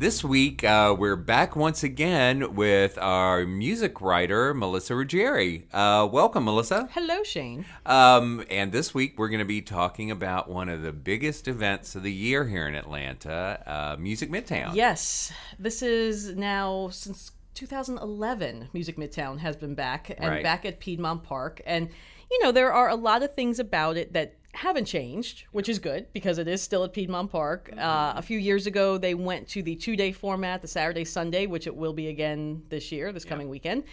This 0.00 0.24
week, 0.24 0.64
uh, 0.64 0.96
we're 0.98 1.14
back 1.14 1.54
once 1.54 1.82
again 1.82 2.54
with 2.54 2.96
our 2.96 3.44
music 3.44 4.00
writer, 4.00 4.54
Melissa 4.54 4.94
Ruggieri. 4.94 5.64
Uh, 5.74 6.08
welcome, 6.10 6.46
Melissa. 6.46 6.88
Hello, 6.92 7.22
Shane. 7.22 7.66
Um, 7.84 8.42
and 8.48 8.72
this 8.72 8.94
week, 8.94 9.18
we're 9.18 9.28
going 9.28 9.40
to 9.40 9.44
be 9.44 9.60
talking 9.60 10.10
about 10.10 10.48
one 10.48 10.70
of 10.70 10.80
the 10.80 10.92
biggest 10.92 11.48
events 11.48 11.94
of 11.96 12.02
the 12.02 12.10
year 12.10 12.48
here 12.48 12.66
in 12.66 12.74
Atlanta 12.74 13.62
uh, 13.66 13.96
Music 14.00 14.30
Midtown. 14.30 14.74
Yes, 14.74 15.34
this 15.58 15.82
is 15.82 16.34
now 16.34 16.88
since 16.90 17.32
2011. 17.52 18.70
Music 18.72 18.96
Midtown 18.96 19.38
has 19.40 19.54
been 19.54 19.74
back 19.74 20.08
and 20.16 20.30
Right. 20.30 20.42
back 20.42 20.64
at 20.64 20.80
Piedmont 20.80 21.24
Park. 21.24 21.60
And, 21.66 21.90
you 22.30 22.42
know, 22.42 22.52
there 22.52 22.72
are 22.72 22.88
a 22.88 22.96
lot 22.96 23.22
of 23.22 23.34
things 23.34 23.58
about 23.58 23.98
it 23.98 24.14
that 24.14 24.39
haven't 24.52 24.86
changed, 24.86 25.44
which 25.52 25.68
is 25.68 25.78
good 25.78 26.12
because 26.12 26.38
it 26.38 26.48
is 26.48 26.62
still 26.62 26.84
at 26.84 26.92
Piedmont 26.92 27.30
Park. 27.30 27.70
Uh, 27.76 28.14
a 28.16 28.22
few 28.22 28.38
years 28.38 28.66
ago, 28.66 28.98
they 28.98 29.14
went 29.14 29.48
to 29.48 29.62
the 29.62 29.76
two 29.76 29.96
day 29.96 30.12
format, 30.12 30.62
the 30.62 30.68
Saturday, 30.68 31.04
Sunday, 31.04 31.46
which 31.46 31.66
it 31.66 31.74
will 31.74 31.92
be 31.92 32.08
again 32.08 32.62
this 32.68 32.90
year, 32.90 33.12
this 33.12 33.24
coming 33.24 33.48
weekend. 33.48 33.84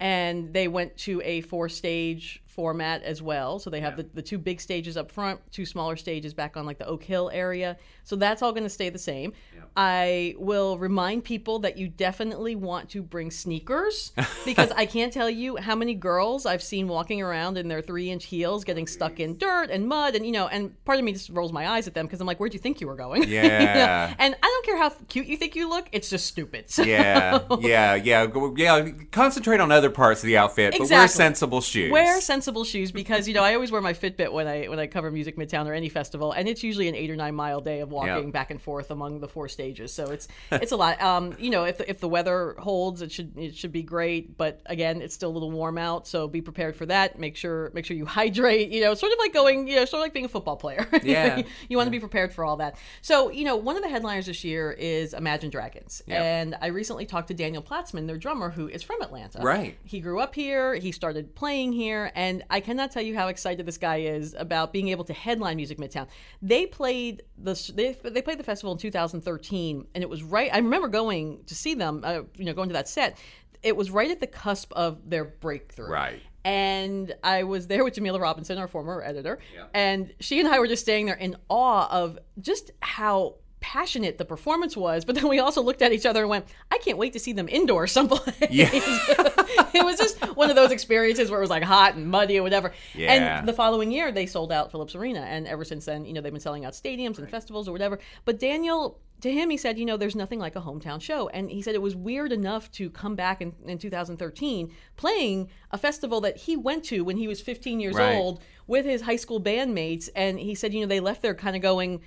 And 0.00 0.52
they 0.52 0.68
went 0.68 0.96
to 0.98 1.22
a 1.22 1.40
four 1.42 1.68
stage 1.68 2.42
format 2.56 3.02
as 3.02 3.22
well. 3.22 3.58
So 3.58 3.70
they 3.70 3.80
have 3.80 3.96
the, 3.96 4.02
the 4.14 4.22
two 4.22 4.38
big 4.38 4.60
stages 4.60 4.96
up 4.96 5.10
front, 5.12 5.40
two 5.52 5.66
smaller 5.66 5.94
stages 5.96 6.34
back 6.34 6.56
on 6.56 6.66
like 6.66 6.78
the 6.78 6.86
Oak 6.86 7.04
Hill 7.04 7.30
area. 7.32 7.76
So 8.02 8.16
that's 8.16 8.42
all 8.42 8.52
going 8.52 8.64
to 8.64 8.70
stay 8.70 8.88
the 8.88 8.98
same. 8.98 9.32
I 9.76 10.34
will 10.38 10.78
remind 10.78 11.24
people 11.24 11.58
that 11.60 11.76
you 11.76 11.88
definitely 11.88 12.56
want 12.56 12.88
to 12.90 13.02
bring 13.02 13.30
sneakers 13.30 14.12
because 14.46 14.70
I 14.72 14.86
can't 14.86 15.12
tell 15.12 15.28
you 15.28 15.56
how 15.56 15.76
many 15.76 15.92
girls 15.94 16.46
I've 16.46 16.62
seen 16.62 16.88
walking 16.88 17.20
around 17.20 17.58
in 17.58 17.68
their 17.68 17.82
three 17.82 18.10
inch 18.10 18.24
heels 18.24 18.64
getting 18.64 18.86
stuck 18.86 19.20
in 19.20 19.36
dirt 19.36 19.68
and 19.70 19.86
mud. 19.86 20.14
And, 20.14 20.24
you 20.24 20.32
know, 20.32 20.48
and 20.48 20.82
part 20.86 20.98
of 20.98 21.04
me 21.04 21.12
just 21.12 21.28
rolls 21.28 21.52
my 21.52 21.68
eyes 21.68 21.86
at 21.86 21.92
them 21.94 22.06
because 22.06 22.20
I'm 22.22 22.26
like, 22.26 22.40
where'd 22.40 22.54
you 22.54 22.60
think 22.60 22.80
you 22.80 22.86
were 22.86 22.96
going? 22.96 23.22
You 23.36 23.42
know? 23.42 23.48
Yeah. 23.48 24.14
And 24.18 24.34
I 24.42 24.46
don't 24.46 24.64
care 24.64 24.78
how 24.78 24.88
cute 25.08 25.26
you 25.26 25.36
think 25.36 25.56
you 25.56 25.68
look, 25.68 25.88
it's 25.92 26.08
just 26.08 26.26
stupid. 26.26 26.70
So- 26.76 26.82
yeah, 26.84 27.40
yeah, 27.60 27.94
yeah, 27.96 28.26
yeah. 28.56 28.88
Concentrate 29.10 29.60
on 29.60 29.70
other 29.72 29.90
parts 29.90 30.22
of 30.22 30.26
the 30.26 30.38
outfit, 30.38 30.74
but 30.78 30.88
wear 30.88 31.08
sensible 31.08 31.60
shoes. 31.60 31.90
Wear 31.90 32.20
sensible 32.20 32.45
shoes 32.64 32.92
because 32.92 33.26
you 33.28 33.34
know 33.34 33.42
I 33.42 33.54
always 33.54 33.70
wear 33.72 33.80
my 33.80 33.92
Fitbit 33.92 34.32
when 34.32 34.46
I 34.46 34.66
when 34.66 34.78
I 34.78 34.86
cover 34.86 35.10
Music 35.10 35.36
Midtown 35.36 35.66
or 35.66 35.74
any 35.74 35.88
festival, 35.88 36.32
and 36.32 36.48
it's 36.48 36.62
usually 36.62 36.88
an 36.88 36.94
eight 36.94 37.10
or 37.10 37.16
nine 37.16 37.34
mile 37.34 37.60
day 37.60 37.80
of 37.80 37.90
walking 37.90 38.24
Yeah. 38.26 38.30
back 38.30 38.50
and 38.50 38.60
forth 38.60 38.90
among 38.90 39.20
the 39.20 39.28
four 39.28 39.48
stages. 39.48 39.92
So 39.92 40.10
it's 40.10 40.28
it's 40.52 40.72
a 40.72 40.76
lot. 40.76 41.00
Um, 41.02 41.34
you 41.38 41.50
know, 41.50 41.64
if 41.64 41.78
the, 41.78 41.88
if 41.90 42.00
the 42.00 42.08
weather 42.08 42.54
holds, 42.58 43.02
it 43.02 43.10
should 43.12 43.36
it 43.36 43.54
should 43.56 43.72
be 43.72 43.82
great. 43.82 44.36
But 44.36 44.60
again, 44.66 45.02
it's 45.02 45.14
still 45.14 45.30
a 45.30 45.34
little 45.34 45.50
warm 45.50 45.78
out, 45.78 46.06
so 46.06 46.28
be 46.28 46.40
prepared 46.40 46.76
for 46.76 46.86
that. 46.86 47.18
Make 47.18 47.36
sure 47.36 47.70
make 47.74 47.84
sure 47.84 47.96
you 47.96 48.06
hydrate. 48.06 48.70
You 48.70 48.82
know, 48.82 48.94
sort 48.94 49.12
of 49.12 49.18
like 49.18 49.32
going, 49.32 49.68
you 49.68 49.76
know, 49.76 49.84
sort 49.84 50.00
of 50.00 50.04
like 50.04 50.12
being 50.12 50.24
a 50.26 50.28
football 50.28 50.56
player. 50.56 50.86
Yeah. 51.02 51.36
you, 51.38 51.44
you 51.68 51.76
want 51.76 51.86
to 51.86 51.90
be 51.92 52.00
prepared 52.00 52.32
for 52.32 52.44
all 52.44 52.56
that. 52.56 52.76
So 53.02 53.30
you 53.30 53.44
know, 53.44 53.56
one 53.56 53.76
of 53.76 53.82
the 53.82 53.88
headliners 53.88 54.26
this 54.26 54.42
year 54.44 54.72
is 54.72 55.14
Imagine 55.14 55.50
Dragons, 55.50 56.02
Yeah. 56.06 56.22
and 56.22 56.56
I 56.60 56.68
recently 56.68 57.06
talked 57.06 57.28
to 57.28 57.34
Daniel 57.34 57.62
Platzman, 57.62 58.06
their 58.06 58.16
drummer, 58.18 58.50
who 58.50 58.66
is 58.68 58.82
from 58.82 59.02
Atlanta. 59.02 59.40
Right. 59.40 59.76
He 59.84 60.00
grew 60.00 60.18
up 60.20 60.34
here. 60.34 60.74
He 60.74 60.90
started 60.92 61.34
playing 61.34 61.72
here, 61.72 62.10
and 62.14 62.35
I 62.50 62.60
cannot 62.60 62.90
tell 62.90 63.02
you 63.02 63.14
how 63.14 63.28
excited 63.28 63.66
this 63.66 63.78
guy 63.78 63.98
is 63.98 64.34
about 64.38 64.72
being 64.72 64.88
able 64.88 65.04
to 65.04 65.12
headline 65.12 65.56
Music 65.56 65.78
Midtown. 65.78 66.08
They 66.42 66.66
played 66.66 67.22
the 67.38 67.54
they, 67.74 67.96
they 68.10 68.22
played 68.22 68.38
the 68.38 68.44
festival 68.44 68.72
in 68.72 68.78
2013, 68.78 69.86
and 69.94 70.02
it 70.02 70.08
was 70.08 70.22
right. 70.22 70.52
I 70.52 70.58
remember 70.58 70.88
going 70.88 71.44
to 71.46 71.54
see 71.54 71.74
them. 71.74 72.02
Uh, 72.04 72.22
you 72.36 72.44
know, 72.44 72.52
going 72.52 72.68
to 72.68 72.74
that 72.74 72.88
set. 72.88 73.18
It 73.62 73.76
was 73.76 73.90
right 73.90 74.10
at 74.10 74.20
the 74.20 74.26
cusp 74.26 74.72
of 74.74 75.08
their 75.08 75.24
breakthrough. 75.24 75.90
Right. 75.90 76.22
And 76.44 77.12
I 77.24 77.42
was 77.42 77.66
there 77.66 77.82
with 77.82 77.94
Jamila 77.94 78.20
Robinson, 78.20 78.58
our 78.58 78.68
former 78.68 79.02
editor, 79.02 79.40
and 79.74 80.14
she 80.20 80.38
and 80.38 80.48
I 80.48 80.60
were 80.60 80.68
just 80.68 80.82
standing 80.82 81.06
there 81.06 81.16
in 81.16 81.36
awe 81.48 81.88
of 81.90 82.18
just 82.40 82.70
how 82.80 83.36
passionate 83.66 84.16
the 84.16 84.24
performance 84.24 84.76
was. 84.76 85.04
But 85.04 85.16
then 85.16 85.26
we 85.28 85.40
also 85.40 85.60
looked 85.60 85.82
at 85.82 85.92
each 85.92 86.06
other 86.06 86.20
and 86.20 86.30
went, 86.30 86.46
"I 86.70 86.78
can't 86.78 86.98
wait 86.98 87.12
to 87.14 87.18
see 87.18 87.32
them 87.32 87.48
indoors 87.48 87.90
someplace." 87.98 88.36
Yeah. 88.48 88.70
it 88.72 89.84
was 89.84 89.98
just 89.98 90.20
one 90.36 90.50
of 90.50 90.56
those 90.56 90.70
experiences 90.70 91.30
where 91.30 91.40
it 91.40 91.42
was 91.42 91.50
like 91.50 91.64
hot 91.64 91.96
and 91.96 92.08
muddy 92.08 92.38
or 92.38 92.44
whatever. 92.44 92.72
Yeah. 92.94 93.12
And 93.12 93.48
the 93.48 93.52
following 93.52 93.90
year, 93.90 94.12
they 94.12 94.26
sold 94.26 94.52
out 94.52 94.70
Philips 94.70 94.94
Arena, 94.94 95.20
and 95.20 95.48
ever 95.48 95.64
since 95.64 95.84
then, 95.84 96.04
you 96.04 96.12
know, 96.12 96.20
they've 96.20 96.32
been 96.32 96.40
selling 96.40 96.64
out 96.64 96.74
stadiums 96.74 97.18
and 97.18 97.28
festivals 97.28 97.66
or 97.68 97.72
whatever. 97.72 97.98
But 98.24 98.38
Daniel. 98.38 99.00
To 99.22 99.32
him, 99.32 99.48
he 99.48 99.56
said, 99.56 99.78
you 99.78 99.86
know, 99.86 99.96
there's 99.96 100.14
nothing 100.14 100.38
like 100.38 100.56
a 100.56 100.60
hometown 100.60 101.00
show. 101.00 101.30
And 101.30 101.50
he 101.50 101.62
said 101.62 101.74
it 101.74 101.80
was 101.80 101.96
weird 101.96 102.32
enough 102.32 102.70
to 102.72 102.90
come 102.90 103.16
back 103.16 103.40
in, 103.40 103.54
in 103.64 103.78
2013 103.78 104.70
playing 104.96 105.48
a 105.70 105.78
festival 105.78 106.20
that 106.20 106.36
he 106.36 106.54
went 106.54 106.84
to 106.84 107.00
when 107.02 107.16
he 107.16 107.26
was 107.26 107.40
15 107.40 107.80
years 107.80 107.94
Right. 107.94 108.14
old 108.14 108.42
with 108.66 108.84
his 108.84 109.00
high 109.00 109.16
school 109.16 109.40
bandmates. 109.40 110.10
And 110.14 110.38
he 110.38 110.54
said, 110.54 110.74
you 110.74 110.82
know, 110.82 110.86
they 110.86 111.00
left 111.00 111.22
there 111.22 111.34
kind 111.34 111.56
of 111.56 111.62
going, 111.62 112.02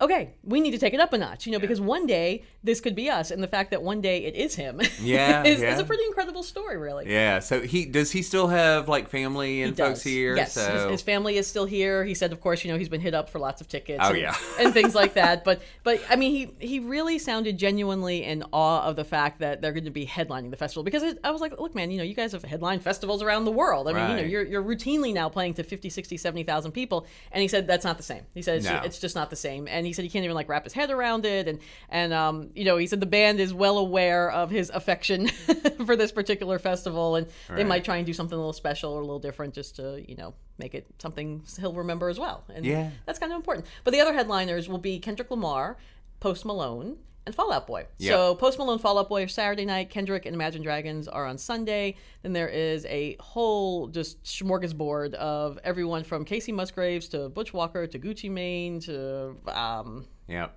okay, 0.00 0.30
we 0.44 0.60
need 0.60 0.70
to 0.72 0.78
take 0.78 0.94
it 0.94 1.00
up 1.00 1.12
a 1.12 1.18
notch, 1.18 1.46
you 1.46 1.52
know, 1.52 1.58
because 1.58 1.80
one 1.80 2.06
day 2.06 2.42
this 2.64 2.80
could 2.80 2.94
be 2.94 3.10
us. 3.10 3.30
And 3.30 3.42
the 3.42 3.48
fact 3.48 3.70
that 3.70 3.82
one 3.82 4.00
day 4.00 4.24
it 4.24 4.34
is 4.34 4.54
him 4.54 4.80
Yeah, 5.00 5.44
is, 5.44 5.60
yeah. 5.60 5.74
is 5.74 5.80
a 5.80 5.84
pretty 5.84 6.04
incredible 6.04 6.42
story, 6.42 6.76
really. 6.76 7.10
Yeah. 7.10 7.38
So 7.40 7.60
he 7.60 7.84
does 7.86 8.10
he 8.10 8.22
still 8.22 8.48
have 8.48 8.88
like 8.88 9.08
family 9.08 9.62
and 9.62 9.76
He 9.76 9.82
folks 9.82 10.00
does. 10.00 10.02
here? 10.04 10.36
Yes, 10.36 10.52
So 10.54 10.72
his, 10.72 10.90
his 10.92 11.02
family 11.02 11.36
is 11.36 11.46
still 11.46 11.66
here. 11.66 12.04
He 12.04 12.14
said, 12.14 12.32
of 12.32 12.40
course, 12.40 12.64
you 12.64 12.72
know, 12.72 12.78
he's 12.78 12.88
been 12.88 13.00
hit 13.00 13.14
up 13.14 13.28
for 13.28 13.38
lots 13.38 13.60
of 13.60 13.68
tickets. 13.68 14.00
Oh, 14.02 14.10
and, 14.10 14.18
yeah. 14.18 14.34
and 14.58 14.72
things 14.72 14.94
like 14.94 15.14
that. 15.14 15.44
But, 15.50 15.62
but 15.84 16.00
I 16.08 16.16
mean, 16.16 16.30
he 16.32 16.66
he 16.66 16.80
really 16.80 17.18
sounded 17.18 17.58
genuinely 17.58 18.24
in 18.24 18.44
awe 18.52 18.82
of 18.84 18.96
the 18.96 19.04
fact 19.04 19.40
that 19.40 19.60
they're 19.60 19.72
going 19.72 19.84
to 19.84 19.90
be 19.90 20.06
headlining 20.06 20.50
the 20.50 20.56
festival 20.56 20.82
because 20.84 21.02
it, 21.02 21.18
I 21.24 21.30
was 21.30 21.40
like, 21.40 21.58
look, 21.58 21.74
man, 21.74 21.90
you 21.90 21.98
know, 21.98 22.04
you 22.04 22.14
guys 22.14 22.32
have 22.32 22.44
headlined 22.44 22.82
festivals 22.82 23.22
around 23.22 23.44
the 23.44 23.50
world. 23.50 23.88
I 23.88 23.92
mean, 23.92 24.10
you 24.10 24.16
know, 24.16 24.22
you're 24.22 24.44
you're 24.44 24.62
routinely 24.62 25.12
now 25.12 25.28
playing 25.28 25.54
to 25.54 25.62
50, 25.64 25.88
60, 25.90 26.16
70,000 26.16 26.72
people. 26.72 27.06
And 27.32 27.42
he 27.42 27.48
said 27.48 27.66
that's 27.66 27.84
not 27.84 27.96
the 27.96 28.02
same. 28.02 28.22
He 28.34 28.42
said 28.42 28.58
it's, 28.58 28.66
No. 28.66 28.80
it's 28.84 28.98
just 28.98 29.14
not 29.14 29.30
the 29.30 29.36
same. 29.36 29.66
And 29.68 29.86
he 29.90 29.94
said 29.94 30.04
he 30.04 30.08
can't 30.08 30.24
even 30.24 30.34
like 30.36 30.48
wrap 30.48 30.64
his 30.64 30.72
head 30.72 30.90
around 30.90 31.26
it. 31.26 31.48
And 31.48 31.58
and 31.88 32.12
um, 32.12 32.50
you 32.54 32.64
know, 32.64 32.76
he 32.76 32.86
said 32.86 33.00
the 33.00 33.06
band 33.06 33.40
is 33.40 33.52
well 33.52 33.76
aware 33.78 34.30
of 34.30 34.50
his 34.50 34.70
affection 34.70 35.26
for 35.86 35.96
this 35.96 36.12
particular 36.12 36.58
festival, 36.60 37.16
and 37.16 37.26
they 37.48 37.54
Right. 37.56 37.66
might 37.66 37.84
try 37.84 37.96
and 37.96 38.06
do 38.06 38.12
something 38.12 38.34
a 38.34 38.38
little 38.38 38.52
special 38.52 38.92
or 38.92 38.98
a 39.00 39.04
little 39.04 39.18
different 39.18 39.54
just 39.54 39.76
to 39.76 40.02
you 40.08 40.14
know 40.16 40.34
make 40.58 40.74
it 40.74 40.86
something 40.98 41.42
he'll 41.58 41.72
remember 41.72 42.08
as 42.08 42.18
well. 42.20 42.44
And 42.54 42.64
Yeah. 42.64 42.90
that's 43.06 43.18
kind 43.18 43.32
of 43.32 43.36
important. 43.36 43.66
But 43.84 43.92
the 43.92 44.00
other 44.00 44.12
headliners 44.12 44.68
will 44.68 44.78
be 44.78 44.98
Kendrick 44.98 45.30
Lamar, 45.30 45.76
Post 46.20 46.44
Malone. 46.44 46.98
And 47.26 47.34
Fall 47.34 47.52
Out 47.52 47.66
Boy. 47.66 47.86
Yeah. 47.98 48.12
So 48.12 48.34
Post 48.34 48.58
Malone, 48.58 48.78
Fall 48.78 48.98
Out 48.98 49.08
Boy 49.08 49.24
are 49.24 49.28
Saturday 49.28 49.64
night. 49.64 49.90
Kendrick 49.90 50.26
and 50.26 50.34
Imagine 50.34 50.62
Dragons 50.62 51.06
are 51.06 51.26
on 51.26 51.36
Sunday. 51.38 51.96
Then 52.22 52.32
there 52.32 52.48
is 52.48 52.86
a 52.86 53.16
whole 53.20 53.88
just 53.88 54.22
smorgasbord 54.24 55.14
of 55.14 55.58
everyone 55.62 56.02
from 56.02 56.24
Kacey 56.24 56.52
Musgraves 56.52 57.08
to 57.08 57.28
Butch 57.28 57.52
Walker 57.52 57.86
to 57.86 57.98
Gucci 57.98 58.30
Mane 58.30 58.80
to 58.80 59.36
um, 59.46 60.06
yeah. 60.28 60.48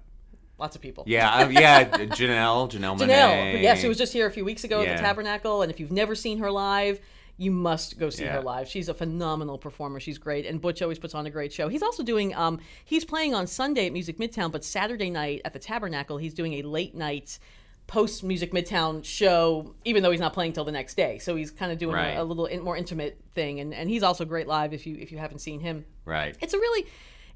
lots 0.58 0.76
of 0.76 0.82
people. 0.82 1.04
Yeah, 1.06 1.30
uh, 1.34 1.50
yeah, 1.50 1.84
Janelle, 1.84 2.72
Janelle, 2.72 2.98
Janelle, 2.98 2.98
Monáe. 2.98 3.62
yeah, 3.62 3.76
she 3.76 3.90
was 3.90 3.98
just 3.98 4.14
here 4.14 4.26
a 4.26 4.32
few 4.32 4.46
weeks 4.46 4.64
ago 4.64 4.82
at 4.82 4.96
the 4.96 5.02
Tabernacle, 5.02 5.64
and 5.64 5.72
if 5.72 5.80
you've 5.80 5.92
never 5.92 6.16
seen 6.16 6.40
her 6.40 6.50
live, 6.50 7.00
you 7.38 7.50
must 7.52 7.98
go 7.98 8.10
see 8.10 8.24
Yeah. 8.26 8.34
her 8.34 8.42
live. 8.42 8.68
She's 8.68 8.90
a 8.90 8.94
phenomenal 8.94 9.58
performer. 9.58 10.00
She's 10.00 10.18
great, 10.18 10.46
and 10.46 10.62
Butch 10.62 10.82
always 10.82 11.00
puts 11.00 11.16
on 11.16 11.26
a 11.26 11.30
great 11.32 11.52
show. 11.52 11.68
He's 11.68 11.82
also 11.84 12.04
doing. 12.04 12.34
Um, 12.36 12.60
he's 12.86 13.04
playing 13.06 13.34
on 13.34 13.48
Sunday 13.48 13.88
at 13.88 13.94
Music 13.94 14.18
Midtown, 14.18 14.52
but 14.52 14.64
Saturday 14.64 15.10
night 15.10 15.42
at 15.46 15.54
the 15.54 15.60
Tabernacle, 15.60 16.18
he's 16.18 16.34
doing 16.34 16.54
a 16.54 16.62
late 16.62 16.94
night 16.96 17.40
post 17.88 18.24
Music 18.24 18.52
Midtown 18.54 19.04
show. 19.04 19.74
Even 19.84 20.04
though 20.04 20.12
he's 20.12 20.20
not 20.20 20.34
playing 20.34 20.54
till 20.54 20.64
the 20.64 20.72
next 20.72 20.96
day, 20.96 21.18
so 21.18 21.36
he's 21.36 21.52
kind 21.52 21.72
of 21.72 21.78
doing 21.80 21.96
Right. 21.96 22.12
a, 22.12 22.22
a 22.22 22.24
little 22.24 22.46
in, 22.46 22.62
more 22.62 22.78
intimate 22.78 23.18
thing. 23.34 23.60
And 23.60 23.74
and 23.74 23.90
he's 23.90 24.04
also 24.04 24.26
great 24.26 24.48
live. 24.48 24.72
If 24.74 24.86
you 24.88 24.96
if 25.00 25.12
you 25.12 25.18
haven't 25.18 25.40
seen 25.40 25.60
him, 25.60 25.86
Right. 26.06 26.36
it's 26.40 26.54
a 26.54 26.58
really 26.60 26.86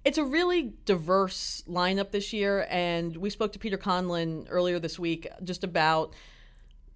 it's 0.06 0.20
a 0.20 0.24
really 0.24 0.74
diverse 0.86 1.64
lineup 1.68 2.12
this 2.12 2.32
year 2.32 2.66
and 2.70 3.18
we 3.18 3.30
spoke 3.32 3.52
to 3.52 3.60
peter 3.60 3.78
conlon 3.78 4.46
earlier 4.50 4.80
this 4.80 4.98
week 5.00 5.28
just 5.44 5.64
about 5.66 6.14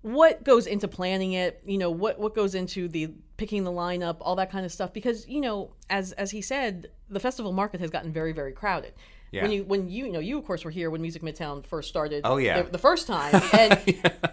what 0.01 0.43
goes 0.43 0.65
into 0.67 0.87
planning 0.87 1.33
it 1.33 1.61
you 1.65 1.77
know 1.77 1.91
what 1.91 2.19
what 2.19 2.33
goes 2.33 2.55
into 2.55 2.87
the 2.87 3.07
picking 3.37 3.63
the 3.63 3.71
lineup 3.71 4.17
all 4.21 4.35
that 4.35 4.51
kind 4.51 4.65
of 4.65 4.71
stuff 4.71 4.91
because 4.93 5.27
you 5.27 5.39
know 5.41 5.71
as 5.89 6.11
as 6.13 6.31
he 6.31 6.41
said 6.41 6.87
the 7.09 7.19
festival 7.19 7.51
market 7.51 7.79
has 7.79 7.89
gotten 7.89 8.11
very 8.11 8.31
very 8.31 8.51
crowded 8.51 8.93
Yeah. 9.31 9.43
when 9.43 9.51
you 9.51 9.63
when 9.63 9.89
you 9.89 10.05
you 10.07 10.11
know 10.11 10.19
you 10.19 10.37
of 10.39 10.45
course 10.45 10.65
were 10.65 10.71
here 10.71 10.89
when 10.89 11.01
music 11.01 11.21
midtown 11.21 11.63
first 11.65 11.87
started 11.89 12.21
Oh, 12.23 12.37
yeah. 12.37 12.63
the, 12.63 12.71
the 12.71 12.77
first 12.79 13.05
time 13.07 13.39
and 13.53 13.79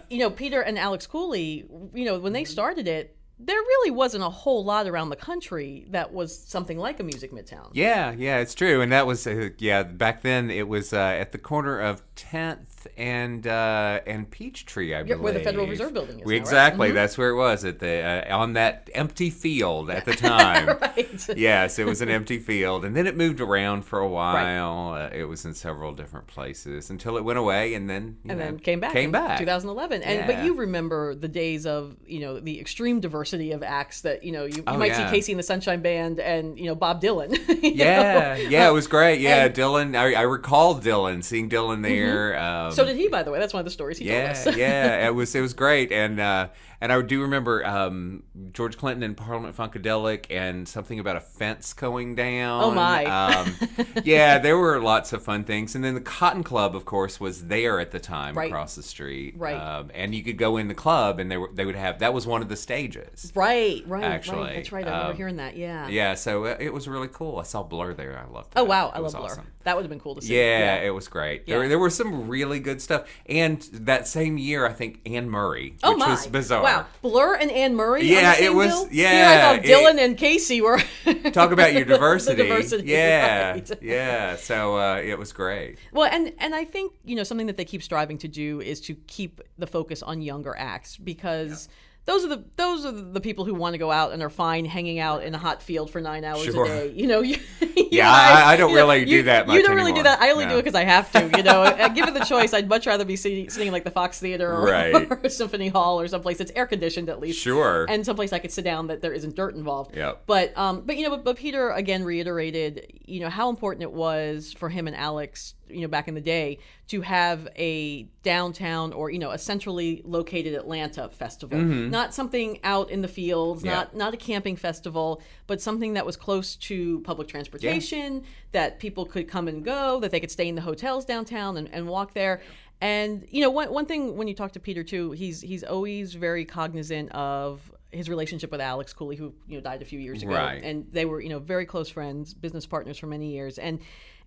you 0.09 0.17
know 0.19 0.29
peter 0.31 0.61
and 0.61 0.77
alex 0.79 1.05
cooley 1.05 1.65
you 1.93 2.05
know 2.05 2.17
when 2.19 2.33
they 2.33 2.45
started 2.45 2.87
it 2.87 3.15
there 3.41 3.55
really 3.55 3.91
wasn't 3.91 4.21
a 4.21 4.29
whole 4.29 4.65
lot 4.65 4.85
around 4.85 5.09
the 5.09 5.15
country 5.15 5.85
that 5.91 6.11
was 6.11 6.37
something 6.37 6.77
like 6.77 6.99
a 6.99 7.03
music 7.03 7.31
midtown 7.31 7.69
Yeah, 7.71 8.11
yeah, 8.11 8.39
it's 8.39 8.53
true, 8.53 8.81
and 8.81 8.91
that 8.91 9.07
was 9.07 9.25
uh, 9.25 9.51
yeah. 9.59 9.83
Back 9.83 10.23
then, 10.23 10.51
it 10.51 10.67
was 10.67 10.91
uh, 10.91 10.97
at 10.97 11.31
the 11.31 11.37
corner 11.37 11.79
of 11.79 12.03
Tenth 12.15 12.78
and 12.97 13.45
uh, 13.47 13.99
and 14.07 14.29
Peachtree, 14.29 14.93
I 14.93 14.99
Yeah, 14.99 15.03
believe, 15.03 15.19
where 15.21 15.33
the 15.33 15.39
Federal 15.41 15.67
Reserve 15.67 15.93
Building 15.93 16.19
is 16.19 16.25
We- 16.25 16.33
now, 16.33 16.37
right? 16.39 16.41
exactly, 16.41 16.89
Mhm. 16.89 16.93
that's 16.93 17.17
where 17.17 17.29
it 17.29 17.35
was 17.35 17.65
at 17.65 17.79
the 17.79 18.25
uh, 18.31 18.37
on 18.37 18.53
that 18.53 18.89
empty 18.93 19.29
field 19.29 19.89
at 19.89 20.05
the 20.05 20.13
time. 20.29 20.77
right 20.81 21.29
yes, 21.37 21.79
it 21.79 21.85
was 21.85 22.01
an 22.01 22.09
empty 22.09 22.39
field, 22.39 22.85
and 22.85 22.95
then 22.95 23.07
it 23.07 23.15
moved 23.17 23.39
around 23.41 23.83
for 23.85 23.99
a 23.99 24.07
while. 24.07 24.93
Uh, 24.93 25.09
it 25.13 25.25
was 25.25 25.45
in 25.45 25.53
several 25.53 25.93
different 25.93 26.27
places 26.27 26.89
until 26.89 27.17
it 27.17 27.23
went 27.23 27.39
away, 27.39 27.73
and 27.73 27.89
then 27.89 28.17
you 28.23 28.31
and 28.31 28.39
know, 28.39 28.45
then 28.45 28.59
came 28.59 28.79
back 28.79 28.93
Came 28.93 29.05
in 29.05 29.11
back. 29.11 29.39
2011 29.39 30.03
and 30.03 30.27
but 30.27 30.43
you 30.43 30.53
remember 30.55 31.15
the 31.15 31.27
days 31.27 31.65
of 31.65 31.95
you 32.05 32.19
know 32.19 32.39
the 32.39 32.59
extreme 32.59 32.99
diversity 32.99 33.51
of 33.51 33.63
acts 33.63 34.01
that 34.01 34.23
you 34.23 34.31
know 34.31 34.45
you, 34.45 34.57
you 34.57 34.63
Oh, 34.67 34.77
might 34.77 34.87
yeah. 34.91 35.09
see 35.11 35.17
kc 35.17 35.29
and 35.29 35.39
the 35.39 35.43
sunshine 35.43 35.81
band 35.81 36.19
and 36.19 36.57
you 36.59 36.65
know 36.65 36.75
bob 36.75 37.01
dylan 37.01 37.37
Yeah, 37.61 38.35
know? 38.37 38.49
yeah, 38.49 38.69
it 38.69 38.73
was 38.73 38.87
great. 38.87 39.19
Yeah, 39.19 39.45
and- 39.45 39.55
Dylan. 39.55 39.95
I, 39.97 40.13
I 40.13 40.21
recall 40.21 40.79
Dylan 40.79 41.23
seeing 41.23 41.49
Dylan 41.49 41.81
there. 41.83 42.39
Um, 42.39 42.71
so 42.79 42.85
did 42.85 42.97
he 42.97 43.07
by 43.07 43.23
the 43.23 43.31
way. 43.31 43.39
That's 43.39 43.53
one 43.53 43.61
of 43.61 43.65
the 43.65 43.71
stories 43.71 43.97
he 43.97 44.05
yeah, 44.05 44.33
told 44.33 44.47
us. 44.47 44.57
yeah, 44.57 45.07
it 45.07 45.11
was 45.11 45.35
it 45.35 45.41
was 45.41 45.53
great, 45.53 45.91
and 45.91 46.19
uh, 46.19 46.49
and 46.81 46.91
I 46.91 47.01
do 47.01 47.21
remember 47.21 47.65
um, 47.65 48.23
George 48.53 48.77
Clinton 48.77 49.03
and 49.03 49.15
Parliament 49.17 49.55
Funkadelic, 49.55 50.25
and 50.29 50.67
something 50.67 50.99
about 50.99 51.15
a 51.15 51.19
fence 51.21 51.73
going 51.73 52.15
down. 52.15 52.63
Oh, 52.63 52.71
my. 52.71 53.05
Um, 53.05 53.55
yeah, 54.03 54.39
there 54.39 54.57
were 54.57 54.79
lots 54.79 55.13
of 55.13 55.23
fun 55.23 55.43
things, 55.43 55.75
and 55.75 55.83
then 55.83 55.93
the 55.95 56.01
Cotton 56.01 56.43
Club, 56.43 56.75
of 56.75 56.85
course, 56.85 57.19
was 57.19 57.45
there 57.47 57.79
at 57.79 57.91
the 57.91 57.99
time 57.99 58.37
Right. 58.37 58.49
across 58.49 58.75
the 58.75 58.83
street. 58.83 59.35
Right. 59.37 59.55
um, 59.55 59.91
and 59.93 60.13
you 60.15 60.23
could 60.23 60.37
go 60.37 60.57
in 60.57 60.67
the 60.67 60.73
club, 60.73 61.19
and 61.19 61.29
they 61.29 61.37
were 61.37 61.49
they 61.53 61.65
would 61.65 61.75
have 61.75 61.99
that 61.99 62.13
was 62.13 62.25
one 62.27 62.41
of 62.41 62.49
the 62.49 62.55
stages. 62.55 63.31
right 63.35 63.83
right 63.87 64.03
Actually, 64.03 64.37
right 64.41 64.55
that's 64.55 64.71
right 64.71 64.85
i 64.85 64.89
remember 64.89 65.11
um, 65.11 65.17
hearing 65.17 65.35
that 65.37 65.55
yeah 65.57 65.87
Yeah, 65.87 66.15
so 66.15 66.45
it, 66.45 66.71
was 66.73 66.87
really 66.87 67.07
cool. 67.11 67.39
I 67.39 67.43
saw 67.43 67.63
Blur 67.63 67.93
there. 67.93 68.17
I 68.17 68.31
loved. 68.31 68.53
that. 68.53 68.59
oh 68.59 68.63
that. 68.63 68.69
wow 68.69 68.87
It 68.89 68.95
i 68.95 68.99
love 68.99 69.11
blur 69.13 69.21
awesome. 69.23 69.47
that 69.63 69.75
would 69.75 69.83
have 69.83 69.89
been 69.89 69.99
cool 69.99 70.15
to 70.15 70.21
see 70.21 70.35
Yeah, 70.37 70.75
it 70.77 70.91
was 70.91 71.07
great. 71.07 71.43
Yeah. 71.45 71.57
There, 71.59 71.69
there 71.69 71.79
was 71.79 71.95
some 71.95 72.27
really 72.29 72.59
good 72.59 72.81
stuff, 72.81 73.07
and 73.25 73.61
that 73.73 74.07
same 74.07 74.37
year, 74.37 74.65
I 74.65 74.73
think 74.73 75.01
Anne 75.05 75.29
Murray, 75.29 75.75
Oh 75.83 75.91
which 75.91 75.99
my! 75.99 76.09
was 76.11 76.27
bizarre. 76.27 76.63
Wow, 76.63 76.68
Blur 77.01 77.35
and 77.35 77.51
Anne 77.51 77.75
Murray. 77.75 78.05
Yeah, 78.05 78.35
it 78.39 78.53
was- 78.53 78.71
bill? 78.71 78.87
yeah, 78.91 79.11
know, 79.11 79.31
I 79.31 79.41
thought 79.57 79.65
it- 79.65 79.69
Dylan 79.97 80.03
and 80.05 80.17
KC 80.17 80.61
were. 80.61 81.31
Talk 81.31 81.51
about 81.51 81.73
your 81.73 81.85
diversity. 81.85 82.35
The 82.35 82.43
diversity. 82.49 82.87
Yeah, 82.87 83.51
right. 83.51 83.71
yeah. 83.81 84.35
So 84.35 84.77
uh, 84.77 85.01
it 85.03 85.17
was 85.17 85.33
great. 85.33 85.77
Well, 85.91 86.09
and 86.11 86.33
and 86.39 86.53
I 86.55 86.65
think 86.65 86.93
you 87.03 87.15
know 87.15 87.23
something 87.23 87.47
that 87.47 87.57
they 87.57 87.65
keep 87.65 87.83
striving 87.83 88.17
to 88.19 88.27
do 88.27 88.61
is 88.61 88.81
to 88.81 88.95
keep 89.07 89.41
the 89.57 89.67
focus 89.67 90.03
on 90.03 90.21
younger 90.21 90.55
acts 90.57 90.97
because. 90.97 91.69
Those 92.09 92.25
are 92.25 92.29
the 92.29 92.43
those 92.55 92.85
are 92.85 92.91
the 92.91 93.21
people 93.21 93.45
who 93.45 93.53
want 93.53 93.75
to 93.75 93.77
go 93.77 93.91
out 93.91 94.13
and 94.13 94.23
are 94.23 94.31
fine 94.31 94.65
hanging 94.65 94.97
out 94.97 95.21
in 95.23 95.35
a 95.35 95.37
hot 95.37 95.61
field 95.61 95.91
for 95.91 96.01
nine 96.01 96.25
hours 96.25 96.43
Sure. 96.45 96.65
a 96.65 96.67
day. 96.67 96.91
You 96.95 97.05
know, 97.05 97.21
you, 97.21 97.37
you 97.61 97.87
Yeah, 97.91 98.09
and 98.09 98.39
I- 98.39 98.53
I 98.53 98.57
don't 98.57 98.71
you 98.71 98.75
know, 98.77 98.81
really 98.87 99.05
do 99.05 99.11
you- 99.11 99.23
that 99.23 99.47
You 99.47 99.61
don't 99.61 99.75
really 99.75 99.93
do 99.93 100.01
that. 100.01 100.19
I 100.19 100.31
only 100.31 100.47
do 100.47 100.55
it 100.55 100.63
because 100.63 100.73
I 100.73 100.85
have 100.85 101.11
to. 101.11 101.29
You 101.37 101.43
know, 101.43 101.89
given 101.93 102.15
the 102.15 102.25
choice, 102.25 102.51
I'd 102.51 102.67
much 102.67 102.87
rather 102.87 103.05
be 103.05 103.15
sitting, 103.15 103.47
sitting 103.51 103.67
in 103.67 103.73
like 103.73 103.83
the 103.83 103.91
Fox 103.91 104.19
Theater 104.19 104.51
or, 104.51 104.65
Right. 104.65 105.07
or 105.23 105.29
Symphony 105.29 105.67
Hall 105.67 106.01
or 106.01 106.07
someplace 106.07 106.39
that's 106.39 106.51
air 106.55 106.65
conditioned 106.65 107.09
at 107.09 107.19
least. 107.19 107.39
Sure. 107.39 107.85
And 107.87 108.03
someplace 108.03 108.33
I 108.33 108.39
could 108.39 108.51
sit 108.51 108.65
down 108.65 108.87
that 108.87 109.03
there 109.03 109.13
isn't 109.13 109.35
dirt 109.35 109.53
involved. 109.53 109.95
Yep. 109.95 110.23
But 110.25 110.57
um, 110.57 110.81
but 110.87 110.97
you 110.97 111.03
know, 111.03 111.11
but, 111.11 111.23
but 111.23 111.37
Peter 111.37 111.69
again 111.69 112.03
reiterated, 112.03 112.91
you 113.05 113.19
know, 113.19 113.29
how 113.29 113.49
important 113.51 113.83
it 113.83 113.91
was 113.91 114.51
for 114.53 114.69
him 114.69 114.87
and 114.87 114.95
Alex, 114.95 115.53
you 115.69 115.81
know, 115.81 115.87
back 115.87 116.07
in 116.07 116.15
the 116.15 116.21
day, 116.21 116.59
to 116.87 117.01
have 117.01 117.47
a 117.57 118.03
downtown 118.23 118.93
or 118.93 119.09
you 119.09 119.19
know 119.19 119.31
a 119.31 119.37
centrally 119.37 120.01
located 120.05 120.53
Atlanta 120.53 121.09
festival, 121.09 121.59
not 121.59 122.13
something 122.13 122.59
out 122.63 122.89
in 122.89 123.01
the 123.01 123.07
fields, 123.07 123.59
Mm-hmm. 123.61 123.67
Yeah. 123.69 123.73
not 123.75 123.95
not 123.95 124.13
a 124.13 124.17
camping 124.17 124.55
festival, 124.55 125.21
but 125.47 125.61
something 125.61 125.93
that 125.93 126.05
was 126.05 126.15
close 126.17 126.55
to 126.57 126.99
public 127.01 127.27
transportation, 127.27 128.23
that 128.51 128.79
people 128.79 129.05
could 129.05 129.27
come 129.27 129.47
and 129.47 129.63
go, 129.63 129.99
that 129.99 130.11
they 130.11 130.19
could 130.19 130.31
stay 130.31 130.47
in 130.47 130.55
the 130.55 130.61
hotels 130.61 131.05
downtown 131.05 131.57
and, 131.57 131.69
and 131.73 131.87
walk 131.87 132.13
there. 132.13 132.41
And 132.81 133.25
you 133.29 133.41
know, 133.41 133.49
one 133.49 133.71
one 133.73 133.85
thing 133.85 134.15
when 134.17 134.27
you 134.27 134.33
talk 134.33 134.53
to 134.53 134.59
Peter 134.59 134.83
too, 134.83 135.11
he's 135.11 135.41
he's 135.41 135.63
always 135.63 136.13
very 136.13 136.45
cognizant 136.45 137.11
of 137.11 137.71
his 137.91 138.07
relationship 138.07 138.51
with 138.51 138.61
Alex 138.61 138.93
Cooley, 138.93 139.15
who 139.15 139.33
you 139.47 139.55
know 139.57 139.61
died 139.61 139.81
a 139.81 139.85
few 139.85 139.99
years 139.99 140.21
ago, 140.23 140.31
Right. 140.33 140.63
and 140.63 140.85
they 140.91 141.05
were 141.05 141.19
you 141.21 141.29
know 141.29 141.39
very 141.39 141.65
close 141.65 141.89
friends, 141.89 142.33
business 142.33 142.65
partners 142.65 142.97
for 142.97 143.07
many 143.07 143.31
years, 143.33 143.57
and 143.57 143.79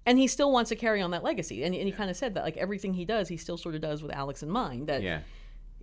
and 0.06 0.18
he 0.18 0.26
still 0.26 0.50
wants 0.52 0.68
to 0.70 0.76
carry 0.76 1.00
on 1.00 1.10
that 1.12 1.22
legacy. 1.22 1.62
And, 1.64 1.74
and 1.74 1.84
he 1.86 1.92
kind 1.92 2.10
of 2.10 2.16
said 2.16 2.34
that 2.34 2.44
like 2.44 2.56
everything 2.56 2.94
he 2.94 3.04
does, 3.04 3.28
he 3.28 3.36
still 3.36 3.56
sort 3.56 3.74
of 3.74 3.80
does 3.80 4.02
with 4.02 4.12
Alex 4.12 4.42
in 4.42 4.50
mind. 4.50 4.88
That 4.88 5.02
Yeah. 5.02 5.20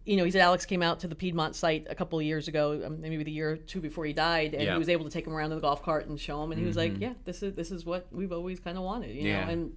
you 0.05 0.17
know, 0.17 0.23
he 0.23 0.31
said 0.31 0.41
Alex 0.41 0.65
came 0.65 0.81
out 0.81 0.99
to 1.01 1.07
the 1.07 1.15
Piedmont 1.15 1.55
site 1.55 1.85
a 1.89 1.95
couple 1.95 2.17
of 2.19 2.25
years 2.25 2.47
ago, 2.47 2.81
um, 2.85 2.99
maybe 3.01 3.23
the 3.23 3.31
year 3.31 3.51
or 3.51 3.57
two 3.57 3.79
before 3.81 4.05
he 4.05 4.13
died, 4.13 4.53
and 4.53 4.63
Yeah. 4.63 4.73
he 4.73 4.79
was 4.79 4.89
able 4.89 5.05
to 5.05 5.11
take 5.11 5.25
him 5.27 5.33
around 5.33 5.51
in 5.51 5.57
the 5.57 5.61
golf 5.61 5.83
cart 5.83 6.07
and 6.07 6.19
show 6.19 6.41
him, 6.43 6.51
and 6.51 6.59
he 6.59 6.65
was 6.67 6.75
like, 6.77 6.99
"Yeah, 6.99 7.13
this 7.25 7.43
is 7.43 7.53
this 7.53 7.71
is 7.71 7.85
what 7.85 8.07
we've 8.11 8.31
always 8.31 8.59
kind 8.59 8.77
of 8.77 8.83
wanted," 8.83 9.15
you 9.15 9.27
Yeah. 9.29 9.45
know, 9.45 9.51
and 9.51 9.73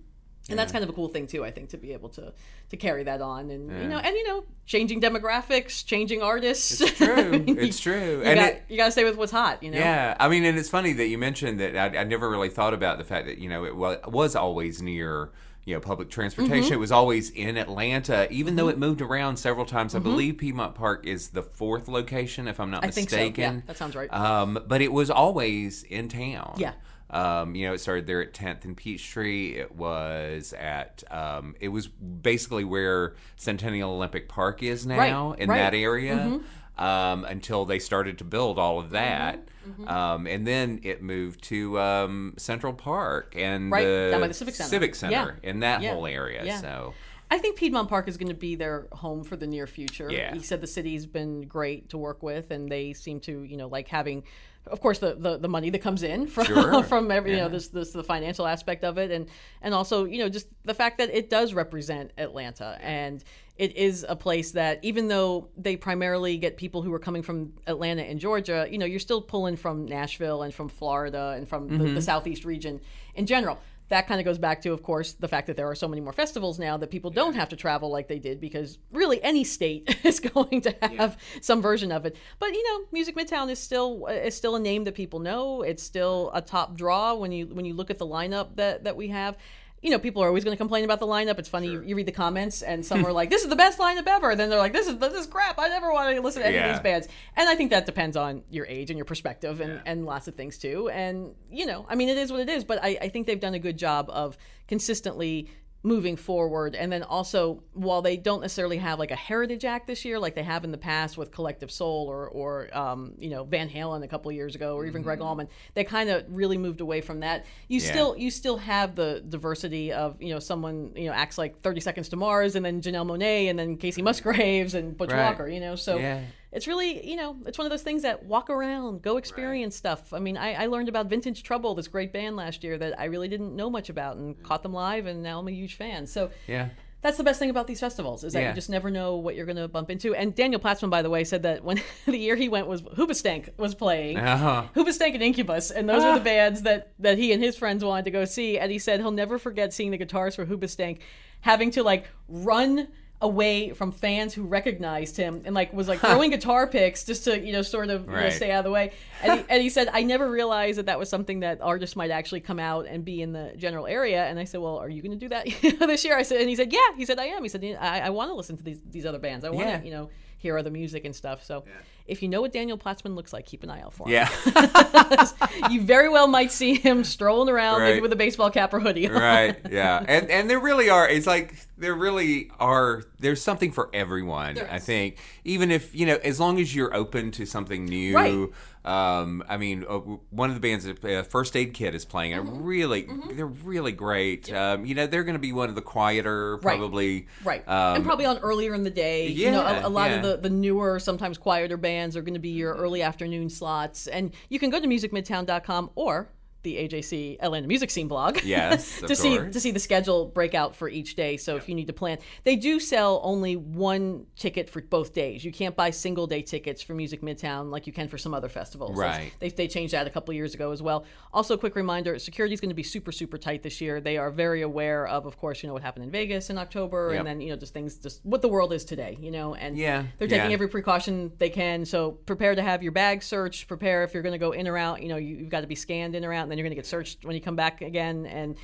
and 0.50 0.58
that's 0.58 0.72
kind 0.72 0.82
of 0.82 0.90
a 0.90 0.92
cool 0.92 1.08
thing 1.08 1.26
too, 1.26 1.44
I 1.44 1.50
think, 1.50 1.70
to 1.70 1.78
be 1.78 1.92
able 1.92 2.08
to 2.10 2.32
to 2.70 2.76
carry 2.76 3.04
that 3.04 3.20
on, 3.20 3.50
and 3.50 3.70
you 3.82 3.88
know, 3.88 3.98
and 3.98 4.14
you 4.16 4.26
know, 4.26 4.44
changing 4.66 5.00
demographics, 5.00 5.84
changing 5.84 6.22
artists. 6.22 6.80
It's 6.80 6.98
true. 6.98 7.14
I 7.16 7.38
mean, 7.38 7.58
It's 7.58 7.78
true. 7.80 8.18
You 8.18 8.22
And 8.22 8.38
got 8.38 8.48
it- 8.50 8.62
you 8.68 8.76
got 8.76 8.86
to 8.86 8.92
stay 8.92 9.04
with 9.04 9.16
what's 9.16 9.32
hot, 9.32 9.62
you 9.62 9.70
know. 9.70 9.78
Yeah, 9.78 10.16
I 10.18 10.28
mean, 10.28 10.44
and 10.44 10.58
it's 10.58 10.68
funny 10.68 10.92
that 10.94 11.06
you 11.06 11.18
mentioned 11.18 11.60
that. 11.60 11.76
I, 11.76 12.00
I 12.00 12.04
never 12.04 12.28
really 12.28 12.48
thought 12.48 12.74
about 12.74 12.98
the 12.98 13.04
fact 13.04 13.26
that 13.26 13.38
you 13.38 13.48
know 13.48 13.64
it 13.64 13.76
was, 13.76 13.98
was 14.06 14.34
always 14.36 14.82
near 14.82 15.30
you 15.64 15.74
know 15.74 15.80
public 15.80 16.10
transportation. 16.10 16.64
Mm-hmm. 16.64 16.72
It 16.74 16.78
was 16.80 16.90
always 16.92 17.30
in 17.30 17.56
Atlanta, 17.56 18.26
even 18.32 18.56
though 18.56 18.68
it 18.68 18.78
moved 18.78 19.00
around 19.00 19.36
several 19.36 19.64
times. 19.64 19.94
I 19.94 20.00
believe 20.00 20.38
Piedmont 20.38 20.74
Park 20.74 21.06
is 21.06 21.28
the 21.28 21.42
fourth 21.42 21.86
location, 21.88 22.48
if 22.48 22.58
I'm 22.58 22.70
not 22.70 22.82
Mm-hmm. 22.82 22.88
I 22.88 22.90
think 22.90 23.10
so, 23.10 23.16
yeah, 23.16 23.22
mistaken. 23.22 23.62
that 23.66 23.76
sounds 23.76 23.94
right. 23.94 24.12
Um, 24.12 24.58
but 24.66 24.80
it 24.82 24.92
was 24.92 25.08
always 25.10 25.84
in 25.84 26.08
town. 26.08 26.54
Yeah. 26.56 26.72
Um, 27.12 27.54
you 27.54 27.66
know, 27.66 27.74
it 27.74 27.78
started 27.78 28.06
there 28.06 28.22
at 28.22 28.32
10th 28.32 28.64
and 28.64 28.76
Peachtree. 28.76 29.52
It 29.56 29.74
was 29.76 30.54
at, 30.58 31.04
um, 31.10 31.54
it 31.60 31.68
was 31.68 31.86
basically 31.88 32.64
where 32.64 33.14
Centennial 33.36 33.92
Olympic 33.92 34.28
Park 34.28 34.62
is 34.62 34.86
now 34.86 35.30
Right, 35.30 35.38
in 35.40 35.48
right. 35.50 35.58
that 35.58 35.74
area 35.74 36.40
um, 36.78 37.24
until 37.26 37.64
they 37.66 37.78
started 37.78 38.18
to 38.18 38.24
build 38.24 38.58
all 38.58 38.78
of 38.80 38.90
that. 38.90 39.40
Mm-hmm, 39.68 39.86
Um, 39.88 40.26
and 40.26 40.46
then 40.46 40.80
it 40.82 41.02
moved 41.02 41.42
to 41.44 41.78
um, 41.78 42.34
Central 42.38 42.72
Park 42.72 43.34
and 43.36 43.70
Right, 43.70 43.84
the 43.84 44.08
down 44.12 44.20
by 44.22 44.28
the 44.28 44.34
Civic 44.34 44.54
Center. 44.54 44.68
Civic 44.70 44.94
Center 44.94 45.38
Yeah. 45.42 45.48
in 45.50 45.60
that 45.60 45.82
Yeah. 45.82 45.92
whole 45.94 46.06
area. 46.06 46.42
Yeah. 46.44 46.60
So, 46.60 46.94
I 47.30 47.38
think 47.38 47.56
Piedmont 47.56 47.88
Park 47.88 48.08
is 48.08 48.16
going 48.16 48.28
to 48.28 48.34
be 48.34 48.56
their 48.56 48.86
home 48.92 49.22
for 49.22 49.36
the 49.36 49.46
near 49.46 49.66
future. 49.66 50.10
Yeah. 50.10 50.34
He 50.34 50.40
said 50.42 50.60
the 50.60 50.66
city's 50.66 51.06
been 51.06 51.42
great 51.42 51.88
to 51.90 51.98
work 51.98 52.22
with, 52.22 52.50
and 52.50 52.68
they 52.70 52.92
seem 52.92 53.20
to, 53.20 53.42
you 53.44 53.56
know, 53.56 53.68
like 53.68 53.88
having, 53.88 54.24
of 54.66 54.80
course, 54.80 54.98
the 55.00 55.14
the, 55.14 55.38
the 55.38 55.48
money 55.48 55.70
that 55.70 55.80
comes 55.80 56.02
in 56.02 56.26
from 56.34 56.44
Sure. 56.46 56.82
from 56.82 57.10
every, 57.10 57.32
you 57.32 57.36
know, 57.38 57.48
this 57.48 57.68
this 57.68 57.90
the 57.92 58.04
financial 58.04 58.46
aspect 58.46 58.84
of 58.84 58.98
it, 58.98 59.10
and 59.10 59.26
and 59.60 59.74
also, 59.74 60.04
you 60.04 60.18
know, 60.18 60.28
just 60.28 60.46
the 60.64 60.74
fact 60.74 60.98
that 60.98 61.10
it 61.10 61.30
does 61.30 61.54
represent 61.54 62.12
Atlanta, 62.18 62.78
and 62.80 63.22
it 63.58 63.76
is 63.76 64.04
a 64.08 64.16
place 64.16 64.52
that 64.52 64.78
even 64.82 65.08
though 65.08 65.48
they 65.58 65.76
primarily 65.76 66.38
get 66.38 66.56
people 66.56 66.80
who 66.82 66.92
are 66.94 66.98
coming 66.98 67.22
from 67.22 67.52
Atlanta 67.66 68.02
and 68.02 68.18
Georgia, 68.18 68.66
you 68.70 68.78
know, 68.78 68.86
you're 68.86 68.98
still 68.98 69.20
pulling 69.20 69.56
from 69.56 69.84
Nashville 69.84 70.42
and 70.42 70.54
from 70.54 70.68
Florida 70.68 71.34
and 71.36 71.46
from 71.46 71.68
Mm-hmm. 71.68 71.94
the 71.94 72.02
southeast 72.02 72.44
region 72.44 72.80
in 73.14 73.26
general 73.26 73.58
that 73.92 74.06
kind 74.06 74.18
of 74.18 74.24
goes 74.24 74.38
back 74.38 74.62
to, 74.62 74.72
of 74.72 74.82
course, 74.82 75.12
the 75.12 75.28
fact 75.28 75.46
that 75.46 75.54
there 75.54 75.68
are 75.68 75.74
so 75.74 75.86
many 75.86 76.00
more 76.00 76.14
festivals 76.14 76.58
now 76.58 76.78
that 76.78 76.90
people 76.90 77.10
don't 77.10 77.34
have 77.34 77.50
to 77.50 77.56
travel 77.56 77.90
like 77.90 78.08
they 78.08 78.18
did 78.18 78.40
because 78.40 78.78
really 78.90 79.22
any 79.22 79.44
state 79.44 79.98
is 80.02 80.18
going 80.18 80.62
to 80.62 80.74
have 80.80 81.18
some 81.42 81.60
version 81.60 81.92
of 81.92 82.06
it. 82.06 82.16
But 82.38 82.54
you 82.54 82.64
know, 82.66 82.86
Music 82.90 83.14
Midtown 83.14 83.50
is 83.50 83.58
still 83.58 84.06
uh, 84.08 84.12
is 84.12 84.34
still 84.34 84.56
a 84.56 84.60
name 84.60 84.84
that 84.84 84.94
people 84.94 85.18
know. 85.18 85.60
It's 85.60 85.82
still 85.82 86.30
a 86.32 86.40
top 86.40 86.74
draw 86.74 87.12
when 87.12 87.32
you 87.32 87.48
when 87.48 87.66
you 87.66 87.74
look 87.74 87.90
at 87.90 87.98
the 87.98 88.06
lineup 88.06 88.56
that 88.56 88.84
that 88.84 88.96
we 88.96 89.08
have. 89.08 89.36
You 89.82 89.90
know, 89.90 89.98
people 89.98 90.22
are 90.22 90.28
always 90.28 90.44
going 90.44 90.54
to 90.54 90.58
complain 90.58 90.84
about 90.84 91.00
the 91.00 91.06
lineup. 91.06 91.40
It's 91.40 91.48
funny, 91.48 91.66
you, 91.66 91.82
you 91.82 91.96
read 91.96 92.06
the 92.06 92.12
comments, 92.12 92.62
and 92.62 92.86
some 92.86 93.00
hmm. 93.00 93.06
are 93.06 93.12
like, 93.12 93.30
"This 93.30 93.42
is 93.42 93.48
the 93.48 93.56
best 93.56 93.78
lineup 93.78 94.06
ever," 94.06 94.30
and 94.30 94.38
then 94.38 94.48
they're 94.48 94.58
like, 94.58 94.72
"This 94.72 94.86
is 94.86 94.96
this 94.98 95.12
is 95.12 95.26
crap. 95.26 95.58
I 95.58 95.68
never 95.68 95.92
want 95.92 96.14
to 96.14 96.22
listen 96.22 96.42
to 96.42 96.48
any 96.48 96.56
of 96.56 96.72
these 96.72 96.80
bands." 96.80 97.08
And 97.36 97.48
I 97.48 97.56
think 97.56 97.70
that 97.70 97.84
depends 97.84 98.16
on 98.16 98.44
your 98.48 98.64
age 98.66 98.90
and 98.90 98.96
your 98.96 99.04
perspective, 99.04 99.60
and, 99.60 99.82
and 99.84 100.06
lots 100.06 100.28
of 100.28 100.36
things 100.36 100.56
too. 100.56 100.88
And 100.88 101.34
you 101.50 101.66
know, 101.66 101.84
I 101.88 101.96
mean, 101.96 102.08
it 102.08 102.16
is 102.16 102.30
what 102.30 102.40
it 102.40 102.48
is. 102.48 102.62
But 102.62 102.78
I, 102.82 102.96
I 103.02 103.08
think 103.08 103.26
they've 103.26 103.40
done 103.40 103.54
a 103.54 103.58
good 103.58 103.76
job 103.76 104.08
of 104.08 104.38
consistently 104.68 105.50
moving 105.84 106.14
forward 106.16 106.76
and 106.76 106.92
then 106.92 107.02
also 107.02 107.60
while 107.72 108.02
they 108.02 108.16
don't 108.16 108.40
necessarily 108.40 108.76
have 108.76 109.00
like 109.00 109.10
a 109.10 109.16
heritage 109.16 109.64
act 109.64 109.88
this 109.88 110.04
year 110.04 110.16
like 110.16 110.34
they 110.36 110.42
have 110.44 110.62
in 110.62 110.70
the 110.70 110.78
past 110.78 111.18
with 111.18 111.32
collective 111.32 111.72
soul 111.72 112.06
or 112.08 112.28
or 112.28 112.76
um, 112.76 113.14
you 113.18 113.28
know 113.28 113.42
van 113.42 113.68
halen 113.68 114.04
a 114.04 114.06
couple 114.08 114.28
of 114.30 114.36
years 114.36 114.54
ago 114.54 114.76
or 114.76 114.86
even 114.86 115.02
gregg 115.02 115.20
allman 115.20 115.48
they 115.74 115.82
kind 115.82 116.08
of 116.08 116.24
really 116.28 116.56
moved 116.56 116.80
away 116.80 117.00
from 117.00 117.18
that 117.20 117.44
you 117.66 117.80
Yeah. 117.80 117.90
still 117.90 118.16
you 118.16 118.30
still 118.30 118.58
have 118.58 118.94
the 118.94 119.24
diversity 119.28 119.92
of 119.92 120.22
you 120.22 120.30
know 120.32 120.38
someone 120.38 120.92
you 120.94 121.06
know 121.06 121.12
acts 121.12 121.36
like 121.36 121.60
30 121.62 121.80
seconds 121.80 122.08
to 122.10 122.16
mars 122.16 122.54
and 122.54 122.64
then 122.64 122.80
janelle 122.80 123.04
monáe 123.06 123.50
and 123.50 123.58
then 123.58 123.76
kacey 123.76 124.02
musgraves 124.02 124.74
and 124.74 124.96
butch 124.96 125.10
Right. 125.10 125.24
walker 125.30 125.48
you 125.48 125.58
know 125.58 125.74
so 125.74 125.98
Yeah. 125.98 126.20
It's 126.52 126.66
really 126.66 127.08
you 127.08 127.16
know 127.16 127.36
it's 127.46 127.56
one 127.58 127.66
of 127.66 127.70
those 127.70 127.82
things 127.82 128.02
that 128.02 128.24
walk 128.24 128.50
around 128.50 129.02
go 129.02 129.16
experience 129.16 129.74
stuff. 129.76 130.12
I 130.12 130.18
mean 130.18 130.36
I, 130.36 130.52
I 130.64 130.66
learned 130.66 130.88
about 130.88 131.06
vintage 131.06 131.42
trouble 131.42 131.74
this 131.74 131.88
great 131.88 132.12
band 132.12 132.36
last 132.36 132.62
year 132.62 132.76
that 132.78 132.98
i 133.00 133.04
really 133.06 133.28
didn't 133.28 133.56
know 133.56 133.70
much 133.70 133.88
about 133.88 134.16
and 134.16 134.40
caught 134.42 134.62
them 134.62 134.72
live 134.72 135.06
and 135.06 135.22
now 135.22 135.38
i'm 135.38 135.48
a 135.48 135.52
huge 135.52 135.74
fan. 135.76 136.06
So 136.06 136.30
Yeah. 136.46 136.68
that's 137.00 137.16
the 137.16 137.24
best 137.24 137.38
thing 137.40 137.50
about 137.50 137.66
these 137.66 137.80
festivals 137.80 138.22
is 138.22 138.32
that 138.34 138.40
Yeah. 138.42 138.48
you 138.50 138.54
just 138.54 138.70
never 138.70 138.90
know 138.90 139.16
what 139.16 139.34
you're 139.34 139.46
going 139.46 139.56
to 139.56 139.66
bump 139.66 139.90
into. 139.90 140.14
And 140.14 140.34
daniel 140.34 140.60
platzman 140.60 140.90
by 140.90 141.02
the 141.02 141.10
way 141.10 141.24
said 141.24 141.42
that 141.44 141.64
when 141.64 141.80
the 142.06 142.18
year 142.18 142.36
he 142.36 142.48
went 142.48 142.66
was 142.66 142.82
hoobastank 142.82 143.48
was 143.56 143.74
playing. 143.74 144.18
Uh-huh. 144.18 144.64
hoobastank 144.76 145.14
and 145.14 145.22
incubus 145.22 145.70
and 145.70 145.88
those 145.88 146.04
were 146.04 146.14
the 146.18 146.24
bands 146.24 146.62
that 146.62 146.92
that 146.98 147.16
he 147.18 147.32
and 147.32 147.42
his 147.42 147.56
friends 147.56 147.82
wanted 147.84 148.04
to 148.04 148.10
go 148.10 148.24
see. 148.24 148.58
And 148.58 148.70
he 148.70 148.78
said 148.78 149.00
he'll 149.00 149.10
never 149.10 149.38
forget 149.38 149.72
seeing 149.72 149.90
the 149.90 149.98
guitars 149.98 150.34
for 150.36 150.44
hoobastank 150.46 150.98
having 151.40 151.70
to 151.72 151.82
like 151.82 152.04
run 152.28 152.88
away 153.22 153.70
from 153.72 153.92
fans 153.92 154.34
who 154.34 154.42
recognized 154.42 155.16
him 155.16 155.40
and 155.44 155.54
like 155.54 155.72
was 155.72 155.88
like 155.88 156.00
throwing 156.00 156.30
guitar 156.30 156.66
picks 156.66 157.04
just 157.04 157.24
to 157.24 157.40
you 157.40 157.52
know 157.52 157.62
sort 157.62 157.88
of 157.88 158.04
you 158.06 158.12
know, 158.12 158.28
stay 158.30 158.50
out 158.50 158.58
of 158.58 158.64
the 158.64 158.70
way. 158.70 158.92
And 159.22 159.38
he, 159.40 159.46
and 159.48 159.62
he 159.62 159.70
said 159.70 159.88
i 159.92 160.02
never 160.02 160.28
realized 160.30 160.76
that 160.78 160.86
that 160.86 160.98
was 160.98 161.08
something 161.08 161.40
that 161.40 161.60
artists 161.62 161.96
might 161.96 162.10
actually 162.10 162.40
come 162.40 162.58
out 162.58 162.86
and 162.86 163.04
be 163.04 163.22
in 163.22 163.32
the 163.32 163.54
general 163.56 163.86
area. 163.86 164.24
And 164.26 164.38
i 164.38 164.44
said 164.44 164.60
well 164.60 164.76
are 164.76 164.88
you 164.88 165.00
going 165.00 165.18
to 165.18 165.24
do 165.24 165.28
that 165.30 165.46
this 165.86 166.04
year? 166.04 166.18
I 166.18 166.22
said 166.22 166.40
and 166.40 166.50
he 166.50 166.56
said 166.56 166.72
yeah. 166.72 166.80
He 166.96 167.04
said 167.06 167.18
i 167.18 167.26
am. 167.26 167.42
He 167.42 167.48
said 167.48 167.64
i, 167.80 168.00
I 168.00 168.10
want 168.10 168.30
to 168.30 168.34
listen 168.34 168.56
to 168.56 168.62
these 168.64 168.80
these 168.90 169.06
other 169.06 169.20
bands. 169.20 169.44
I 169.44 169.50
want 169.50 169.66
to 169.68 169.72
Yeah. 169.74 169.82
you 169.82 169.92
know 169.92 170.10
hear 170.42 170.58
other 170.58 170.70
music 170.70 171.04
and 171.04 171.14
stuff 171.16 171.42
so 171.44 171.64
if 172.06 172.20
you 172.22 172.28
know 172.28 172.40
what 172.40 172.52
daniel 172.52 172.76
platzman 172.76 173.14
looks 173.14 173.32
like 173.32 173.46
keep 173.46 173.62
an 173.62 173.70
eye 173.70 173.80
out 173.80 173.92
for 173.94 174.06
him 174.08 174.12
Yeah. 174.12 174.28
you 175.70 175.80
very 175.82 176.08
well 176.08 176.26
might 176.26 176.50
see 176.52 176.74
him 176.74 177.04
strolling 177.04 177.48
around 177.48 177.80
maybe 177.80 178.00
with 178.00 178.12
a 178.12 178.16
baseball 178.16 178.50
cap 178.50 178.74
or 178.74 178.80
hoodie 178.80 179.08
on. 179.08 179.14
right. 179.14 179.56
Yeah. 179.70 180.04
And 180.06 180.30
and 180.30 180.50
there 180.50 180.58
really 180.58 180.90
are. 180.90 181.08
It's 181.08 181.26
like 181.26 181.54
there 181.78 181.94
really 181.94 182.50
are. 182.60 183.04
There's 183.20 183.40
something 183.42 183.70
for 183.72 183.88
everyone. 183.92 184.58
I 184.58 184.78
think 184.78 185.16
even 185.44 185.70
if 185.70 185.94
you 185.94 186.06
know, 186.06 186.18
as 186.24 186.38
long 186.40 186.58
as 186.60 186.74
you're 186.74 186.94
open 186.94 187.30
to 187.32 187.46
something 187.46 187.84
new. 187.84 188.14
Right. 188.14 188.48
Um, 188.84 189.44
I 189.48 189.56
mean, 189.56 189.84
uh, 189.88 189.98
one 190.30 190.50
of 190.50 190.54
the 190.54 190.60
bands, 190.60 190.86
uh, 190.86 191.22
First 191.22 191.56
Aid 191.56 191.74
Kit, 191.74 191.94
is 191.94 192.04
playing. 192.04 192.32
Mm-hmm. 192.32 192.48
And 192.48 192.66
really, 192.66 193.08
they're 193.32 193.46
really 193.46 193.92
great. 193.92 194.52
Um, 194.52 194.84
you 194.84 194.94
know, 194.94 195.06
they're 195.06 195.24
going 195.24 195.34
to 195.34 195.40
be 195.40 195.52
one 195.52 195.68
of 195.68 195.74
the 195.74 195.82
quieter, 195.82 196.58
probably. 196.58 197.28
Right. 197.44 197.66
Um, 197.68 197.96
and 197.96 198.04
probably 198.04 198.26
on 198.26 198.38
earlier 198.38 198.74
in 198.74 198.82
the 198.82 198.90
day. 198.90 199.28
you 199.28 199.50
know, 199.50 199.62
yeah, 199.62 199.84
a, 199.84 199.86
a 199.86 199.90
lot 199.90 200.10
of 200.10 200.22
the, 200.22 200.36
the 200.36 200.50
newer, 200.50 200.98
sometimes 200.98 201.38
quieter 201.38 201.76
bands 201.76 202.16
are 202.16 202.22
going 202.22 202.34
to 202.34 202.40
be 202.40 202.50
your 202.50 202.74
early 202.74 203.02
afternoon 203.02 203.48
slots. 203.48 204.06
And 204.08 204.32
you 204.48 204.58
can 204.58 204.70
go 204.70 204.80
to 204.80 204.86
musicmidtown.com 204.86 205.90
or 205.94 206.28
the 206.62 206.76
AJC 206.76 207.38
Atlanta 207.40 207.66
Music 207.66 207.90
Scene 207.90 208.08
blog. 208.08 208.42
Yes, 208.44 209.00
to 209.06 209.16
see 209.16 209.36
to 209.38 209.60
see 209.60 209.70
the 209.70 209.80
schedule 209.80 210.26
breakout 210.26 210.74
for 210.76 210.88
each 210.88 211.16
day. 211.16 211.36
So 211.36 211.56
if 211.56 211.68
you 211.68 211.74
need 211.74 211.86
to 211.88 211.92
plan, 211.92 212.18
they 212.44 212.56
do 212.56 212.78
sell 212.80 213.20
only 213.24 213.56
one 213.56 214.26
ticket 214.36 214.68
for 214.70 214.80
both 214.80 215.12
days. 215.12 215.44
You 215.44 215.52
can't 215.52 215.74
buy 215.76 215.90
single 215.90 216.26
day 216.26 216.42
tickets 216.42 216.82
for 216.82 216.94
Music 216.94 217.22
Midtown 217.22 217.70
like 217.70 217.86
you 217.86 217.92
can 217.92 218.08
for 218.08 218.18
some 218.18 218.34
other 218.34 218.48
festivals. 218.48 218.96
Right. 218.96 219.32
They, 219.40 219.48
they 219.48 219.68
changed 219.68 219.92
that 219.94 220.06
a 220.06 220.10
couple 220.10 220.32
of 220.32 220.36
years 220.36 220.54
ago 220.54 220.72
as 220.72 220.82
well. 220.82 221.04
Also, 221.32 221.54
a 221.54 221.58
quick 221.58 221.76
reminder: 221.76 222.18
security 222.18 222.54
is 222.54 222.60
going 222.60 222.70
to 222.70 222.74
be 222.74 222.82
super 222.82 223.12
super 223.12 223.38
tight 223.38 223.62
this 223.62 223.80
year. 223.80 224.00
They 224.00 224.16
are 224.16 224.30
very 224.30 224.62
aware 224.62 225.06
of, 225.06 225.26
of 225.26 225.36
course, 225.38 225.62
you 225.62 225.66
know 225.66 225.72
what 225.72 225.82
happened 225.82 226.04
in 226.04 226.10
Vegas 226.10 226.50
in 226.50 226.58
October, 226.58 227.10
Yep. 227.12 227.18
and 227.18 227.26
then 227.28 227.40
you 227.40 227.50
know 227.50 227.56
just 227.56 227.72
things, 227.74 227.96
just 227.96 228.24
what 228.24 228.42
the 228.42 228.48
world 228.48 228.72
is 228.72 228.84
today. 228.84 229.16
You 229.20 229.30
know, 229.30 229.54
and 229.54 229.76
Yeah, 229.76 230.04
they're 230.18 230.28
taking 230.28 230.50
yeah. 230.50 230.54
every 230.54 230.68
precaution 230.68 231.32
they 231.38 231.50
can. 231.50 231.84
So 231.84 232.12
prepare 232.12 232.54
to 232.54 232.62
have 232.62 232.82
your 232.82 232.92
bag 232.92 233.22
searched. 233.22 233.68
Prepare 233.68 234.04
if 234.04 234.14
you're 234.14 234.22
going 234.22 234.32
to 234.32 234.38
go 234.38 234.52
in 234.52 234.68
or 234.68 234.76
out. 234.78 235.02
You 235.02 235.08
know, 235.08 235.16
you, 235.16 235.36
you've 235.36 235.48
got 235.48 235.62
to 235.62 235.66
be 235.66 235.74
scanned 235.74 236.14
in 236.14 236.24
or 236.24 236.32
out, 236.32 236.48
then 236.52 236.58
you're 236.58 236.64
going 236.64 236.76
to 236.76 236.76
get 236.76 236.86
searched 236.86 237.24
when 237.24 237.34
you 237.34 237.40
come 237.40 237.56
back 237.56 237.80
again. 237.80 238.26
And 238.26 238.56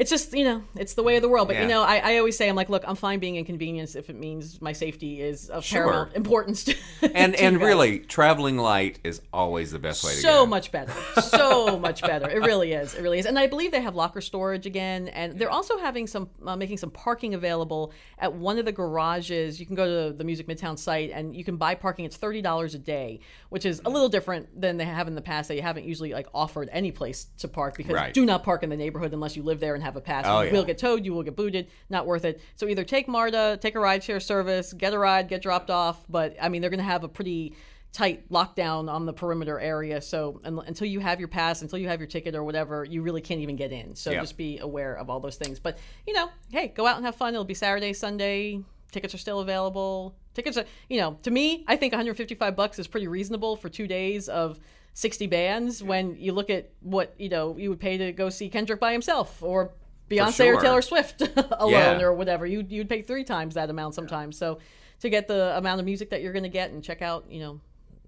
it's 0.00 0.10
just 0.10 0.32
you 0.32 0.44
know, 0.44 0.62
it's 0.76 0.94
the 0.94 1.02
way 1.02 1.16
of 1.16 1.22
the 1.22 1.28
world. 1.28 1.46
But 1.48 1.56
Yeah. 1.56 1.62
you 1.62 1.68
know, 1.68 1.82
I, 1.82 1.96
I 1.98 2.18
always 2.18 2.36
say 2.36 2.48
I'm 2.48 2.56
like, 2.56 2.70
look, 2.70 2.84
I'm 2.86 2.96
fine 2.96 3.18
being 3.20 3.36
inconvenienced 3.36 3.94
if 3.96 4.08
it 4.10 4.16
means 4.16 4.60
my 4.60 4.72
safety 4.72 5.20
is 5.20 5.48
of 5.50 5.64
Sure. 5.64 5.84
paramount 5.84 6.16
importance. 6.16 6.64
To, 6.64 6.74
and 7.14 7.34
to 7.36 7.42
and 7.44 7.60
really, 7.60 7.98
traveling 8.00 8.56
light 8.56 8.98
is 9.04 9.20
always 9.32 9.70
the 9.70 9.78
best 9.78 10.02
way 10.04 10.12
to 10.12 10.16
so 10.20 10.32
go. 10.44 10.46
much 10.46 10.72
better 10.72 10.92
so 11.20 11.78
much 11.88 12.00
better 12.02 12.28
it 12.30 12.38
really 12.50 12.72
is 12.72 12.94
it 12.94 13.02
really 13.02 13.18
is 13.18 13.26
and 13.26 13.38
i 13.38 13.46
believe 13.46 13.70
they 13.72 13.80
have 13.80 13.94
locker 13.94 14.20
storage 14.20 14.66
again 14.66 15.08
and 15.08 15.38
they're 15.38 15.50
also 15.50 15.78
having 15.78 16.06
some 16.06 16.28
uh, 16.46 16.56
making 16.56 16.76
some 16.78 16.90
parking 16.90 17.34
available 17.34 17.92
at 18.18 18.32
one 18.32 18.58
of 18.58 18.64
the 18.64 18.72
garages 18.72 19.60
you 19.60 19.66
can 19.66 19.74
go 19.76 19.86
to 20.10 20.16
the 20.16 20.24
music 20.24 20.46
midtown 20.46 20.78
site 20.78 21.10
and 21.12 21.34
you 21.36 21.44
can 21.44 21.56
buy 21.56 21.74
parking 21.74 22.04
it's 22.04 22.16
$30 22.18 22.74
a 22.74 22.78
day 22.78 23.20
which 23.50 23.64
is 23.66 23.80
a 23.84 23.90
little 23.90 24.08
different 24.08 24.48
than 24.60 24.76
they 24.76 24.84
have 24.84 25.06
in 25.08 25.14
the 25.14 25.22
past 25.22 25.48
they 25.48 25.60
haven't 25.60 25.84
usually 25.84 26.12
like 26.12 26.26
offered 26.34 26.68
any 26.72 26.90
place 26.90 27.26
to 27.38 27.48
park 27.48 27.76
because 27.76 27.94
Right. 27.94 28.14
do 28.14 28.24
not 28.24 28.42
park 28.44 28.62
in 28.62 28.70
the 28.70 28.76
neighborhood 28.76 29.12
unless 29.12 29.36
you 29.36 29.42
live 29.42 29.60
there 29.60 29.74
and 29.74 29.82
have 29.84 29.89
a 29.96 30.00
pass 30.00 30.24
Oh, 30.26 30.40
you 30.40 30.46
yeah. 30.48 30.52
will 30.52 30.64
get 30.64 30.78
towed 30.78 31.04
you 31.04 31.12
will 31.12 31.22
get 31.22 31.36
booted 31.36 31.68
not 31.88 32.06
worth 32.06 32.24
it 32.24 32.40
so 32.56 32.66
either 32.68 32.84
take 32.84 33.08
marta 33.08 33.58
take 33.60 33.74
a 33.74 33.78
rideshare 33.78 34.22
service 34.22 34.72
get 34.72 34.92
a 34.94 34.98
ride 34.98 35.28
get 35.28 35.42
dropped 35.42 35.70
off 35.70 36.04
but 36.08 36.36
i 36.40 36.48
mean 36.48 36.60
they're 36.60 36.70
going 36.70 36.78
to 36.78 36.84
have 36.84 37.04
a 37.04 37.08
pretty 37.08 37.54
tight 37.92 38.28
lockdown 38.30 38.88
on 38.88 39.04
the 39.04 39.12
perimeter 39.12 39.58
area. 39.58 40.00
So 40.00 40.40
un- 40.44 40.62
until 40.64 40.86
you 40.86 41.00
have 41.00 41.18
your 41.18 41.26
pass, 41.26 41.60
until 41.62 41.76
you 41.80 41.88
have 41.88 41.98
your 41.98 42.06
ticket 42.06 42.36
or 42.36 42.44
whatever, 42.44 42.84
you 42.84 43.02
really 43.02 43.20
can't 43.20 43.40
even 43.40 43.56
get 43.56 43.72
in. 43.72 43.96
So 43.96 44.12
just 44.12 44.36
be 44.36 44.58
aware 44.60 44.94
of 44.94 45.10
all 45.10 45.18
those 45.18 45.34
things. 45.34 45.58
But 45.58 45.76
you 46.06 46.12
know, 46.14 46.30
hey, 46.52 46.68
go 46.68 46.86
out 46.86 46.98
and 46.98 47.04
have 47.04 47.16
fun. 47.16 47.34
It'll 47.34 47.44
be 47.44 47.52
Saturday, 47.54 47.92
Sunday. 47.92 48.60
Tickets 48.92 49.12
are 49.12 49.18
still 49.18 49.40
available. 49.40 50.14
Tickets 50.34 50.56
are, 50.56 50.66
you 50.88 51.00
know, 51.00 51.18
to 51.24 51.32
me, 51.32 51.64
I 51.66 51.74
think 51.74 51.92
155 51.92 52.54
bucks 52.54 52.78
is 52.78 52.86
pretty 52.86 53.08
reasonable 53.08 53.56
for 53.56 53.68
two 53.68 53.88
days 53.88 54.28
of 54.28 54.60
60 54.94 55.26
bands. 55.26 55.82
When 55.82 56.16
you 56.16 56.32
look 56.32 56.50
at 56.50 56.70
what 56.80 57.14
you 57.18 57.28
know 57.28 57.56
you 57.56 57.70
would 57.70 57.80
pay 57.80 57.96
to 57.98 58.12
go 58.12 58.28
see 58.30 58.48
Kendrick 58.48 58.80
by 58.80 58.92
himself 58.92 59.42
or 59.42 59.72
Beyonce 60.10 60.36
sure. 60.36 60.56
or 60.56 60.60
Taylor 60.60 60.82
Swift 60.82 61.22
alone 61.52 61.72
Yeah. 61.72 62.02
or 62.02 62.12
whatever, 62.12 62.46
you 62.46 62.64
you'd 62.68 62.88
pay 62.88 63.02
three 63.02 63.24
times 63.24 63.54
that 63.54 63.70
amount 63.70 63.94
sometimes. 63.94 64.36
So 64.36 64.58
to 65.00 65.08
get 65.08 65.28
the 65.28 65.56
amount 65.56 65.80
of 65.80 65.86
music 65.86 66.10
that 66.10 66.22
you're 66.22 66.32
going 66.32 66.42
to 66.42 66.48
get 66.48 66.70
and 66.70 66.82
check 66.84 67.00
out, 67.00 67.24
you 67.30 67.40
know, 67.40 67.60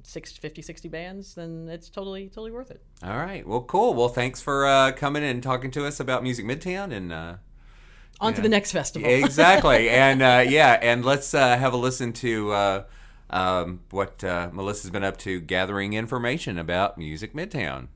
six, 0.02 0.32
50, 0.32 0.62
60 0.62 0.88
bands, 0.88 1.34
then 1.34 1.68
it's 1.70 1.88
totally, 1.88 2.26
totally 2.28 2.50
worth 2.50 2.70
it. 2.70 2.82
All 3.02 3.16
right. 3.16 3.46
Well, 3.46 3.62
cool. 3.62 3.94
Well, 3.94 4.08
thanks 4.08 4.42
for 4.42 4.66
uh, 4.66 4.92
coming 4.92 5.22
and 5.24 5.42
talking 5.42 5.70
to 5.70 5.86
us 5.86 6.00
about 6.00 6.22
Music 6.22 6.44
Midtown 6.44 6.92
and. 6.92 7.12
Uh, 7.12 7.34
On 8.20 8.34
to 8.34 8.40
the 8.40 8.48
next 8.48 8.72
festival. 8.72 9.08
exactly. 9.08 9.88
and 10.04 10.22
uh, 10.22 10.44
yeah, 10.46 10.78
and 10.82 11.04
let's 11.04 11.34
uh, 11.34 11.56
have 11.56 11.72
a 11.72 11.76
listen 11.76 12.12
to 12.14 12.50
uh, 12.52 12.84
um, 13.32 13.80
what 13.90 14.22
uh, 14.24 14.50
Melissa's 14.52 14.90
been 14.90 15.04
up 15.04 15.16
to, 15.18 15.40
gathering 15.40 15.94
information 15.94 16.58
about 16.58 16.98
Music 16.98 17.32
Midtown. 17.34 17.88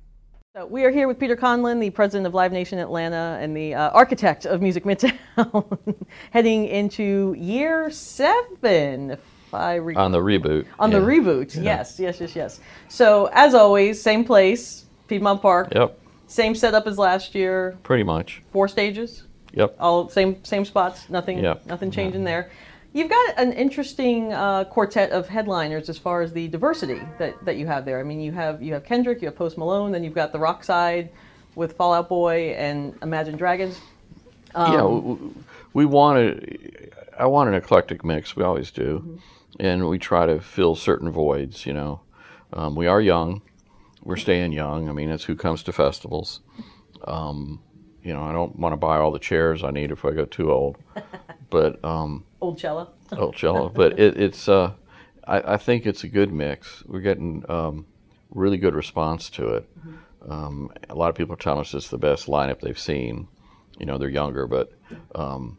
So 0.57 0.65
we 0.67 0.85
are 0.85 0.91
here 0.91 1.07
with 1.07 1.19
Peter 1.19 1.37
Conlon, 1.37 1.81
the 1.81 1.91
president 1.91 2.27
of 2.27 2.33
Live 2.33 2.51
Nation 2.53 2.79
Atlanta 2.79 3.39
and 3.41 3.55
the 3.55 3.75
uh, 3.75 3.91
architect 3.91 4.47
of 4.47 4.63
Music 4.63 4.85
Midtown, 4.85 5.79
heading 6.31 6.67
into 6.67 7.35
year 7.39 7.91
seven, 7.91 9.11
if 9.11 9.21
I 9.53 9.75
recall. 9.75 10.05
on 10.05 10.13
the 10.13 10.19
reboot. 10.21 10.65
On 10.79 10.91
yeah. 10.91 10.99
the 10.99 11.05
reboot, 11.05 11.63
yes, 11.63 12.01
yes, 12.01 12.21
yes, 12.21 12.35
yes. 12.35 12.61
So 12.89 13.29
as 13.33 13.55
always, 13.55 14.01
same 14.01 14.25
place, 14.25 14.87
Piedmont 15.09 15.43
Park. 15.43 15.69
Yep, 15.75 15.99
Same 16.27 16.55
setup 16.55 16.87
as 16.87 16.99
last 16.99 17.35
year, 17.35 17.77
pretty 17.83 18.03
much. 18.03 18.43
four 18.51 18.67
stages. 18.69 19.25
Yep. 19.53 19.77
all 19.81 20.09
same 20.11 20.45
same 20.45 20.65
spots. 20.67 21.09
Nothing 21.09 21.39
Yep. 21.39 21.65
nothing 21.67 21.91
changing 21.91 22.25
there. 22.25 22.51
You've 22.97 23.11
got 23.11 23.35
an 23.39 23.53
interesting 23.53 24.33
uh, 24.33 24.65
quartet 24.65 25.11
of 25.11 25.29
headliners 25.29 25.91
as 25.91 25.99
far 25.99 26.23
as 26.23 26.33
the 26.33 26.49
diversity 26.49 26.99
that, 27.19 27.35
that 27.45 27.59
you 27.59 27.67
have 27.67 27.85
there. 27.85 28.01
I 28.01 28.03
mean, 28.03 28.23
you 28.23 28.33
have 28.33 28.63
you 28.63 28.73
have 28.73 28.85
Kendrick, 28.85 29.21
you 29.21 29.27
have 29.29 29.37
Post 29.37 29.59
Malone, 29.59 29.93
then 29.93 30.03
you've 30.03 30.15
got 30.15 30.33
the 30.33 30.39
rock 30.39 30.65
side 30.65 31.11
with 31.55 31.75
Fall 31.75 31.93
Out 31.93 32.09
Boy 32.09 32.55
and 32.57 32.95
Imagine 33.03 33.37
Dragons. 33.37 33.79
Um, 34.55 34.73
yeah, 34.73 34.79
w- 34.79 35.03
w- 35.03 35.35
we 35.75 35.85
wanted. 35.85 36.91
I 37.19 37.27
want 37.27 37.51
an 37.51 37.55
eclectic 37.55 38.03
mix. 38.03 38.35
We 38.35 38.43
always 38.45 38.71
do, 38.71 39.01
Mm-hmm. 39.01 39.17
and 39.61 39.89
we 39.91 39.99
try 39.99 40.25
to 40.25 40.41
fill 40.41 40.75
certain 40.75 41.11
voids. 41.11 41.67
You 41.67 41.75
know, 41.75 42.01
um, 42.55 42.75
we 42.77 42.87
are 42.87 43.01
young. 43.03 43.43
We're 44.03 44.17
staying 44.17 44.53
young. 44.53 44.89
I 44.89 44.93
mean, 44.93 45.11
it's 45.11 45.25
who 45.25 45.37
comes 45.37 45.63
to 45.65 45.73
festivals. 45.75 46.41
Um, 47.05 47.61
you 48.03 48.15
know, 48.15 48.23
I 48.23 48.33
don't 48.33 48.59
want 48.59 48.73
to 48.73 48.79
buy 48.79 48.97
all 48.97 49.11
the 49.11 49.19
chairs 49.19 49.63
I 49.63 49.71
need 49.71 49.91
if 49.91 50.03
I 50.07 50.13
get 50.13 50.31
too 50.31 50.51
old. 50.51 50.79
But 51.49 51.83
um, 51.85 52.25
Old 52.47 52.59
cello. 52.59 52.91
oh, 53.13 53.33
cello. 53.33 53.69
But 53.69 53.99
it, 53.99 54.17
it's. 54.21 54.49
Uh, 54.49 54.73
I, 55.27 55.55
I 55.55 55.57
think 55.57 55.85
it's 55.85 56.05
a 56.05 56.09
good 56.09 56.33
mix. 56.33 56.85
We're 56.87 57.01
getting 57.01 57.45
um, 57.49 57.87
really 58.31 58.57
good 58.57 58.75
response 58.75 59.29
to 59.31 59.49
it. 59.49 59.69
Um, 60.29 60.71
a 60.89 60.95
lot 60.95 61.09
of 61.11 61.17
people 61.17 61.35
are 61.35 61.39
telling 61.39 61.61
us 61.61 61.75
it's 61.75 61.89
the 61.89 61.99
best 61.99 62.27
lineup 62.27 62.61
they've 62.61 62.79
seen. 62.79 63.27
You 63.79 63.87
know, 63.87 63.99
they're 63.99 64.09
younger, 64.09 64.47
but 64.47 64.73
um, 65.15 65.59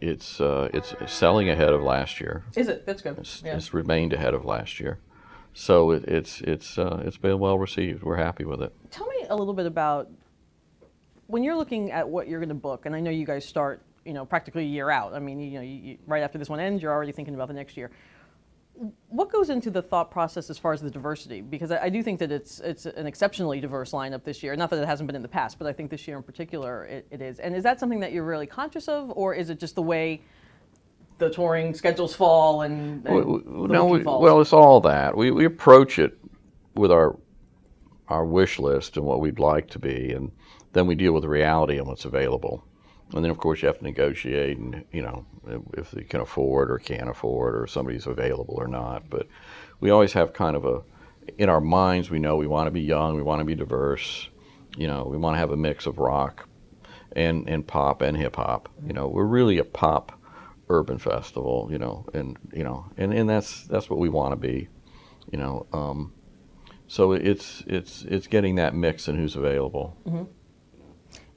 it's 0.00 0.40
uh, 0.40 0.68
it's 0.74 0.94
selling 1.06 1.48
ahead 1.48 1.72
of 1.72 1.82
last 1.82 2.20
year. 2.20 2.44
Is 2.56 2.66
it? 2.68 2.86
That's 2.86 3.02
good. 3.02 3.18
It's, 3.18 3.42
Yeah. 3.44 3.56
it's 3.56 3.72
remained 3.72 4.12
ahead 4.12 4.34
of 4.34 4.44
last 4.44 4.80
year, 4.80 4.98
so 5.54 5.92
it, 5.92 6.04
it's 6.04 6.40
it's 6.40 6.76
uh, 6.76 7.02
it's 7.04 7.16
been 7.16 7.38
well 7.38 7.58
received. 7.58 8.02
We're 8.02 8.16
happy 8.16 8.44
with 8.44 8.60
it. 8.62 8.72
Tell 8.90 9.06
me 9.06 9.26
a 9.28 9.36
little 9.36 9.54
bit 9.54 9.66
about 9.66 10.10
when 11.28 11.42
you're 11.44 11.56
looking 11.56 11.92
at 11.92 12.08
what 12.08 12.28
you're 12.28 12.40
going 12.40 12.48
to 12.48 12.54
book, 12.56 12.86
and 12.86 12.94
I 12.96 13.00
know 13.00 13.10
you 13.10 13.24
guys 13.24 13.44
start, 13.44 13.82
you 14.10 14.14
know, 14.14 14.24
practically 14.24 14.64
a 14.64 14.66
year 14.66 14.90
out. 14.90 15.14
I 15.14 15.20
mean, 15.20 15.38
you 15.38 15.52
know, 15.52 15.60
you, 15.60 15.96
right 16.04 16.24
after 16.24 16.36
this 16.36 16.48
one 16.48 16.58
ends, 16.58 16.82
you're 16.82 16.90
already 16.90 17.12
thinking 17.12 17.32
about 17.36 17.46
the 17.46 17.54
next 17.54 17.76
year. 17.76 17.92
What 19.08 19.30
goes 19.30 19.50
into 19.50 19.70
the 19.70 19.82
thought 19.82 20.10
process 20.10 20.50
as 20.50 20.58
far 20.58 20.72
as 20.72 20.80
the 20.80 20.90
diversity? 20.90 21.42
Because 21.42 21.70
I, 21.70 21.84
I 21.84 21.88
do 21.90 22.02
think 22.02 22.18
that 22.18 22.32
it's 22.32 22.58
it's 22.58 22.86
an 22.86 23.06
exceptionally 23.06 23.60
diverse 23.60 23.92
lineup 23.92 24.24
this 24.24 24.42
year. 24.42 24.56
Not 24.56 24.68
that 24.70 24.82
it 24.82 24.86
hasn't 24.86 25.06
been 25.06 25.14
in 25.14 25.22
the 25.22 25.28
past, 25.28 25.60
but 25.60 25.68
I 25.68 25.72
think 25.72 25.90
this 25.92 26.08
year 26.08 26.16
in 26.16 26.24
particular 26.24 26.86
it, 26.86 27.06
it 27.12 27.22
is. 27.22 27.38
And 27.38 27.54
is 27.54 27.62
that 27.62 27.78
something 27.78 28.00
that 28.00 28.10
you're 28.10 28.24
really 28.24 28.48
conscious 28.48 28.88
of, 28.88 29.12
or 29.14 29.32
is 29.32 29.48
it 29.48 29.60
just 29.60 29.76
the 29.76 29.82
way 29.82 30.22
the 31.18 31.30
touring 31.30 31.72
schedules 31.72 32.12
fall 32.12 32.62
and, 32.62 33.06
and 33.06 33.14
We- 33.14 33.22
we- 33.22 33.68
the 33.68 33.72
no, 33.72 33.86
we, 33.86 34.02
falls? 34.02 34.22
well, 34.24 34.40
it's 34.40 34.52
all 34.52 34.80
that. 34.80 35.16
We, 35.16 35.30
we 35.30 35.44
approach 35.44 36.00
it 36.00 36.18
with 36.74 36.90
our 36.90 37.16
our 38.08 38.24
wish 38.24 38.58
list 38.58 38.96
and 38.96 39.06
what 39.06 39.20
we'd 39.20 39.38
like 39.38 39.68
to 39.70 39.78
be, 39.78 40.12
and 40.12 40.32
then 40.72 40.88
we 40.88 40.96
deal 40.96 41.12
with 41.12 41.22
the 41.22 41.28
reality 41.28 41.78
and 41.78 41.86
what's 41.86 42.04
available. 42.04 42.64
And 43.12 43.24
then, 43.24 43.30
of 43.30 43.38
course, 43.38 43.62
you 43.62 43.66
have 43.66 43.78
to 43.78 43.84
negotiate, 43.84 44.56
and 44.58 44.84
you 44.92 45.02
know, 45.02 45.26
if 45.74 45.92
you 45.92 46.04
can 46.04 46.20
afford 46.20 46.70
or 46.70 46.78
can't 46.78 47.08
afford, 47.08 47.56
or 47.56 47.66
somebody's 47.66 48.06
available 48.06 48.54
or 48.56 48.68
not. 48.68 49.10
But 49.10 49.26
we 49.80 49.90
always 49.90 50.12
have 50.12 50.32
kind 50.32 50.54
of 50.54 50.64
a 50.64 50.82
in 51.38 51.48
our 51.48 51.60
minds. 51.60 52.10
We 52.10 52.18
know 52.18 52.36
we 52.36 52.46
want 52.46 52.68
to 52.68 52.70
be 52.70 52.80
young, 52.80 53.16
we 53.16 53.22
want 53.22 53.40
to 53.40 53.44
be 53.44 53.54
diverse. 53.54 54.28
You 54.76 54.86
know, 54.86 55.04
we 55.04 55.16
want 55.16 55.34
to 55.34 55.38
have 55.38 55.50
a 55.50 55.56
mix 55.56 55.86
of 55.86 55.98
rock 55.98 56.48
and 57.12 57.48
and 57.48 57.66
pop 57.66 58.00
and 58.00 58.16
hip 58.16 58.36
hop. 58.36 58.68
You 58.86 58.92
know, 58.92 59.08
we're 59.08 59.24
really 59.24 59.58
a 59.58 59.64
pop 59.64 60.12
urban 60.68 60.98
festival. 60.98 61.68
You 61.70 61.78
know, 61.78 62.06
and 62.14 62.38
you 62.52 62.62
know, 62.62 62.90
and, 62.96 63.12
and 63.12 63.28
that's 63.28 63.64
that's 63.66 63.90
what 63.90 63.98
we 63.98 64.08
want 64.08 64.32
to 64.32 64.36
be. 64.36 64.68
You 65.32 65.38
know, 65.38 65.66
um, 65.72 66.12
so 66.86 67.12
it's 67.12 67.64
it's 67.66 68.02
it's 68.02 68.28
getting 68.28 68.54
that 68.56 68.74
mix 68.74 69.08
and 69.08 69.18
who's 69.18 69.34
available. 69.34 69.96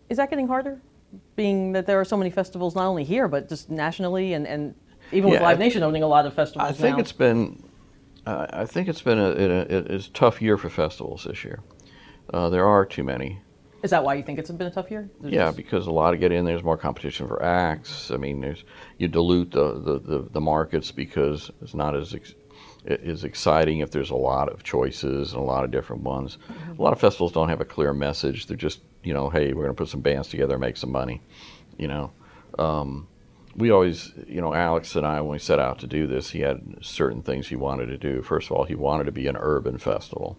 Is 0.10 0.18
that 0.18 0.30
getting 0.30 0.48
harder? 0.48 0.82
Being 1.36 1.74
that 1.74 1.86
there 1.86 2.00
are 2.00 2.05
so 2.05 2.17
many 2.17 2.29
festivals, 2.29 2.75
not 2.75 2.86
only 2.88 3.03
here, 3.03 3.27
but 3.27 3.50
just 3.50 3.70
nationally, 3.70 4.34
and, 4.34 4.48
and 4.48 4.75
even 5.12 5.29
with 5.29 5.39
Yeah, 5.39 5.48
Live 5.48 5.60
Nation 5.60 5.84
owning 5.84 6.03
a 6.03 6.08
lot 6.08 6.25
of 6.25 6.34
festivals 6.34 6.70
I 6.70 6.74
think 6.74 6.98
now. 6.98 7.01
it's 7.01 7.12
been 7.12 7.63
uh, 8.25 8.48
I 8.51 8.65
think 8.65 8.88
it's 8.88 9.01
been 9.01 9.20
a, 9.20 9.32
a, 9.32 9.93
a, 9.96 9.96
a 9.96 10.00
tough 10.00 10.41
year 10.41 10.58
for 10.58 10.70
festivals 10.70 11.25
this 11.25 11.43
year. 11.43 11.60
Uh, 12.34 12.50
there 12.50 12.65
are 12.65 12.86
too 12.86 13.03
many. 13.03 13.41
Is 13.84 13.91
that 13.91 14.03
why 14.03 14.13
you 14.13 14.24
think 14.24 14.39
it's 14.39 14.50
been 14.50 14.67
a 14.67 14.72
tough 14.72 14.89
year? 14.89 15.10
There's 15.20 15.34
Yeah, 15.34 15.46
just- 15.48 15.58
because 15.58 15.88
a 15.88 15.91
lot 15.91 16.13
of 16.13 16.20
get 16.22 16.32
in. 16.32 16.46
There's 16.46 16.63
more 16.63 16.77
competition 16.77 17.27
for 17.27 17.43
acts. 17.43 18.12
I 18.12 18.17
mean, 18.17 18.39
there's 18.39 18.63
you 18.98 19.08
dilute 19.10 19.51
the, 19.51 19.74
the, 19.79 20.00
the, 20.00 20.27
the 20.32 20.41
markets 20.41 20.91
because 20.91 21.51
it's 21.62 21.74
not 21.75 21.96
as 21.96 22.13
ex, 22.15 22.34
is 22.86 23.24
exciting 23.25 23.79
if 23.79 23.91
there's 23.91 24.10
a 24.10 24.15
lot 24.15 24.48
of 24.50 24.63
choices 24.63 25.34
and 25.34 25.41
a 25.41 25.46
lot 25.46 25.65
of 25.65 25.72
different 25.72 26.03
ones. 26.03 26.38
A 26.77 26.82
lot 26.82 26.93
of 26.93 27.00
festivals 27.01 27.34
don't 27.34 27.50
have 27.50 27.60
a 27.62 27.65
clear 27.65 27.93
message. 27.93 28.46
They're 28.48 28.55
just 28.55 28.79
you 29.03 29.13
know, 29.13 29.29
hey, 29.29 29.53
we're 29.53 29.63
going 29.63 29.75
to 29.75 29.81
put 29.81 29.89
some 29.89 30.01
bands 30.01 30.27
together 30.29 30.53
and 30.53 30.62
make 30.62 30.77
some 30.77 30.91
money. 30.91 31.22
You 31.77 31.88
know, 31.88 32.12
um, 32.57 33.07
we 33.55 33.72
always, 33.72 34.13
you 34.27 34.41
know, 34.41 34.53
Alex 34.53 34.95
and 34.95 35.05
I, 35.05 35.22
when 35.22 35.31
we 35.31 35.39
set 35.39 35.60
out 35.60 35.79
to 35.79 35.88
do 35.88 36.07
this, 36.07 36.31
he 36.31 36.41
had 36.41 36.77
certain 36.81 37.22
things 37.22 37.48
he 37.48 37.55
wanted 37.55 37.88
to 37.88 37.98
do. 37.98 38.22
First 38.22 38.50
of 38.50 38.57
all, 38.57 38.63
he 38.63 38.75
wanted 38.75 39.05
to 39.05 39.12
be 39.12 39.27
an 39.27 39.38
urban 39.38 39.77
festival. 39.77 40.38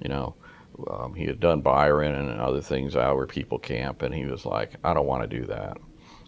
You 0.00 0.08
know, 0.08 0.34
um, 0.88 1.14
he 1.14 1.26
had 1.26 1.40
done 1.40 1.60
Byron 1.60 2.14
and 2.14 2.40
other 2.40 2.60
things 2.60 2.96
out 2.96 3.16
where 3.16 3.26
people 3.26 3.58
camp, 3.58 4.02
and 4.02 4.14
he 4.14 4.24
was 4.24 4.46
like, 4.46 4.76
I 4.84 4.94
don't 4.94 5.06
want 5.06 5.28
to 5.28 5.38
do 5.40 5.46
that. 5.46 5.76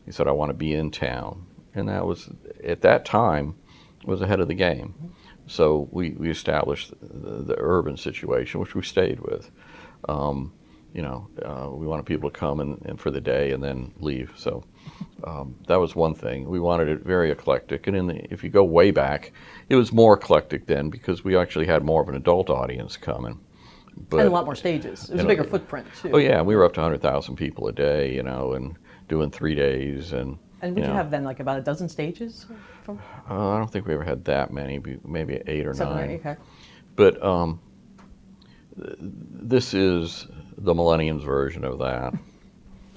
He 0.05 0.13
said, 0.13 0.27
I 0.27 0.33
want 0.33 0.51
to 0.51 0.55
be 0.55 0.75
in 0.75 0.91
town. 0.91 1.47
And 1.75 1.89
that 1.89 2.05
was, 2.05 2.31
at 2.65 2.81
that 2.83 3.05
time, 3.05 3.55
was 4.05 4.21
ahead 4.21 4.41
of 4.41 4.49
the 4.49 4.55
game. 4.55 5.13
So 5.47 5.89
we, 5.93 6.11
we 6.11 6.31
established 6.31 6.93
the, 7.01 7.43
the 7.43 7.55
urban 7.59 7.97
situation, 7.97 8.61
which 8.61 8.75
we 8.75 8.83
stayed 8.83 9.21
with. 9.21 9.51
Um, 10.09 10.53
you 10.95 11.03
know, 11.03 11.29
uh, 11.45 11.71
we 11.71 11.87
wanted 11.87 12.07
people 12.07 12.31
to 12.31 12.39
come 12.39 12.61
and, 12.61 12.81
and 12.85 13.01
for 13.01 13.11
the 13.11 13.21
day 13.21 13.53
and 13.53 13.63
then 13.63 13.93
leave. 14.01 14.33
So 14.37 14.65
um, 15.25 15.55
that 15.69 15.77
was 15.77 15.95
one 15.95 16.15
thing. 16.15 16.49
We 16.49 16.59
wanted 16.61 16.89
it 16.89 17.05
very 17.05 17.31
eclectic. 17.31 17.87
And 17.87 17.97
in 17.97 18.07
the, 18.09 18.33
if 18.33 18.43
you 18.43 18.51
go 18.51 18.65
way 18.65 18.91
back, 18.91 19.33
it 19.69 19.77
was 19.77 19.93
more 19.93 20.15
eclectic 20.15 20.67
then 20.67 20.91
because 20.91 21.23
we 21.25 21.37
actually 21.37 21.67
had 21.67 21.85
more 21.85 22.03
of 22.03 22.09
an 22.09 22.17
adult 22.17 22.51
audience 22.51 22.97
coming. 22.97 23.39
But, 24.09 24.21
and 24.21 24.29
a 24.29 24.33
lot 24.33 24.45
more 24.45 24.55
stages. 24.55 25.09
It 25.11 25.15
was 25.15 25.25
a 25.25 25.27
bigger 25.27 25.45
footprint 25.45 25.87
too. 26.01 26.11
Oh 26.13 26.19
yeah, 26.19 26.41
we 26.43 26.57
were 26.57 26.65
up 26.65 26.73
to 26.75 26.81
100,000 26.81 27.37
people 27.37 27.69
a 27.69 27.73
day, 27.73 28.15
you 28.15 28.23
know, 28.23 28.55
and 28.55 28.77
doing 29.09 29.31
three 29.31 29.55
days. 29.55 30.13
And 30.13 30.39
And 30.63 30.75
would 30.75 30.83
you, 30.83 30.89
know, 30.89 30.95
have 30.95 31.11
then 31.11 31.23
like 31.25 31.41
about 31.41 31.59
a 31.59 31.63
dozen 31.63 31.89
stages? 31.89 32.47
From 32.83 32.99
Uh, 33.29 33.51
I 33.51 33.59
don't 33.59 33.71
think 33.71 33.87
we 33.87 33.95
ever 33.95 34.05
had 34.05 34.25
that 34.25 34.53
many, 34.53 34.81
maybe 35.05 35.41
eight 35.47 35.67
or 35.67 35.75
seven 35.75 35.99
or 35.99 36.01
nine. 36.01 36.11
eight? 36.11 36.21
Okay. 36.21 36.37
But 36.97 37.23
um, 37.23 37.61
this 38.77 39.75
is 39.75 40.27
the 40.61 40.75
Millennium's 40.75 41.25
version 41.25 41.65
of 41.65 41.79
that. 41.79 42.15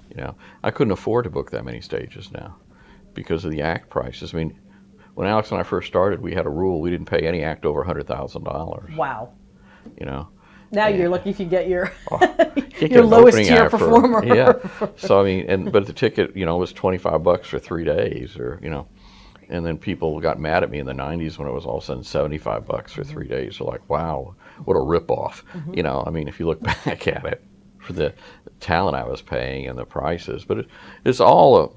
You 0.10 0.22
know, 0.22 0.36
I 0.64 0.72
couldn't 0.72 0.92
afford 0.92 1.24
to 1.24 1.30
book 1.30 1.52
that 1.52 1.66
many 1.66 1.82
stages 1.82 2.32
now 2.32 2.58
because 3.14 3.46
of 3.46 3.52
the 3.52 3.62
act 3.62 3.90
prices. 3.90 4.34
I 4.34 4.38
mean, 4.38 4.60
when 5.16 5.28
Alex 5.28 5.52
and 5.52 5.60
I 5.60 5.64
first 5.64 5.88
started, 5.88 6.22
we 6.22 6.34
had 6.34 6.46
a 6.46 6.50
rule: 6.50 6.82
we 6.82 6.90
didn't 6.90 7.08
pay 7.08 7.28
any 7.28 7.44
act 7.44 7.66
over 7.66 7.84
hundred 7.84 8.08
thousand 8.08 8.44
dollars. 8.44 8.96
Wow. 8.96 9.34
You 10.00 10.06
know, 10.06 10.30
Now 10.72 10.88
you're 10.88 11.10
lucky 11.10 11.30
if 11.32 11.40
you 11.40 11.46
get 11.46 11.68
your 11.68 11.92
Can't 12.10 12.92
your 12.92 13.04
lowest 13.04 13.38
tier 13.38 13.70
for- 13.70 13.78
performer. 13.78 14.26
yeah. 14.36 14.54
So 14.98 15.20
I 15.20 15.24
mean, 15.24 15.46
and 15.50 15.72
but 15.72 15.86
the 15.86 15.94
ticket, 15.94 16.36
you 16.36 16.46
know, 16.46 16.58
was 16.58 16.74
twenty 16.74 16.98
five 16.98 17.24
bucks 17.24 17.48
for 17.48 17.60
three 17.60 17.84
days, 17.84 18.38
or 18.38 18.60
you 18.62 18.70
know, 18.70 18.88
and 19.50 19.66
then 19.66 19.78
people 19.78 20.20
got 20.20 20.40
mad 20.40 20.64
at 20.64 20.70
me 20.70 20.80
in 20.80 20.86
the 20.86 20.94
'90s 20.94 21.38
when 21.38 21.48
it 21.48 21.52
was 21.52 21.66
all 21.66 21.78
of 21.78 21.84
a 21.84 21.86
sudden 21.86 22.04
seventy 22.04 22.38
five 22.38 22.66
bucks 22.66 22.94
for 22.94 23.04
three 23.04 23.28
days. 23.28 23.58
They're 23.58 23.68
like, 23.68 23.88
"Wow, 23.90 24.36
what 24.66 24.76
a 24.76 24.82
rip 24.82 25.12
off!" 25.12 25.44
Mm-hmm. 25.54 25.74
You 25.76 25.84
know, 25.84 26.04
I 26.06 26.10
mean, 26.12 26.28
if 26.28 26.40
you 26.40 26.46
look 26.48 26.62
back 26.62 27.08
at 27.08 27.26
it, 27.26 27.44
for 27.84 27.94
the 27.94 28.14
talent 28.60 28.96
I 28.96 29.04
was 29.06 29.22
paying 29.22 29.68
and 29.68 29.78
the 29.78 29.86
prices, 29.86 30.46
but 30.46 30.60
it, 30.60 30.68
it's 31.06 31.20
all 31.20 31.58
a 31.60 31.70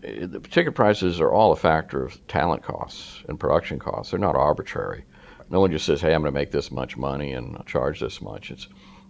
the 0.00 0.38
ticket 0.40 0.74
prices 0.76 1.20
are 1.20 1.32
all 1.32 1.50
a 1.52 1.56
factor 1.56 2.04
of 2.04 2.24
talent 2.28 2.62
costs 2.62 3.22
and 3.28 3.38
production 3.38 3.78
costs. 3.80 4.12
They're 4.12 4.20
not 4.20 4.36
arbitrary. 4.36 5.04
No 5.50 5.60
one 5.60 5.72
just 5.72 5.86
says, 5.86 6.00
"Hey, 6.00 6.14
I'm 6.14 6.22
going 6.22 6.32
to 6.32 6.38
make 6.38 6.52
this 6.52 6.70
much 6.70 6.96
money 6.96 7.32
and 7.32 7.56
I'll 7.56 7.64
charge 7.64 8.00
this 8.00 8.20
much." 8.22 8.50
It's 8.50 8.68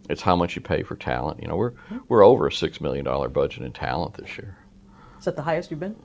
it's 0.08 0.22
how 0.22 0.34
much 0.34 0.56
you 0.56 0.62
pay 0.62 0.82
for 0.82 0.96
talent. 0.96 1.42
You 1.42 1.48
know, 1.48 1.56
we're 1.56 1.72
we're 2.08 2.24
over 2.24 2.46
a 2.46 2.52
six 2.52 2.80
million 2.80 3.04
dollar 3.04 3.28
budget 3.28 3.64
in 3.64 3.72
talent 3.72 4.14
this 4.14 4.38
year. 4.38 4.56
Is 5.18 5.24
that 5.26 5.36
the 5.36 5.42
highest 5.42 5.70
you've 5.70 5.80
been? 5.80 5.96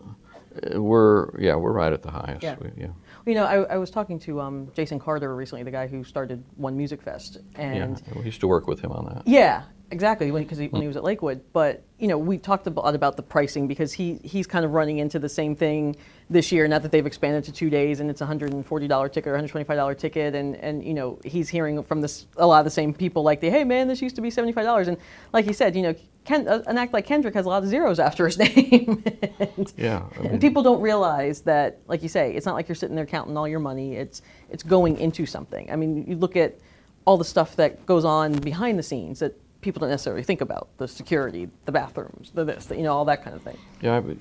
Uh, 0.74 0.82
We're 0.82 1.40
yeah, 1.40 1.56
we're 1.56 1.72
right 1.72 1.94
at 1.94 2.02
the 2.04 2.12
highest. 2.12 2.44
Yeah. 2.44 2.56
We- 2.62 2.72
yeah. 2.78 2.88
You 3.26 3.36
know, 3.36 3.46
I, 3.46 3.76
I 3.76 3.78
was 3.78 3.90
talking 3.90 4.20
to 4.20 4.42
um, 4.42 4.70
Jason 4.76 5.00
Carter 5.00 5.34
recently, 5.34 5.64
the 5.64 5.72
guy 5.72 5.88
who 5.88 6.04
started 6.04 6.44
One 6.58 6.76
Music 6.76 7.02
Fest, 7.02 7.38
Yeah, 7.56 7.62
and 7.62 8.04
we 8.18 8.24
used 8.24 8.42
to 8.42 8.50
work 8.50 8.68
with 8.68 8.82
him 8.82 8.92
on 8.92 9.06
that. 9.06 9.26
Yeah, 9.26 9.64
exactly. 9.94 10.30
Because 10.32 10.58
he, 10.58 10.68
when 10.68 10.82
he 10.82 10.88
was 10.88 10.98
at 10.98 11.04
Lakewood, 11.04 11.42
but 11.54 11.84
you 12.00 12.08
know, 12.10 12.18
we 12.18 12.38
talked 12.38 12.68
a 12.68 12.70
lot 12.70 12.96
about 12.96 13.16
the 13.16 13.24
pricing 13.24 13.68
because 13.68 13.94
he 13.94 14.20
he's 14.24 14.46
kind 14.46 14.66
of 14.66 14.72
running 14.72 14.98
into 14.98 15.20
the 15.20 15.30
same 15.30 15.56
thing 15.56 15.96
this 16.30 16.52
year. 16.52 16.68
Not 16.68 16.82
that 16.82 16.92
they've 16.92 17.06
expanded 17.06 17.46
to 17.46 17.54
two 17.54 17.70
days 17.70 18.02
and 18.02 18.10
it's 18.10 18.20
a 18.20 18.26
hundred 18.26 18.52
and 18.52 18.66
forty 18.66 18.88
dollar 18.88 19.08
ticket 19.08 19.32
or 19.32 19.36
hundred 19.36 19.50
twenty 19.52 19.64
five 19.64 19.78
dollar 19.78 19.96
ticket, 19.96 20.36
and 20.36 20.56
and 20.58 20.84
you 20.84 20.94
know, 20.94 21.20
he's 21.24 21.48
hearing 21.48 21.82
from 21.84 22.02
this 22.02 22.26
a 22.36 22.46
lot 22.46 22.60
of 22.60 22.66
the 22.66 22.72
same 22.72 22.94
people 22.94 23.24
like, 23.24 23.40
the, 23.40 23.50
hey 23.50 23.64
man, 23.64 23.88
this 23.88 24.02
used 24.02 24.16
to 24.18 24.22
be 24.22 24.30
seventy 24.30 24.52
five 24.52 24.66
dollars, 24.66 24.88
and 24.90 24.98
like 25.32 25.46
he 25.46 25.54
said, 25.54 25.76
you 25.76 25.82
know. 25.84 25.96
Ken, 26.26 26.48
uh, 26.48 26.64
an 26.68 26.78
act 26.78 26.94
like 26.94 27.06
Kendrick 27.06 27.34
has 27.34 27.46
a 27.46 27.50
lot 27.50 27.64
of 27.64 27.70
zeros 27.70 28.00
after 28.00 28.26
his 28.26 28.38
name. 28.46 29.04
and, 29.40 29.74
Yeah, 29.76 30.06
I 30.18 30.22
mean- 30.22 30.32
and 30.32 30.40
people 30.40 30.64
don't 30.64 30.80
realize 30.80 31.42
that, 31.42 31.80
like 31.88 32.02
you 32.02 32.08
say, 32.08 32.34
it's 32.34 32.46
not 32.46 32.56
like 32.56 32.70
you're 32.70 32.76
sitting 32.78 32.96
there 32.96 33.06
counting 33.06 33.36
all 33.36 33.46
your 33.46 33.60
money. 33.60 33.98
It's 33.98 34.22
it's 34.50 34.64
going 34.64 34.98
into 35.00 35.26
something. 35.26 35.70
I 35.70 35.76
mean, 35.76 36.06
you 36.08 36.16
look 36.16 36.38
at 36.38 36.58
all 37.04 37.18
the 37.18 37.26
stuff 37.26 37.58
that 37.58 37.86
goes 37.86 38.06
on 38.06 38.32
behind 38.40 38.80
the 38.80 38.84
scenes 38.84 39.20
that 39.20 39.38
people 39.64 39.80
don't 39.80 39.90
necessarily 39.90 40.24
think 40.24 40.42
about 40.42 40.70
the 40.78 40.88
security, 40.88 41.50
the 41.66 41.72
bathrooms, 41.72 42.32
the 42.32 42.44
this, 42.44 42.66
the, 42.66 42.76
you 42.76 42.84
know, 42.84 42.94
all 42.94 43.06
that 43.06 43.24
kind 43.24 43.36
of 43.36 43.42
thing. 43.42 43.58
Yeah, 43.82 44.00
but 44.00 44.18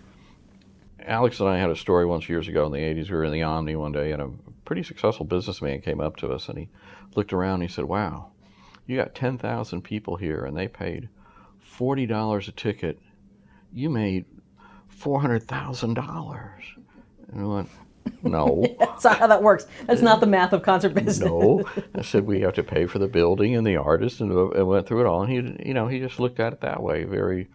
Alex 1.01 1.41
and 1.41 1.49
I 1.49 1.59
had 1.59 1.71
a 1.71 1.77
story 1.77 2.07
once 2.07 2.29
years 2.29 2.49
ago 2.49 2.67
in 2.67 2.73
the 2.73 2.79
80s. 2.79 3.11
We 3.11 3.17
were 3.17 3.25
in 3.25 3.33
the 3.33 3.43
Omni 3.43 3.77
one 3.77 3.93
day, 3.93 4.13
and 4.13 4.23
a 4.23 4.31
pretty 4.65 4.83
successful 4.83 5.27
businessman 5.27 5.81
came 5.81 6.01
up 6.01 6.17
to 6.17 6.33
us 6.33 6.49
and 6.49 6.59
he 6.59 6.69
looked 7.15 7.33
around 7.33 7.55
and 7.55 7.63
he 7.65 7.69
said, 7.69 7.85
Wow, 7.85 8.31
you 8.87 8.97
got 8.97 9.15
10,000 9.15 9.83
people 9.83 10.17
here 10.17 10.45
and 10.45 10.57
they 10.57 10.69
paid 10.69 11.09
$40 11.79 12.49
a 12.49 12.53
ticket. 12.53 12.99
You 13.73 13.91
made 13.91 14.25
$400,000. 14.99 16.61
And 17.29 17.49
we 17.49 17.55
went, 17.55 17.69
No. 18.23 18.65
That's 18.79 19.05
not 19.05 19.19
how 19.19 19.27
that 19.27 19.43
works. 19.43 19.67
That's 19.87 20.03
not 20.03 20.21
the 20.21 20.27
math 20.27 20.53
of 20.53 20.63
concert 20.63 20.95
business. 20.95 21.21
No, 21.21 21.65
I 21.95 22.03
said 22.03 22.27
we 22.27 22.41
have 22.41 22.55
to 22.55 22.63
pay 22.63 22.87
for 22.87 22.99
the 22.99 23.09
building 23.09 23.57
and 23.57 23.67
the 23.67 23.77
artist, 23.77 24.21
and, 24.21 24.31
and 24.33 24.67
went 24.67 24.87
through 24.87 25.01
it 25.01 25.07
all. 25.07 25.23
And 25.23 25.31
he, 25.31 25.69
you 25.69 25.75
know, 25.75 25.89
he 25.89 25.99
just 25.99 26.21
looked 26.21 26.41
at 26.41 26.53
it 26.53 26.61
that 26.61 26.83
way, 26.83 27.05
very, 27.05 27.49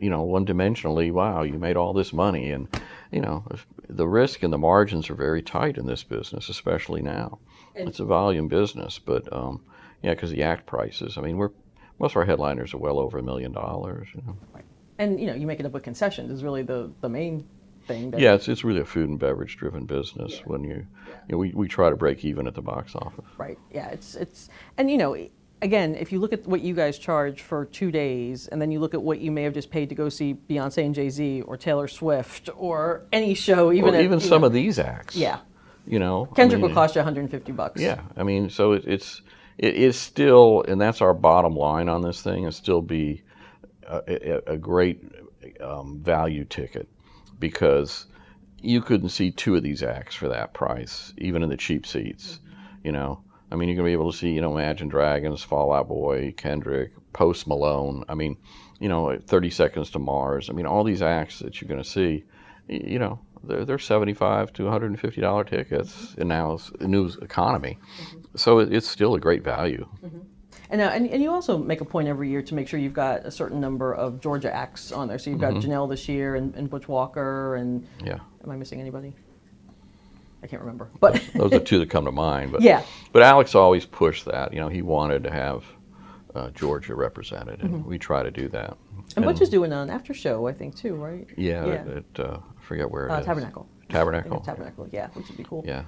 you 0.00 0.10
know, 0.10 0.22
one-dimensionally. 0.22 1.12
Wow, 1.12 1.42
you 1.42 1.58
made 1.58 1.76
all 1.76 1.92
this 1.92 2.12
money, 2.12 2.50
and 2.50 2.68
you 3.10 3.20
know, 3.20 3.44
the 3.88 4.08
risk 4.08 4.42
and 4.42 4.52
the 4.52 4.58
margins 4.58 5.10
are 5.10 5.14
very 5.14 5.42
tight 5.42 5.76
in 5.76 5.86
this 5.86 6.02
business, 6.02 6.48
especially 6.48 7.02
now. 7.02 7.38
it's 7.74 8.00
a 8.00 8.04
volume 8.04 8.48
business, 8.48 8.98
but 8.98 9.30
um, 9.32 9.64
yeah, 10.02 10.14
because 10.14 10.30
the 10.30 10.42
act 10.42 10.66
prices. 10.66 11.18
I 11.18 11.20
mean, 11.20 11.36
we're 11.36 11.50
most 11.98 12.12
of 12.12 12.16
our 12.16 12.24
headliners 12.24 12.74
are 12.74 12.78
well 12.78 12.98
over 12.98 13.18
a 13.18 13.22
million 13.22 13.52
dollars. 13.52 14.08
You 14.14 14.22
know. 14.26 14.36
And 14.98 15.18
you 15.18 15.26
know, 15.26 15.34
you 15.34 15.46
make 15.46 15.60
it 15.60 15.66
up 15.66 15.72
with 15.72 15.82
concessions 15.82 16.30
is 16.30 16.44
really 16.44 16.62
the 16.62 16.92
the 17.00 17.08
main 17.08 17.46
thing. 17.86 18.10
That, 18.10 18.20
Yeah, 18.20 18.34
it's, 18.34 18.48
it's 18.48 18.64
really 18.64 18.80
a 18.80 18.84
food 18.84 19.08
and 19.08 19.18
beverage 19.18 19.56
driven 19.56 19.84
business. 19.86 20.40
When 20.44 20.64
you, 20.64 20.74
you 20.74 21.32
know, 21.32 21.38
we, 21.38 21.52
we 21.52 21.68
try 21.68 21.90
to 21.90 21.96
break 21.96 22.24
even 22.24 22.46
at 22.46 22.54
the 22.54 22.62
box 22.62 22.94
office. 22.94 23.24
Right. 23.38 23.58
Yeah. 23.72 23.88
It's 23.88 24.14
it's 24.14 24.48
and 24.78 24.90
you 24.90 24.98
know, 24.98 25.16
again, 25.62 25.94
if 25.94 26.12
you 26.12 26.18
look 26.20 26.32
at 26.32 26.46
what 26.46 26.60
you 26.60 26.74
guys 26.74 26.98
charge 26.98 27.42
for 27.42 27.64
two 27.66 27.90
days, 27.90 28.48
and 28.48 28.60
then 28.60 28.70
you 28.70 28.80
look 28.80 28.94
at 28.94 29.02
what 29.02 29.20
you 29.20 29.30
may 29.30 29.42
have 29.44 29.54
just 29.54 29.70
paid 29.70 29.88
to 29.90 29.94
go 29.94 30.08
see 30.08 30.34
Beyonce 30.34 30.84
and 30.84 30.94
Jay 30.94 31.08
Z 31.10 31.42
or 31.42 31.56
Taylor 31.56 31.88
Swift 31.88 32.50
or 32.56 33.06
any 33.12 33.34
show, 33.34 33.72
even 33.72 33.94
Or 33.94 34.00
even 34.00 34.20
you 34.20 34.26
some 34.26 34.42
know, 34.42 34.48
of 34.48 34.52
these 34.52 34.78
acts. 34.78 35.16
yeah, 35.16 35.40
You 35.86 35.98
know, 35.98 36.28
I 36.32 36.34
Kendrick 36.34 36.60
mean, 36.60 36.68
will 36.70 36.74
cost 36.74 36.94
you 36.94 37.00
150 37.00 37.52
bucks. 37.52 37.80
Yeah, 37.80 38.00
I 38.16 38.22
mean, 38.24 38.50
so 38.50 38.72
it, 38.72 38.84
it's 38.86 39.22
it 39.56 39.74
is 39.76 39.96
still, 39.98 40.64
and 40.66 40.80
that's 40.80 41.00
our 41.00 41.14
bottom 41.14 41.54
line 41.56 41.88
on 41.88 42.02
this 42.02 42.20
thing, 42.20 42.44
is 42.44 42.56
still 42.56 42.82
be 42.82 43.22
a, 43.88 44.02
a, 44.48 44.54
a 44.54 44.58
great 44.58 45.00
um, 45.60 46.00
value 46.02 46.44
ticket 46.44 46.88
because 47.48 48.06
you 48.62 48.80
couldn't 48.80 49.10
see 49.10 49.30
two 49.30 49.54
of 49.54 49.62
these 49.62 49.82
acts 49.82 50.14
for 50.14 50.28
that 50.28 50.54
price, 50.54 51.12
even 51.18 51.42
in 51.42 51.50
the 51.50 51.58
cheap 51.58 51.86
seats. 51.86 52.40
You 52.82 52.90
know, 52.90 53.22
I 53.52 53.56
mean, 53.56 53.68
you're 53.68 53.76
gonna 53.76 53.88
be 53.88 53.92
able 53.92 54.10
to 54.10 54.16
see, 54.16 54.30
you 54.30 54.40
know, 54.40 54.56
Imagine 54.56 54.88
Dragons, 54.88 55.42
Fall 55.42 55.70
Out 55.70 55.86
Boy, 55.86 56.32
Kendrick, 56.38 56.92
Post 57.12 57.46
Malone. 57.46 58.02
I 58.08 58.14
mean, 58.14 58.38
you 58.80 58.88
know, 58.88 59.18
30 59.26 59.50
Seconds 59.50 59.90
to 59.90 59.98
Mars. 59.98 60.48
I 60.48 60.54
mean, 60.54 60.64
all 60.64 60.84
these 60.84 61.02
acts 61.02 61.40
that 61.40 61.60
you're 61.60 61.68
gonna 61.68 61.84
see, 61.84 62.24
you 62.66 62.98
know, 62.98 63.20
they're, 63.42 63.66
they're 63.66 63.78
75 63.78 64.54
to 64.54 64.62
150 64.62 65.20
dollar 65.20 65.44
tickets 65.44 66.14
in 66.16 66.28
now's 66.28 66.72
new 66.80 67.10
economy. 67.20 67.78
Mm-hmm. 68.00 68.20
So 68.36 68.60
it's 68.60 68.88
still 68.88 69.14
a 69.14 69.20
great 69.20 69.44
value. 69.44 69.86
Mm-hmm. 70.02 70.20
And, 70.74 70.82
uh, 70.82 70.86
and 70.92 71.08
and 71.08 71.22
you 71.22 71.30
also 71.30 71.56
make 71.56 71.80
a 71.82 71.84
point 71.84 72.08
every 72.08 72.28
year 72.28 72.42
to 72.42 72.52
make 72.52 72.66
sure 72.66 72.80
you've 72.80 72.92
got 72.94 73.24
a 73.24 73.30
certain 73.30 73.60
number 73.60 73.94
of 73.94 74.20
Georgia 74.20 74.52
acts 74.52 74.90
on 74.90 75.06
there. 75.06 75.20
So 75.20 75.30
you've 75.30 75.38
got 75.40 75.52
Janelle 75.54 75.88
this 75.88 76.08
year 76.08 76.34
and, 76.34 76.52
and 76.56 76.68
Butch 76.68 76.88
Walker 76.88 77.54
and 77.54 77.86
Yeah. 78.04 78.18
am 78.42 78.50
I 78.50 78.56
missing 78.56 78.80
anybody? 78.80 79.12
I 80.42 80.48
can't 80.48 80.60
remember. 80.60 80.88
But 80.98 81.22
Those 81.36 81.52
are 81.52 81.60
two 81.60 81.78
that 81.78 81.90
come 81.90 82.06
to 82.06 82.10
mind. 82.10 82.50
But 82.50 82.62
Yeah. 82.62 82.82
But 83.12 83.22
Alex 83.22 83.54
always 83.54 83.84
pushed 83.86 84.24
that. 84.24 84.52
You 84.52 84.58
know, 84.58 84.68
he 84.68 84.82
wanted 84.82 85.22
to 85.22 85.30
have 85.30 85.62
uh, 86.34 86.50
Georgia 86.50 86.96
represented, 86.96 87.60
and 87.62 87.70
Mm-hmm. 87.74 87.88
we 87.88 87.96
try 87.96 88.24
to 88.24 88.32
do 88.32 88.48
that. 88.48 88.76
and 89.14 89.24
Butch 89.24 89.40
is 89.42 89.48
doing 89.50 89.72
an 89.72 89.90
after 89.90 90.12
show, 90.12 90.48
I 90.48 90.52
think, 90.52 90.74
too, 90.74 90.96
right? 90.96 91.28
Yeah, 91.36 91.66
Yeah. 91.66 91.72
It, 91.74 91.88
it, 92.16 92.18
uh, 92.20 92.38
I 92.58 92.60
forget 92.60 92.90
where 92.90 93.06
it 93.06 93.12
Uh, 93.12 93.18
is. 93.20 93.26
Tabernacle. 93.26 93.68
I 93.94 94.00
think 94.02 94.22
Tabernacle. 94.22 94.40
Tabernacle, 94.40 94.88
yeah, 94.92 95.08
which 95.14 95.28
would 95.28 95.36
be 95.36 95.44
cool. 95.44 95.62
Yeah. 95.66 95.84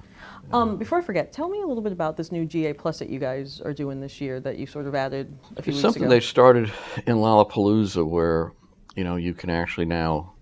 Um, 0.51 0.77
before 0.77 0.97
I 0.97 1.01
forget, 1.01 1.31
tell 1.31 1.49
me 1.49 1.61
a 1.61 1.65
little 1.65 1.83
bit 1.83 1.91
about 1.91 2.15
this 2.17 2.31
new 2.31 2.45
GA 2.45 2.73
Plus 2.73 2.99
that 2.99 3.09
you 3.09 3.19
guys 3.19 3.61
are 3.61 3.73
doing 3.73 3.99
this 3.99 4.21
year 4.21 4.39
that 4.41 4.57
you 4.57 4.65
sort 4.65 4.87
of 4.87 4.95
added 4.95 5.37
a 5.57 5.61
few 5.61 5.71
It's 5.71 5.77
weeks 5.77 5.79
something 5.81 6.03
ago. 6.03 6.09
they 6.09 6.19
started 6.19 6.71
in 7.05 7.17
Lollapalooza 7.17 8.05
where, 8.07 8.53
you 8.95 9.03
know, 9.03 9.15
you 9.15 9.33
can 9.33 9.49
actually 9.49 9.85
now 9.85 10.33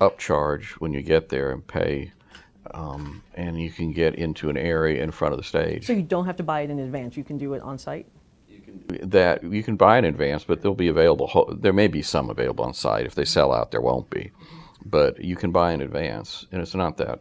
upcharge 0.00 0.64
when 0.80 0.92
you 0.92 1.02
get 1.02 1.28
there 1.28 1.52
and 1.52 1.66
pay, 1.66 2.12
um, 2.74 3.22
and 3.34 3.60
you 3.60 3.70
can 3.70 3.92
get 3.92 4.14
into 4.16 4.50
an 4.50 4.56
area 4.56 5.02
in 5.02 5.10
front 5.10 5.32
of 5.32 5.38
the 5.38 5.44
stage. 5.44 5.86
so 5.86 5.92
you 5.92 6.02
don't 6.02 6.26
have 6.26 6.36
to 6.36 6.42
buy 6.42 6.60
it 6.62 6.70
in 6.70 6.78
advance; 6.80 7.16
you 7.16 7.24
can 7.24 7.38
do 7.38 7.54
it 7.54 7.62
on 7.62 7.78
site. 7.78 8.06
that 9.02 9.42
you 9.44 9.62
can 9.62 9.76
buy 9.76 9.96
in 9.98 10.04
advance, 10.04 10.44
but 10.44 10.60
they'll 10.60 10.74
be 10.74 10.88
available. 10.88 11.56
There 11.60 11.72
may 11.72 11.86
be 11.88 12.02
some 12.02 12.28
available 12.30 12.64
on 12.64 12.74
site. 12.74 13.06
If 13.06 13.14
they 13.14 13.24
sell 13.24 13.52
out, 13.52 13.70
there 13.70 13.80
won't 13.80 14.10
be. 14.10 14.32
But 14.88 15.22
you 15.22 15.34
can 15.36 15.50
buy 15.50 15.72
in 15.72 15.80
advance, 15.80 16.46
and 16.52 16.62
it's 16.62 16.74
not 16.74 16.96
that 16.98 17.18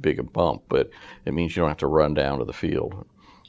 big 0.00 0.18
a 0.18 0.22
bump, 0.22 0.62
but 0.68 0.90
it 1.24 1.32
means 1.34 1.56
you 1.56 1.60
don't 1.62 1.70
have 1.70 1.78
to 1.78 1.86
run 1.86 2.12
down 2.14 2.38
to 2.38 2.44
the 2.44 2.52
field, 2.52 3.06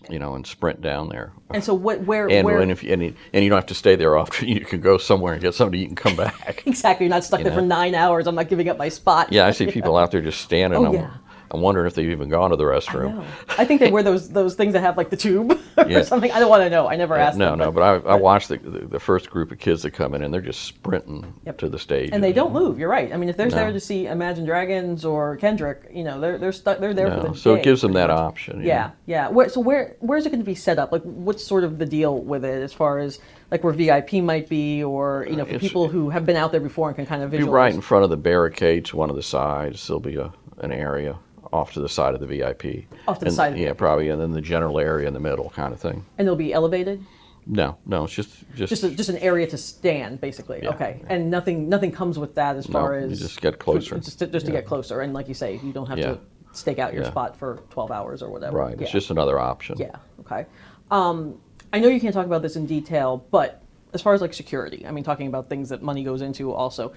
you 0.09 0.17
know, 0.17 0.33
and 0.35 0.47
sprint 0.47 0.81
down 0.81 1.09
there. 1.09 1.33
And 1.51 1.63
so, 1.63 1.73
what, 1.73 2.01
where, 2.01 2.29
And, 2.29 2.45
where 2.45 2.59
and 2.61 2.71
if 2.71 2.83
and, 2.83 3.03
you- 3.03 3.15
and 3.33 3.43
you 3.43 3.49
don't 3.49 3.57
have 3.57 3.65
to 3.67 3.75
stay 3.75 3.95
there 3.95 4.17
often, 4.17 4.47
you 4.57 4.61
can 4.61 4.79
go 4.81 4.97
somewhere 4.97 5.33
and 5.33 5.41
get 5.41 5.53
something 5.55 5.73
to 5.73 5.83
eat 5.83 5.89
and 5.89 5.97
come 5.97 6.15
back. 6.15 6.63
exactly? 6.67 7.05
You're 7.07 7.13
not 7.15 7.23
stuck 7.25 7.43
there 7.43 7.53
for 7.53 7.61
nine 7.61 7.95
hours. 7.95 8.27
I'm 8.27 8.35
not 8.35 8.47
giving 8.49 8.69
up 8.69 8.77
my 8.77 8.89
spot. 8.89 9.31
yeah, 9.33 9.45
I 9.45 9.51
see 9.51 9.67
people 9.67 9.97
out 9.97 10.11
there 10.11 10.21
just 10.21 10.41
standing. 10.41 10.85
Oh, 10.85 10.93
yeah. 10.93 11.11
I'm 11.51 11.61
wondering 11.61 11.87
if 11.87 11.95
they've 11.95 12.09
even 12.11 12.29
gone 12.29 12.51
to 12.51 12.55
the 12.55 12.63
restroom. 12.63 13.15
know. 13.15 13.25
I 13.57 13.65
think 13.65 13.79
they 13.79 13.91
wear 13.91 14.03
those 14.03 14.29
those 14.29 14.55
things 14.55 14.73
that 14.73 14.81
have 14.81 14.97
like 14.97 15.09
the 15.09 15.17
tube 15.17 15.51
or 15.77 15.87
Yeah. 15.89 16.03
something. 16.03 16.31
I 16.31 16.39
don't 16.39 16.49
want 16.49 16.61
to 16.63 16.69
know. 16.69 16.87
I 16.87 16.95
never 16.95 17.15
asked 17.15 17.37
No, 17.37 17.51
them. 17.51 17.59
no, 17.59 17.71
but 17.71 17.81
I, 17.81 18.11
I 18.11 18.15
watched 18.15 18.49
the, 18.49 18.57
the 18.57 18.85
the 18.87 18.99
first 18.99 19.29
group 19.29 19.51
of 19.51 19.57
kids 19.59 19.81
that 19.83 19.91
come 19.91 20.13
in, 20.13 20.21
and 20.23 20.33
they're 20.33 20.41
just 20.41 20.61
sprinting 20.63 21.33
Yep. 21.45 21.57
to 21.59 21.69
the 21.69 21.79
stage. 21.79 22.09
and 22.13 22.23
they 22.23 22.33
don't 22.33 22.53
move. 22.53 22.77
You're 22.77 22.89
right. 22.89 23.11
I 23.13 23.17
mean, 23.17 23.29
if 23.29 23.37
they're 23.37 23.49
No. 23.49 23.55
there 23.55 23.71
to 23.71 23.79
see 23.79 24.05
Imagine 24.07 24.45
Dragons 24.45 25.03
or 25.05 25.37
Kendrick, 25.37 25.89
you 25.91 26.03
know, 26.03 26.19
they're 26.19 26.37
they're 26.37 26.51
stuck. 26.51 26.79
They're 26.79 26.93
there 26.93 27.09
for 27.11 27.17
No, 27.23 27.33
the 27.33 27.37
so 27.37 27.55
day, 27.55 27.61
it 27.61 27.63
gives 27.63 27.81
them 27.81 27.93
that 27.93 28.09
much. 28.09 28.17
option. 28.19 28.61
Yeah, 28.63 28.87
know. 28.87 28.91
yeah. 29.07 29.29
Where, 29.29 29.49
so 29.49 29.59
where 29.59 29.95
where's 29.99 30.25
it 30.25 30.29
going 30.29 30.41
to 30.41 30.45
be 30.45 30.55
set 30.55 30.77
up? 30.77 30.91
Like, 30.91 31.01
what's 31.03 31.43
sort 31.45 31.63
of 31.63 31.77
the 31.79 31.85
deal 31.85 32.19
with 32.19 32.45
it 32.45 32.61
as 32.61 32.73
far 32.73 32.99
as 32.99 33.19
like 33.51 33.63
where 33.63 33.73
VIP 33.73 34.13
might 34.21 34.47
be, 34.47 34.83
or 34.83 35.25
you 35.27 35.35
know, 35.35 35.43
for 35.45 35.55
It's- 35.55 35.61
people 35.61 35.87
who 35.87 36.09
have 36.11 36.25
been 36.25 36.35
out 36.35 36.51
there 36.51 36.61
before 36.61 36.89
and 36.89 36.95
can 36.95 37.05
kind 37.07 37.23
of 37.23 37.31
Be 37.31 37.41
right 37.43 37.73
in 37.73 37.81
front 37.81 38.03
of 38.03 38.09
the 38.11 38.17
barricade 38.17 38.85
to 38.85 38.97
one 38.97 39.09
of 39.09 39.15
the 39.15 39.23
sides. 39.23 39.87
There'll 39.87 39.99
be 39.99 40.17
a, 40.17 40.31
an 40.59 40.71
area 40.71 41.17
off 41.51 41.73
to 41.73 41.79
the 41.81 41.89
side 41.89 42.13
of 42.13 42.19
the 42.19 42.27
VIP. 42.27 42.85
Off 43.07 43.19
to 43.19 43.25
the 43.25 43.29
And- 43.29 43.35
side 43.35 43.47
of 43.53 43.57
the 43.57 43.63
Yeah, 43.63 43.73
probably, 43.73 44.09
and 44.09 44.21
then 44.21 44.31
the 44.31 44.41
general 44.41 44.79
area 44.79 45.07
in 45.07 45.13
the 45.13 45.19
middle, 45.19 45.49
kind 45.49 45.73
of 45.73 45.79
thing. 45.79 46.05
and 46.17 46.27
they'll 46.27 46.35
be 46.35 46.53
elevated. 46.53 47.03
No, 47.47 47.77
no, 47.85 48.03
it's 48.03 48.13
just 48.13 48.29
just, 48.55 48.69
Just 48.69 48.83
a, 48.83 48.89
just 48.91 49.09
an 49.09 49.17
area 49.17 49.47
to 49.47 49.57
stand, 49.57 50.21
basically. 50.21 50.59
Yeah, 50.61 50.69
okay, 50.69 50.99
yeah. 51.01 51.13
and 51.13 51.31
nothing 51.31 51.67
nothing 51.67 51.91
comes 51.91 52.19
with 52.19 52.35
that 52.35 52.55
as 52.55 52.69
No, 52.69 52.73
far 52.73 52.99
you 52.99 53.07
as 53.07 53.19
just 53.19 53.41
get 53.41 53.53
for- 53.53 53.57
closer. 53.57 53.97
just 53.97 54.19
to, 54.19 54.27
just 54.27 54.45
to 54.45 54.51
get 54.51 54.65
closer, 54.67 55.01
and 55.01 55.13
like 55.13 55.27
you 55.27 55.33
say, 55.33 55.59
you 55.63 55.71
don't 55.73 55.87
have 55.87 55.97
Yeah. 55.97 56.11
to 56.13 56.19
stake 56.51 56.77
out 56.77 56.93
your 56.93 57.03
Yeah. 57.03 57.09
spot 57.09 57.35
for 57.35 57.59
12 57.71 57.89
hours 57.91 58.21
or 58.21 58.29
whatever. 58.29 58.57
right. 58.57 58.79
It's 58.79 58.91
just 58.91 59.09
another 59.09 59.39
option. 59.39 59.77
Yeah. 59.79 59.95
Okay. 60.19 60.45
Um, 60.91 61.35
I 61.73 61.79
know 61.79 61.87
you 61.87 61.99
can't 61.99 62.13
talk 62.13 62.25
about 62.25 62.41
this 62.43 62.55
in 62.55 62.65
detail, 62.67 63.23
but 63.31 63.61
as 63.93 64.01
far 64.01 64.13
as 64.13 64.21
like 64.21 64.33
security, 64.33 64.85
I 64.87 64.91
mean, 64.91 65.03
talking 65.03 65.25
about 65.27 65.49
things 65.49 65.69
that 65.69 65.81
money 65.81 66.03
goes 66.03 66.21
into, 66.21 66.51
also, 66.51 66.91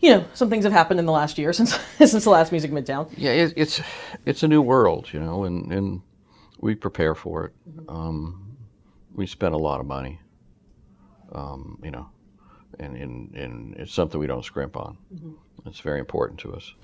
you 0.00 0.10
know, 0.10 0.24
some 0.34 0.50
things 0.50 0.64
have 0.64 0.72
happened 0.72 1.00
in 1.00 1.06
the 1.06 1.12
last 1.12 1.38
year 1.38 1.52
since 1.58 1.78
since 1.98 2.24
the 2.24 2.30
last 2.30 2.52
Music 2.52 2.70
Midtown. 2.70 3.10
Yeah, 3.16 3.30
it, 3.30 3.54
it's 3.56 3.80
it's 4.26 4.42
a 4.42 4.48
new 4.48 4.62
world, 4.62 5.08
you 5.12 5.20
know, 5.20 5.44
and, 5.44 5.72
and 5.72 6.02
we 6.60 6.74
prepare 6.74 7.14
for 7.14 7.46
it. 7.46 7.52
Mm-hmm. 7.68 7.90
Um, 7.90 8.56
we 9.14 9.26
spend 9.26 9.54
a 9.54 9.58
lot 9.58 9.80
of 9.80 9.86
money, 9.86 10.20
um, 11.32 11.78
you 11.82 11.90
know, 11.90 12.08
and, 12.78 12.96
and, 12.96 13.34
and 13.34 13.76
it's 13.76 13.92
something 13.92 14.18
we 14.18 14.26
don't 14.26 14.44
scrimp 14.44 14.76
on. 14.76 14.98
Mm-hmm. 15.14 15.32
It's 15.66 15.80
very 15.80 16.00
important 16.00 16.40
to 16.40 16.54
us. 16.54 16.74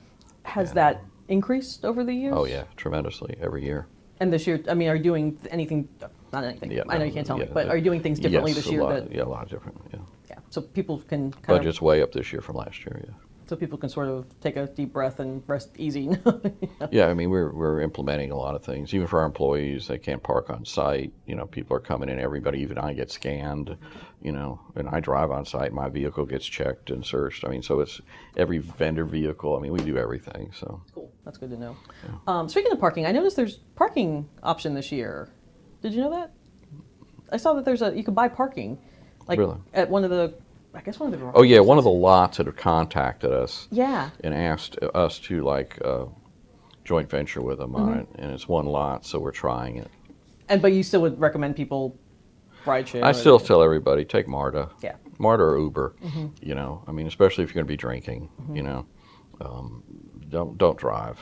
Has 0.44 0.72
that 0.72 1.02
increased 1.28 1.84
over 1.84 2.04
the 2.04 2.14
years? 2.14 2.34
Oh 2.36 2.44
yeah, 2.44 2.64
tremendously 2.76 3.36
every 3.40 3.64
year. 3.64 3.86
And 4.20 4.32
this 4.32 4.46
year, 4.46 4.62
I 4.68 4.74
mean, 4.74 4.88
are 4.88 4.96
you 4.96 5.02
doing 5.02 5.38
anything? 5.50 5.88
Not 6.32 6.44
anything. 6.44 6.70
Yeah, 6.70 6.82
I 6.88 6.94
know 6.94 7.00
no, 7.00 7.04
you 7.06 7.12
can't 7.12 7.26
tell 7.26 7.38
me, 7.38 7.48
but 7.52 7.68
are 7.68 7.76
you 7.76 7.84
doing 7.84 8.02
things 8.02 8.20
differently 8.20 8.52
yes, 8.52 8.64
this 8.64 8.70
year? 8.70 8.80
A 8.80 8.84
lot, 8.84 8.94
that 8.94 9.12
yeah, 9.14 9.22
a 9.22 9.24
lot 9.24 9.48
different. 9.48 9.80
Yeah, 9.92 9.98
yeah, 9.98 10.04
so 10.50 10.60
people 10.60 10.98
can 10.98 11.32
kind 11.32 11.46
budget's 11.58 11.80
way 11.80 12.02
up 12.02 12.12
this 12.12 12.32
year 12.32 12.42
from 12.42 12.56
last 12.56 12.80
year. 12.84 13.00
Yeah. 13.04 13.14
so 13.46 13.56
people 13.56 13.78
can 13.78 13.88
sort 13.88 14.08
of 14.08 14.26
take 14.40 14.56
a 14.56 14.66
deep 14.66 14.92
breath 14.92 15.18
and 15.20 15.42
rest 15.46 15.70
easy. 15.78 16.10
Yeah, 16.92 17.06
I 17.06 17.14
mean 17.14 17.30
we're 17.30 17.52
we're 17.52 17.80
implementing 17.82 18.30
a 18.32 18.36
lot 18.36 18.54
of 18.56 18.64
things. 18.64 18.92
Even 18.94 19.06
for 19.06 19.20
our 19.20 19.26
employees, 19.26 19.86
they 19.86 19.98
can't 19.98 20.22
park 20.22 20.50
on 20.50 20.64
site. 20.64 21.12
You 21.26 21.36
know, 21.36 21.46
people 21.46 21.76
are 21.76 21.80
coming 21.80 22.08
in. 22.08 22.18
Everybody, 22.18 22.58
even 22.60 22.78
I 22.78 22.94
get 22.94 23.10
scanned. 23.12 23.76
You 24.22 24.32
know, 24.32 24.60
and 24.74 24.88
I 24.88 24.98
drive 25.00 25.30
on 25.30 25.44
site. 25.46 25.72
My 25.72 25.88
vehicle 25.88 26.26
gets 26.26 26.44
checked 26.46 26.90
and 26.90 27.04
searched. 27.06 27.44
I 27.44 27.48
mean, 27.48 27.62
so 27.62 27.80
it's 27.80 28.00
every 28.36 28.58
vendor 28.58 29.04
vehicle. 29.04 29.56
I 29.56 29.60
mean, 29.60 29.72
we 29.72 29.80
do 29.80 29.96
everything. 29.98 30.50
So 30.52 30.82
Cool. 30.94 31.12
That's 31.24 31.38
good 31.38 31.50
to 31.50 31.56
know. 31.56 31.76
Um, 32.26 32.48
speaking 32.48 32.72
of 32.72 32.80
parking, 32.80 33.06
I 33.06 33.12
noticed 33.12 33.36
there's 33.36 33.58
parking 33.76 34.28
option 34.42 34.74
this 34.74 34.90
year. 34.90 35.28
Did 35.82 35.92
you 35.94 36.00
know 36.00 36.10
that? 36.10 36.32
I 37.32 37.36
saw 37.36 37.52
that 37.54 37.64
there's 37.64 37.82
a 37.82 37.94
you 37.96 38.02
can 38.04 38.14
buy 38.14 38.28
parking, 38.28 38.78
like 39.26 39.38
Really? 39.38 39.56
at 39.74 39.88
one 39.90 40.04
of 40.04 40.10
the, 40.10 40.34
I 40.74 40.80
guess 40.80 40.98
one 40.98 41.12
of 41.12 41.20
the. 41.20 41.30
Oh 41.34 41.42
yeah, 41.42 41.60
one 41.60 41.78
of 41.78 41.84
the 41.84 41.90
lots 41.90 42.36
that 42.38 42.46
have 42.46 42.56
contacted 42.56 43.32
us 43.32 43.68
Yeah. 43.70 44.10
and 44.24 44.34
asked 44.34 44.76
us 44.94 45.18
to 45.20 45.42
like 45.42 45.78
uh, 45.84 46.06
joint 46.84 47.08
venture 47.10 47.40
with 47.42 47.58
them 47.58 47.72
Mm-hmm. 47.72 47.82
on 47.88 47.98
it, 47.98 48.08
and 48.18 48.32
it's 48.32 48.48
one 48.48 48.66
lot, 48.66 49.04
so 49.06 49.18
we're 49.18 49.30
trying 49.32 49.76
it. 49.76 49.90
And 50.48 50.60
but 50.60 50.72
you 50.72 50.82
still 50.82 51.02
would 51.02 51.18
recommend 51.20 51.56
people 51.56 51.96
ride 52.66 52.88
share. 52.88 53.04
I 53.04 53.12
still 53.12 53.38
tell 53.38 53.62
everybody 53.62 54.04
take 54.04 54.26
MARTA. 54.28 54.68
Yeah. 54.82 54.96
MARTA 55.18 55.42
or 55.44 55.58
Uber. 55.58 55.94
You 56.40 56.54
know, 56.54 56.82
I 56.86 56.92
mean, 56.92 57.06
especially 57.06 57.44
if 57.44 57.50
you're 57.50 57.54
going 57.62 57.66
to 57.66 57.72
be 57.72 57.76
drinking. 57.76 58.28
You 58.52 58.62
know, 58.62 58.86
um, 59.40 59.82
don't 60.28 60.56
don't 60.58 60.76
drive. 60.78 61.18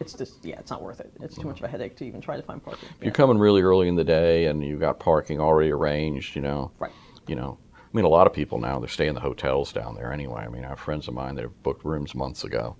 It's 0.00 0.12
just 0.12 0.44
yeah, 0.44 0.58
it's 0.60 0.70
not 0.70 0.80
worth 0.82 1.00
it. 1.00 1.10
It's 1.20 1.34
too 1.36 1.48
much 1.48 1.58
of 1.58 1.64
a 1.64 1.68
headache 1.68 1.96
to 1.96 2.04
even 2.04 2.20
try 2.20 2.36
to 2.36 2.42
find 2.42 2.62
parking. 2.62 2.88
If 2.98 3.04
you're 3.04 3.12
coming 3.12 3.36
really 3.38 3.62
early 3.62 3.88
in 3.88 3.96
the 3.96 4.04
day 4.04 4.46
and 4.46 4.62
you've 4.64 4.78
got 4.80 5.00
parking 5.00 5.40
already 5.40 5.70
arranged, 5.72 6.36
you 6.36 6.42
know, 6.42 6.70
Right. 6.78 6.92
You 7.28 7.36
know, 7.36 7.58
I 7.74 7.96
mean, 7.96 8.04
a 8.04 8.08
lot 8.08 8.26
of 8.26 8.32
people 8.32 8.58
now 8.58 8.78
they 8.78 8.86
stay 8.86 9.06
in 9.06 9.14
the 9.14 9.20
hotels 9.20 9.72
down 9.72 9.94
there 9.94 10.12
anyway. 10.12 10.42
I 10.42 10.48
mean, 10.48 10.64
I 10.64 10.68
have 10.68 10.80
friends 10.80 11.08
of 11.08 11.14
mine 11.14 11.34
that 11.36 11.42
have 11.42 11.62
booked 11.62 11.84
rooms 11.84 12.14
months 12.14 12.44
ago, 12.44 12.76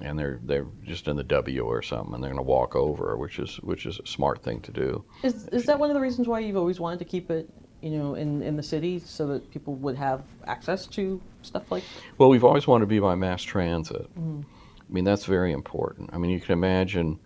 and 0.00 0.18
they're 0.18 0.40
they're 0.44 0.66
just 0.84 1.08
in 1.08 1.16
the 1.16 1.24
W 1.24 1.62
or 1.62 1.82
something, 1.82 2.14
and 2.14 2.22
they're 2.22 2.30
going 2.30 2.44
to 2.44 2.50
walk 2.50 2.76
over, 2.76 3.16
which 3.16 3.38
is 3.38 3.56
which 3.56 3.86
is 3.86 3.98
a 3.98 4.06
smart 4.06 4.42
thing 4.42 4.60
to 4.60 4.72
do. 4.72 5.04
Is 5.22 5.48
is 5.48 5.64
that 5.66 5.78
one 5.78 5.90
of 5.90 5.94
the 5.94 6.00
reasons 6.00 6.28
why 6.28 6.40
you've 6.40 6.56
always 6.56 6.80
wanted 6.80 6.98
to 7.00 7.04
keep 7.04 7.30
it, 7.30 7.48
you 7.80 7.90
know, 7.90 8.14
in 8.14 8.42
in 8.42 8.56
the 8.56 8.62
city 8.62 9.00
so 9.00 9.26
that 9.28 9.50
people 9.50 9.74
would 9.76 9.96
have 9.96 10.22
access 10.46 10.86
to 10.88 11.20
stuff 11.42 11.70
like? 11.70 11.84
Well, 12.18 12.28
we've 12.28 12.44
always 12.44 12.66
wanted 12.66 12.82
to 12.82 12.88
be 12.88 12.98
by 12.98 13.14
mass 13.14 13.42
transit. 13.42 14.02
Mm-hmm. 14.18 14.42
I 14.78 14.92
mean, 14.92 15.04
that's 15.04 15.24
very 15.24 15.52
important. 15.52 16.10
I 16.12 16.18
mean, 16.18 16.30
you 16.30 16.40
can 16.40 16.52
imagine 16.52 17.18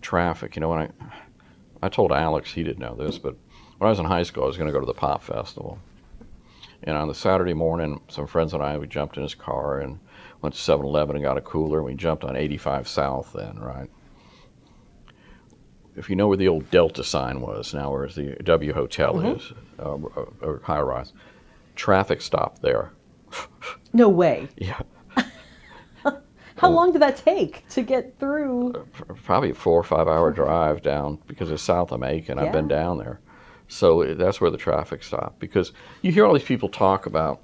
traffic. 0.00 0.54
You 0.56 0.60
know, 0.60 0.68
when 0.68 0.78
I 0.80 0.90
I 1.82 1.88
told 1.88 2.12
Alex, 2.12 2.52
he 2.52 2.62
didn't 2.62 2.78
know 2.78 2.94
this, 2.94 3.18
but 3.18 3.36
when 3.78 3.88
I 3.88 3.90
was 3.90 3.98
in 3.98 4.04
high 4.04 4.22
school, 4.22 4.44
I 4.44 4.46
was 4.46 4.56
going 4.56 4.68
to 4.68 4.72
go 4.72 4.78
to 4.78 4.86
the 4.86 4.94
pop 4.94 5.22
festival, 5.24 5.78
And 6.84 6.96
on 6.96 7.08
the 7.08 7.14
Saturday 7.14 7.54
morning, 7.54 8.00
some 8.08 8.26
friends 8.26 8.54
and 8.54 8.62
I, 8.62 8.76
we 8.76 8.86
jumped 8.86 9.16
in 9.16 9.22
his 9.22 9.34
car 9.34 9.80
and 9.80 10.00
went 10.40 10.54
to 10.54 10.60
7 10.60 10.84
Eleven 10.84 11.16
and 11.16 11.24
got 11.24 11.38
a 11.38 11.40
cooler. 11.40 11.78
And 11.78 11.86
we 11.86 11.94
jumped 11.94 12.24
on 12.24 12.36
85 12.36 12.88
South 12.88 13.32
then, 13.32 13.58
right? 13.58 13.88
If 15.94 16.08
you 16.08 16.16
know 16.16 16.26
where 16.26 16.38
the 16.38 16.48
old 16.48 16.70
Delta 16.70 17.04
sign 17.04 17.40
was, 17.40 17.74
now 17.74 17.92
where 17.92 18.08
the 18.08 18.36
W 18.42 18.72
Hotel 18.72 19.14
mm-hmm. 19.14 19.38
is, 19.38 19.52
uh, 19.78 19.94
uh, 19.94 20.46
or 20.46 20.60
high 20.64 20.80
rise, 20.80 21.12
traffic 21.76 22.20
stop 22.20 22.60
there. 22.60 22.92
No 23.94 24.08
way. 24.08 24.48
Yeah. 24.56 24.80
How 26.02 26.14
uh, 26.62 26.70
long 26.70 26.92
did 26.92 27.02
that 27.02 27.18
take 27.18 27.68
to 27.68 27.82
get 27.82 28.18
through? 28.18 28.72
Uh, 28.74 29.12
probably 29.24 29.50
a 29.50 29.54
four 29.54 29.78
or 29.78 29.82
five 29.82 30.08
hour 30.08 30.30
drive 30.30 30.80
down 30.80 31.18
because 31.26 31.50
it's 31.50 31.62
south 31.62 31.92
of 31.92 32.00
Macon. 32.00 32.38
I've 32.38 32.52
been 32.52 32.68
down 32.68 32.96
there. 32.96 33.20
So 33.72 34.14
that's 34.14 34.40
where 34.40 34.50
the 34.50 34.58
traffic 34.58 35.02
stopped. 35.02 35.38
Because 35.38 35.72
you 36.02 36.12
hear 36.12 36.26
all 36.26 36.34
these 36.34 36.42
people 36.42 36.68
talk 36.68 37.06
about, 37.06 37.40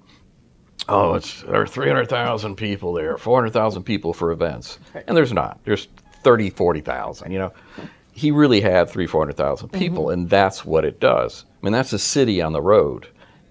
oh, 0.88 1.14
it's 1.14 1.42
there 1.42 1.62
are 1.62 1.66
300,000 1.66 2.54
people 2.56 2.92
there, 2.92 3.16
400,000 3.16 3.82
people 3.82 4.12
for 4.12 4.30
events. 4.30 4.78
And 5.06 5.16
there's 5.16 5.32
not. 5.32 5.58
There's 5.64 5.88
30, 6.24 6.50
40,000, 6.50 7.32
you 7.32 7.38
know. 7.38 7.52
He 8.12 8.30
really 8.30 8.60
had 8.60 8.90
three, 8.90 9.06
400,000 9.06 9.68
Mm-hmm. 9.68 9.78
people, 9.78 10.10
and 10.10 10.28
that's 10.28 10.64
what 10.64 10.84
it 10.84 11.00
does. 11.00 11.44
I 11.62 11.66
mean, 11.66 11.72
that's 11.72 11.92
a 11.92 11.98
city 11.98 12.42
on 12.42 12.52
the 12.52 12.60
road, 12.62 13.06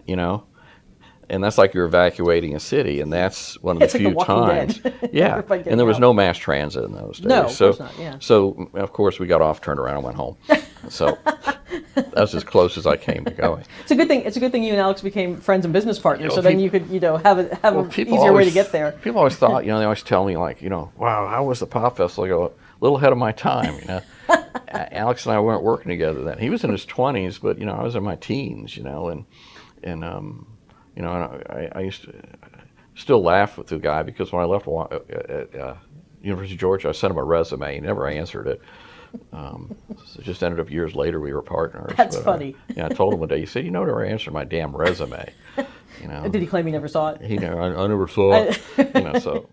you 0.05 0.15
know. 0.15 0.43
And 1.29 1.43
that's 1.43 1.57
like 1.57 1.73
you're 1.73 1.85
evacuating 1.85 2.55
a 2.55 2.59
city, 2.59 3.01
and 3.01 3.11
that's 3.11 3.61
one 3.61 3.77
of 3.77 3.81
It's 3.83 3.93
the 3.93 3.99
like 3.99 4.07
few 4.07 4.15
Walking 4.15 4.35
times. 4.35 4.81
Yeah, 5.11 5.41
and 5.49 5.79
there 5.79 5.85
was 5.85 5.97
out. 5.97 6.01
no 6.01 6.13
mass 6.13 6.37
transit 6.37 6.83
in 6.83 6.93
those 6.93 7.17
days. 7.17 7.27
No, 7.27 7.47
so, 7.49 7.73
course 7.73 7.79
not, 7.79 7.99
yeah. 7.99 8.17
so 8.19 8.69
of 8.73 8.93
course 8.93 9.19
we 9.19 9.27
got 9.27 9.41
off, 9.41 9.61
turned 9.61 9.79
around, 9.79 9.95
and 9.95 10.03
went 10.03 10.15
home. 10.15 10.37
So 10.89 11.17
that's 12.13 12.33
as 12.33 12.43
close 12.43 12.77
as 12.77 12.85
I 12.85 12.95
came 12.95 13.25
to 13.25 13.31
going. 13.31 13.65
It's 13.81 13.91
a 13.91 13.95
good 13.95 14.07
thing. 14.07 14.21
It's 14.21 14.37
a 14.37 14.39
good 14.39 14.51
thing 14.51 14.63
you 14.63 14.71
and 14.71 14.79
Alex 14.79 15.01
became 15.01 15.35
friends 15.37 15.65
and 15.65 15.73
business 15.73 15.99
partners. 15.99 16.29
know, 16.29 16.35
so 16.35 16.41
then 16.41 16.59
you 16.59 16.69
could, 16.69 16.87
you 16.87 16.99
know, 16.99 17.17
have 17.17 17.39
a 17.39 17.55
have 17.55 17.75
Well, 17.75 17.85
an 17.85 17.89
people 17.89 18.17
easier 18.17 18.31
way 18.31 18.45
to 18.45 18.51
get 18.51 18.71
there. 18.71 18.93
People 18.93 19.17
always 19.17 19.35
thought, 19.35 19.65
you 19.65 19.71
know, 19.71 19.79
they 19.79 19.83
always 19.83 20.03
tell 20.03 20.23
me 20.25 20.37
like, 20.37 20.61
you 20.61 20.69
know, 20.69 20.91
wow, 20.95 21.27
how 21.27 21.43
was 21.43 21.59
the 21.59 21.67
pop 21.67 21.97
festival? 21.97 22.25
I 22.25 22.27
go, 22.29 22.45
a 22.45 22.51
little 22.79 22.97
ahead 22.97 23.11
of 23.11 23.17
my 23.17 23.31
time, 23.31 23.75
you 23.79 23.85
know. 23.85 24.01
Alex 24.69 25.25
and 25.25 25.35
I 25.35 25.39
weren't 25.39 25.63
working 25.63 25.89
together 25.89 26.23
then. 26.23 26.37
He 26.37 26.49
was 26.49 26.63
in 26.63 26.71
his 26.71 26.85
twenties, 26.85 27.37
but 27.37 27.57
you 27.57 27.65
know, 27.65 27.73
I 27.73 27.83
was 27.83 27.95
in 27.95 28.03
my 28.03 28.15
teens, 28.15 28.77
you 28.77 28.83
know, 28.83 29.09
and 29.09 29.25
and 29.83 30.03
um, 30.03 30.47
you 30.97 31.03
know, 31.03 31.13
and 31.13 31.43
I, 31.47 31.69
I 31.75 31.81
used 31.81 32.05
to 32.05 32.13
still 32.95 33.21
laugh 33.21 33.55
with 33.55 33.67
the 33.67 33.77
guy 33.77 34.01
because 34.01 34.31
when 34.31 34.41
I 34.41 34.45
left 34.45 34.67
uh, 34.67 34.87
at 35.11 35.55
uh, 35.55 35.75
University 36.23 36.55
of 36.55 36.59
Georgia, 36.59 36.89
I 36.89 36.91
sent 36.91 37.11
him 37.11 37.17
a 37.19 37.23
resume. 37.23 37.75
He 37.75 37.79
never 37.79 38.07
answered 38.07 38.47
it. 38.47 38.61
Um, 39.31 39.75
so 40.05 40.19
it 40.19 40.23
just 40.23 40.41
ended 40.43 40.59
up 40.59 40.71
years 40.71 40.95
later 40.95 41.19
we 41.19 41.31
were 41.33 41.43
partners. 41.43 41.93
That's 41.95 42.15
but, 42.15 42.21
uh, 42.21 42.25
funny. 42.25 42.55
yeah, 42.75 42.87
I 42.87 42.89
told 42.89 43.13
him 43.13 43.19
one 43.19 43.29
day. 43.29 43.39
He 43.39 43.45
said, 43.45 43.63
"You 43.63 43.69
know, 43.71 43.85
never 43.85 44.03
answered 44.03 44.33
my 44.33 44.43
damn 44.43 44.75
resume." 44.75 45.31
You 45.99 46.07
know, 46.09 46.29
Did 46.29 46.41
he 46.41 46.47
claim 46.47 46.67
he 46.67 46.71
never 46.71 46.87
saw 46.87 47.09
it? 47.09 47.21
he 47.21 47.37
never, 47.37 47.59
I, 47.59 47.83
I 47.83 47.87
never 47.87 48.07
saw 48.07 48.43
it. 48.43 48.61
you 48.95 49.01
know, 49.01 49.17
so 49.17 49.49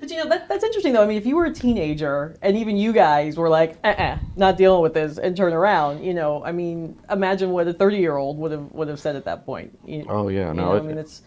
But 0.00 0.10
you 0.10 0.16
know 0.16 0.28
that, 0.30 0.48
that's 0.48 0.64
interesting 0.64 0.92
though. 0.94 1.02
I 1.02 1.06
mean, 1.06 1.18
if 1.18 1.26
you 1.26 1.36
were 1.36 1.44
a 1.44 1.52
teenager 1.52 2.36
and 2.42 2.56
even 2.56 2.76
you 2.76 2.92
guys 2.92 3.36
were 3.36 3.48
like, 3.48 3.76
uh-uh, 3.84 4.18
not 4.36 4.56
dealing 4.56 4.82
with 4.82 4.94
this, 4.94 5.18
and 5.18 5.36
turn 5.36 5.52
around, 5.52 6.02
you 6.02 6.14
know, 6.14 6.42
I 6.44 6.52
mean, 6.52 6.98
imagine 7.10 7.50
what 7.50 7.68
a 7.68 7.72
thirty-year-old 7.74 8.38
would 8.38 8.52
have 8.52 8.72
would 8.72 8.88
have 8.88 8.98
said 8.98 9.14
at 9.16 9.24
that 9.26 9.44
point. 9.46 9.78
You, 9.84 10.06
Oh 10.08 10.28
yeah, 10.28 10.52
no, 10.52 10.72
know, 10.72 10.76
I 10.76 10.80
mean, 10.80 10.98
it's 10.98 11.22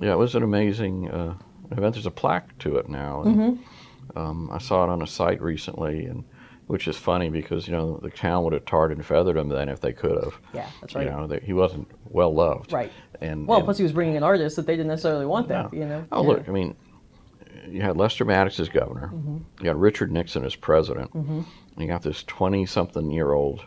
yeah, 0.00 0.12
it 0.12 0.18
was 0.18 0.34
an 0.34 0.42
amazing 0.42 1.10
uh, 1.10 1.34
event. 1.70 1.94
There's 1.94 2.06
a 2.06 2.10
plaque 2.10 2.56
to 2.60 2.76
it 2.76 2.88
now. 2.88 3.22
And, 3.22 3.36
Mm-hmm. 3.36 4.18
um, 4.18 4.50
I 4.52 4.58
saw 4.58 4.84
it 4.84 4.90
on 4.90 5.02
a 5.02 5.06
site 5.06 5.40
recently, 5.40 6.04
and 6.06 6.24
which 6.66 6.86
is 6.88 6.96
funny 6.96 7.30
because 7.30 7.66
you 7.66 7.72
know 7.72 7.98
the 8.02 8.10
town 8.10 8.44
would 8.44 8.52
have 8.52 8.64
tarred 8.64 8.92
and 8.92 9.04
feathered 9.04 9.36
him 9.36 9.48
then 9.48 9.68
if 9.68 9.80
they 9.80 9.92
could 9.92 10.22
have. 10.22 10.34
yeah, 10.52 10.68
that's 10.80 10.94
right. 10.94 11.06
You 11.06 11.10
know, 11.12 11.26
that 11.26 11.42
he 11.42 11.52
wasn't 11.52 11.88
well 12.08 12.32
loved. 12.34 12.72
Right. 12.72 12.92
And 13.20 13.46
Well, 13.46 13.58
and- 13.58 13.64
plus 13.64 13.76
he 13.78 13.82
was 13.82 13.92
bringing 13.92 14.16
an 14.16 14.22
artist 14.22 14.56
that 14.56 14.66
they 14.66 14.74
didn't 14.74 14.88
necessarily 14.88 15.26
want 15.26 15.48
that. 15.48 15.72
No. 15.72 15.78
You 15.78 15.86
know. 15.86 16.04
Oh, 16.12 16.22
Yeah. 16.22 16.28
look, 16.28 16.48
I 16.48 16.52
mean, 16.52 16.74
you 17.68 17.82
had 17.82 17.96
Lester 17.96 18.24
Maddox 18.24 18.58
as 18.60 18.68
governor. 18.68 19.08
Mm-hmm. 19.08 19.36
You 19.58 19.64
got 19.64 19.78
Richard 19.78 20.12
Nixon 20.12 20.44
as 20.44 20.54
president. 20.54 21.12
And 21.14 21.46
you 21.76 21.86
got 21.86 22.02
this 22.02 22.22
20 22.24 22.66
something 22.66 23.10
year 23.10 23.32
old 23.32 23.64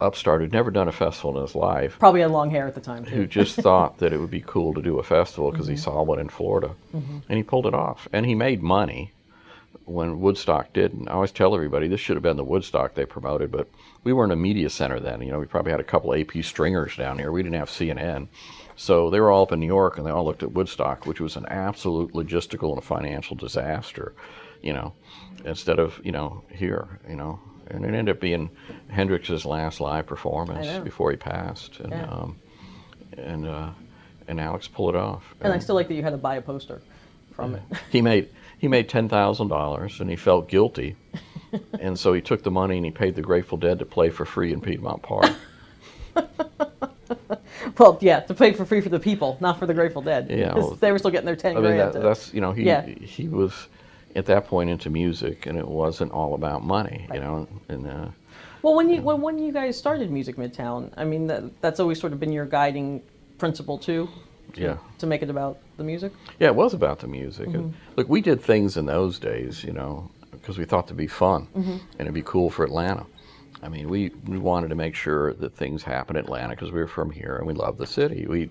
upstart 0.00 0.40
who'd 0.40 0.52
never 0.52 0.70
done 0.70 0.88
a 0.88 0.92
festival 0.92 1.36
in 1.36 1.42
his 1.42 1.54
life 1.54 1.98
Probably 1.98 2.22
had 2.22 2.30
long 2.30 2.50
hair 2.50 2.66
at 2.66 2.74
the 2.74 2.80
time 2.80 3.04
who 3.04 3.26
just 3.26 3.56
thought 3.60 3.98
that 3.98 4.14
it 4.14 4.18
would 4.18 4.30
be 4.30 4.40
cool 4.40 4.72
to 4.72 4.80
do 4.80 4.98
a 4.98 5.02
festival 5.02 5.50
because 5.50 5.66
he 5.66 5.74
mm-hmm. 5.74 5.82
saw 5.82 6.02
one 6.02 6.18
in 6.18 6.28
Florida. 6.28 6.74
Mm-hmm. 6.94 7.18
And 7.28 7.36
he 7.36 7.42
pulled 7.42 7.66
it 7.66 7.74
off. 7.74 8.08
And 8.12 8.24
he 8.24 8.34
made 8.34 8.62
money 8.62 9.12
when 9.84 10.20
Woodstock 10.20 10.72
didn't. 10.72 11.08
I 11.08 11.12
always 11.12 11.32
tell 11.32 11.54
everybody 11.54 11.88
this 11.88 12.00
should 12.00 12.16
have 12.16 12.22
been 12.22 12.36
the 12.36 12.44
Woodstock 12.44 12.94
they 12.94 13.04
promoted, 13.04 13.50
but 13.50 13.68
we 14.04 14.12
weren't 14.12 14.32
a 14.32 14.36
media 14.36 14.70
center 14.70 15.00
then. 15.00 15.20
You 15.20 15.32
know, 15.32 15.38
we 15.38 15.46
probably 15.46 15.72
had 15.72 15.80
a 15.80 15.84
couple 15.84 16.14
AP 16.14 16.44
stringers 16.44 16.96
down 16.96 17.18
here. 17.18 17.32
We 17.32 17.42
didn't 17.42 17.58
have 17.58 17.68
CNN. 17.68 18.28
So 18.80 19.10
they 19.10 19.20
were 19.20 19.30
all 19.30 19.42
up 19.42 19.52
in 19.52 19.60
New 19.60 19.66
York 19.66 19.98
and 19.98 20.06
they 20.06 20.10
all 20.10 20.24
looked 20.24 20.42
at 20.42 20.52
Woodstock, 20.52 21.04
which 21.04 21.20
was 21.20 21.36
an 21.36 21.44
absolute 21.48 22.14
logistical 22.14 22.72
and 22.72 22.82
financial 22.82 23.36
disaster, 23.36 24.14
you 24.62 24.72
know, 24.72 24.94
instead 25.44 25.78
of, 25.78 26.00
you 26.02 26.12
know, 26.12 26.42
here, 26.50 26.98
you 27.06 27.14
know. 27.14 27.38
And 27.66 27.84
it 27.84 27.88
ended 27.88 28.16
up 28.16 28.20
being 28.22 28.48
Hendrix's 28.88 29.44
last 29.44 29.82
live 29.82 30.06
performance 30.06 30.78
before 30.78 31.10
he 31.10 31.18
passed. 31.18 31.78
And, 31.80 31.92
Yeah. 31.92 32.06
um, 32.06 32.36
and, 33.18 33.46
uh, 33.46 33.68
and 34.26 34.40
Alex 34.40 34.66
pulled 34.66 34.94
it 34.94 34.98
off. 34.98 35.34
And 35.42 35.52
I 35.52 35.58
still 35.58 35.74
like 35.74 35.88
that 35.88 35.94
you 35.94 36.02
had 36.02 36.12
to 36.12 36.16
buy 36.16 36.36
a 36.36 36.42
poster 36.42 36.80
from 37.32 37.56
it. 37.56 37.62
He 37.90 38.00
made 38.00 38.30
he 38.56 38.66
made 38.66 38.88
ten 38.88 39.10
thousand 39.10 39.48
dollars, 39.48 40.00
and 40.00 40.08
he 40.08 40.16
felt 40.16 40.48
guilty, 40.48 40.96
and 41.80 41.98
so 41.98 42.14
he 42.14 42.22
took 42.22 42.42
the 42.44 42.50
money 42.50 42.76
and 42.76 42.84
he 42.86 42.90
paid 42.90 43.14
the 43.14 43.22
Grateful 43.22 43.58
Dead 43.58 43.78
to 43.80 43.84
play 43.84 44.08
for 44.08 44.24
free 44.24 44.52
in 44.54 44.60
Piedmont 44.62 45.02
Park. 45.02 45.32
Well, 47.78 47.98
yeah, 48.00 48.20
to 48.20 48.34
play 48.34 48.52
for 48.52 48.64
free 48.64 48.80
for 48.80 48.88
the 48.88 49.00
people, 49.00 49.36
not 49.40 49.58
for 49.58 49.66
the 49.66 49.74
Grateful 49.74 50.02
Dead. 50.02 50.28
Yeah, 50.30 50.54
well, 50.56 50.70
they 50.80 50.92
were 50.92 50.98
still 50.98 51.10
getting 51.10 51.26
their 51.26 51.36
ten 51.36 51.56
I 51.56 51.60
mean, 51.60 51.76
that, 51.76 51.92
that's 51.94 52.32
you 52.34 52.40
know 52.40 52.52
he 52.52 52.64
Yeah. 52.64 52.86
he 52.86 53.28
was 53.28 53.68
at 54.16 54.26
that 54.26 54.46
point 54.46 54.70
into 54.70 54.90
music, 54.90 55.46
and 55.46 55.56
it 55.58 55.66
wasn't 55.68 56.10
all 56.12 56.34
about 56.34 56.64
money, 56.64 57.06
you 57.14 57.20
know. 57.20 57.46
And 57.68 57.86
uh, 57.86 58.06
Well, 58.62 58.74
when 58.74 58.90
you 58.90 59.02
when, 59.02 59.20
when 59.20 59.38
you 59.38 59.52
guys 59.52 59.76
started 59.78 60.10
Music 60.10 60.36
Midtown, 60.36 60.90
I 60.96 61.04
mean 61.04 61.26
that, 61.28 61.60
that's 61.60 61.80
always 61.80 62.00
sort 62.00 62.12
of 62.12 62.20
been 62.20 62.32
your 62.32 62.46
guiding 62.46 63.02
principle 63.38 63.78
too. 63.78 64.08
to- 64.54 64.60
Yeah. 64.60 64.76
To 64.98 65.06
make 65.06 65.22
it 65.22 65.30
about 65.30 65.58
the 65.76 65.84
music. 65.84 66.12
yeah, 66.38 66.48
it 66.48 66.54
was 66.54 66.74
about 66.74 66.98
the 66.98 67.06
music. 67.08 67.48
Mm-hmm. 67.48 67.70
look, 67.96 68.08
we 68.08 68.20
did 68.20 68.40
things 68.42 68.76
in 68.76 68.84
those 68.86 69.18
days, 69.18 69.64
you 69.64 69.72
know, 69.72 70.10
because 70.32 70.58
we 70.58 70.64
thought 70.66 70.88
to 70.88 70.94
be 70.94 71.06
fun 71.06 71.46
Mm-hmm. 71.56 71.70
and 71.70 72.00
it'd 72.00 72.14
be 72.14 72.22
cool 72.22 72.50
for 72.50 72.64
Atlanta. 72.64 73.06
I 73.62 73.68
mean, 73.68 73.88
we, 73.88 74.10
we 74.26 74.38
wanted 74.38 74.68
to 74.68 74.74
make 74.74 74.94
sure 74.94 75.34
that 75.34 75.54
things 75.54 75.82
happen 75.82 76.16
in 76.16 76.24
Atlanta 76.24 76.50
because 76.50 76.72
we 76.72 76.80
were 76.80 76.86
from 76.86 77.10
here 77.10 77.36
and 77.36 77.46
we 77.46 77.52
love 77.52 77.76
the 77.76 77.86
city. 77.86 78.26
We, 78.26 78.50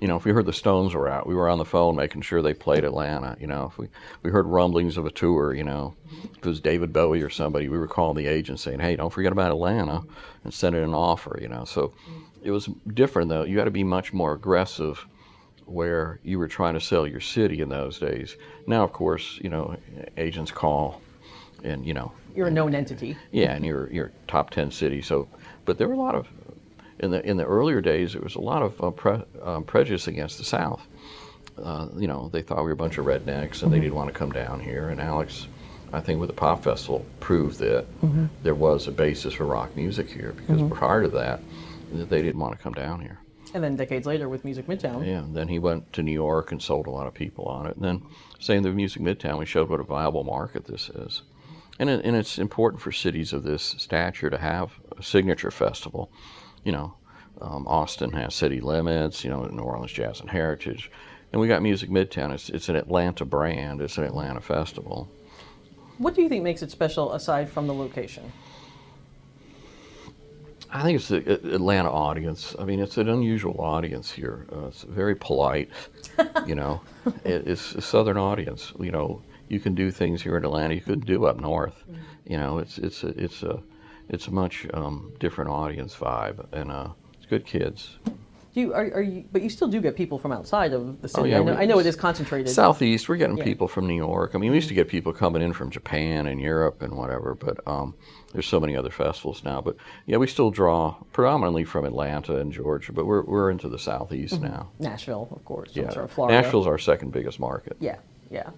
you 0.00 0.08
know, 0.08 0.16
if 0.16 0.24
we 0.24 0.32
heard 0.32 0.46
the 0.46 0.52
Stones 0.52 0.94
were 0.94 1.08
out, 1.08 1.26
we 1.26 1.34
were 1.34 1.48
on 1.48 1.58
the 1.58 1.64
phone 1.64 1.96
making 1.96 2.22
sure 2.22 2.42
they 2.42 2.52
played 2.52 2.84
Atlanta. 2.84 3.36
You 3.40 3.46
know, 3.46 3.66
if 3.66 3.78
we, 3.78 3.88
we 4.22 4.30
heard 4.30 4.46
rumblings 4.46 4.96
of 4.96 5.06
a 5.06 5.10
tour, 5.10 5.54
you 5.54 5.64
know, 5.64 5.94
if 6.22 6.38
it 6.38 6.46
was 6.46 6.60
David 6.60 6.92
Bowie 6.92 7.22
or 7.22 7.30
somebody, 7.30 7.68
we 7.68 7.78
were 7.78 7.88
calling 7.88 8.16
the 8.16 8.30
agent 8.30 8.60
saying, 8.60 8.80
hey, 8.80 8.96
don't 8.96 9.12
forget 9.12 9.32
about 9.32 9.50
Atlanta 9.50 10.02
and 10.44 10.52
sending 10.52 10.84
an 10.84 10.94
offer, 10.94 11.38
you 11.40 11.48
know. 11.48 11.64
So 11.64 11.94
it 12.42 12.50
was 12.50 12.68
different, 12.92 13.30
though. 13.30 13.44
You 13.44 13.58
had 13.58 13.64
to 13.64 13.70
be 13.70 13.84
much 13.84 14.12
more 14.12 14.34
aggressive 14.34 15.06
where 15.64 16.18
you 16.22 16.38
were 16.38 16.48
trying 16.48 16.74
to 16.74 16.80
sell 16.80 17.06
your 17.06 17.20
city 17.20 17.60
in 17.60 17.68
those 17.68 17.98
days. 17.98 18.36
Now, 18.66 18.82
of 18.84 18.92
course, 18.92 19.38
you 19.42 19.48
know, 19.48 19.76
agents 20.16 20.50
call 20.50 21.00
and, 21.64 21.86
you 21.86 21.94
know, 21.94 22.12
You're 22.34 22.46
a 22.48 22.50
known 22.50 22.74
entity. 22.74 23.16
yeah, 23.32 23.52
and 23.54 23.64
your 23.64 23.90
your 23.92 24.12
top 24.28 24.50
ten 24.50 24.70
city. 24.70 25.02
So, 25.02 25.28
but 25.64 25.78
there 25.78 25.88
were 25.88 25.94
a 25.94 25.98
lot 25.98 26.14
of 26.14 26.28
in 27.00 27.10
the 27.10 27.24
in 27.28 27.36
the 27.36 27.44
earlier 27.44 27.80
days. 27.80 28.12
There 28.12 28.22
was 28.22 28.34
a 28.36 28.40
lot 28.40 28.62
of 28.62 28.80
uh, 28.82 28.90
pre, 28.90 29.22
um, 29.42 29.64
prejudice 29.64 30.06
against 30.08 30.38
the 30.38 30.44
South. 30.44 30.86
Uh, 31.62 31.88
you 31.96 32.06
know, 32.06 32.28
they 32.32 32.42
thought 32.42 32.58
we 32.58 32.64
were 32.64 32.72
a 32.72 32.76
bunch 32.76 32.96
of 32.98 33.04
rednecks 33.04 33.62
and 33.62 33.72
they 33.72 33.80
didn't 33.80 33.94
want 33.94 34.08
to 34.08 34.14
come 34.18 34.30
down 34.32 34.60
here. 34.60 34.88
And 34.88 34.98
Alex, 35.00 35.46
I 35.92 36.00
think 36.00 36.18
with 36.18 36.28
the 36.30 36.34
pop 36.36 36.64
festival, 36.64 37.04
proved 37.18 37.58
that 37.58 37.84
there 38.42 38.54
was 38.54 38.88
a 38.88 38.92
basis 38.92 39.34
for 39.34 39.44
rock 39.44 39.76
music 39.76 40.08
here 40.10 40.32
because 40.32 40.62
prior 40.70 41.02
to 41.02 41.08
that, 41.10 41.40
they 41.92 42.22
didn't 42.22 42.40
want 42.40 42.56
to 42.56 42.62
come 42.62 42.72
down 42.72 43.00
here. 43.00 43.18
And 43.52 43.62
then 43.64 43.74
decades 43.76 44.06
later 44.06 44.28
with 44.28 44.44
Music 44.44 44.68
Midtown. 44.68 45.04
Yeah, 45.04 45.18
and 45.24 45.34
then 45.36 45.48
he 45.48 45.58
went 45.58 45.92
to 45.94 46.04
New 46.04 46.12
York 46.12 46.52
and 46.52 46.62
sold 46.62 46.86
a 46.86 46.90
lot 46.90 47.08
of 47.08 47.14
people 47.14 47.46
on 47.46 47.66
it. 47.66 47.74
And 47.74 47.84
then, 47.84 48.02
same 48.38 48.62
with 48.62 48.74
Music 48.74 49.02
Midtown, 49.02 49.38
we 49.40 49.44
showed 49.44 49.68
what 49.68 49.80
a 49.80 49.82
viable 49.82 50.22
market 50.22 50.64
this 50.66 50.88
is. 50.88 51.22
And, 51.80 51.88
it, 51.88 52.04
and 52.04 52.14
it's 52.14 52.38
important 52.38 52.82
for 52.82 52.92
cities 52.92 53.32
of 53.32 53.42
this 53.42 53.74
stature 53.78 54.28
to 54.28 54.36
have 54.36 54.70
a 54.98 55.02
signature 55.02 55.50
festival. 55.50 56.12
You 56.62 56.72
know, 56.72 56.94
um, 57.40 57.66
Austin 57.66 58.12
has 58.12 58.34
City 58.34 58.60
Limits, 58.60 59.24
you 59.24 59.30
know, 59.30 59.44
New 59.44 59.62
Orleans 59.62 59.90
Jazz 59.90 60.20
and 60.20 60.28
Heritage. 60.28 60.90
And 61.32 61.40
we 61.40 61.48
got 61.48 61.62
Music 61.62 61.88
Midtown. 61.88 62.34
It's, 62.34 62.50
it's 62.50 62.68
an 62.68 62.76
Atlanta 62.76 63.24
brand, 63.24 63.80
it's 63.80 63.96
an 63.96 64.04
Atlanta 64.04 64.42
festival. 64.42 65.08
What 65.96 66.14
do 66.14 66.20
you 66.20 66.28
think 66.28 66.44
makes 66.44 66.60
it 66.60 66.70
special 66.70 67.14
aside 67.14 67.48
from 67.48 67.66
the 67.66 67.72
location? 67.72 68.30
I 70.70 70.82
think 70.82 70.96
it's 70.96 71.08
the 71.08 71.54
Atlanta 71.54 71.90
audience. 71.90 72.54
I 72.58 72.64
mean, 72.64 72.80
it's 72.80 72.98
an 72.98 73.08
unusual 73.08 73.58
audience 73.58 74.12
here. 74.12 74.46
Uh, 74.52 74.66
it's 74.66 74.82
very 74.82 75.14
polite, 75.14 75.70
you 76.46 76.54
know. 76.54 76.82
It, 77.24 77.48
it's 77.48 77.74
a 77.74 77.80
southern 77.80 78.18
audience. 78.18 78.72
You 78.78 78.90
know, 78.90 79.22
you 79.50 79.60
can 79.60 79.74
do 79.74 79.90
things 79.90 80.22
here 80.22 80.36
in 80.36 80.44
Atlanta 80.44 80.74
you 80.74 80.80
couldn't 80.80 81.06
do 81.06 81.24
up 81.26 81.40
north. 81.40 81.84
You 82.24 82.38
know, 82.38 82.58
it's 82.58 82.78
it's 82.78 83.02
a, 83.02 83.08
it's 83.08 83.42
a 83.42 83.60
it's 84.08 84.28
a 84.28 84.30
much 84.30 84.66
um, 84.72 85.12
different 85.18 85.50
audience 85.50 85.94
vibe, 85.94 86.46
and 86.52 86.70
uh, 86.70 86.88
it's 87.16 87.26
good 87.26 87.44
kids. 87.44 87.98
Do 88.52 88.60
you, 88.60 88.74
are, 88.74 88.82
are 88.94 89.02
you, 89.02 89.24
but 89.30 89.42
you 89.42 89.48
still 89.48 89.68
do 89.68 89.80
get 89.80 89.94
people 89.94 90.18
from 90.18 90.32
outside 90.32 90.72
of 90.72 91.00
the 91.02 91.08
city. 91.08 91.22
Oh, 91.22 91.24
yeah, 91.24 91.38
I, 91.38 91.42
know, 91.44 91.52
I 91.54 91.64
know 91.66 91.78
it 91.78 91.86
is 91.86 91.94
concentrated. 91.94 92.48
Southeast, 92.48 93.08
we're 93.08 93.14
getting 93.16 93.36
Yeah. 93.36 93.44
people 93.44 93.68
from 93.68 93.86
New 93.86 93.94
York. 93.94 94.32
I 94.34 94.38
mean, 94.38 94.50
we 94.50 94.56
used 94.56 94.66
to 94.70 94.74
get 94.74 94.88
people 94.88 95.12
coming 95.12 95.40
in 95.40 95.52
from 95.52 95.70
Japan 95.70 96.26
and 96.26 96.40
Europe 96.40 96.82
and 96.82 96.94
whatever, 96.96 97.36
but 97.36 97.60
um, 97.68 97.94
there's 98.32 98.48
so 98.48 98.58
many 98.58 98.76
other 98.76 98.90
festivals 98.90 99.44
now. 99.44 99.60
But 99.60 99.76
yeah, 100.06 100.16
we 100.16 100.26
still 100.26 100.50
draw 100.50 100.96
predominantly 101.12 101.64
from 101.64 101.84
Atlanta 101.84 102.38
and 102.38 102.52
Georgia, 102.52 102.92
but 102.92 103.06
we're, 103.06 103.22
we're 103.22 103.52
into 103.52 103.68
the 103.68 103.78
Southeast 103.78 104.40
now. 104.40 104.72
Nashville, 104.80 105.28
of 105.30 105.44
course. 105.44 105.70
Yeah, 105.74 106.06
Florida. 106.08 106.40
Nashville's 106.40 106.66
our 106.66 106.78
second 106.78 107.12
biggest 107.12 107.38
market. 107.38 107.76
Yeah, 107.78 107.98
yeah. 108.32 108.50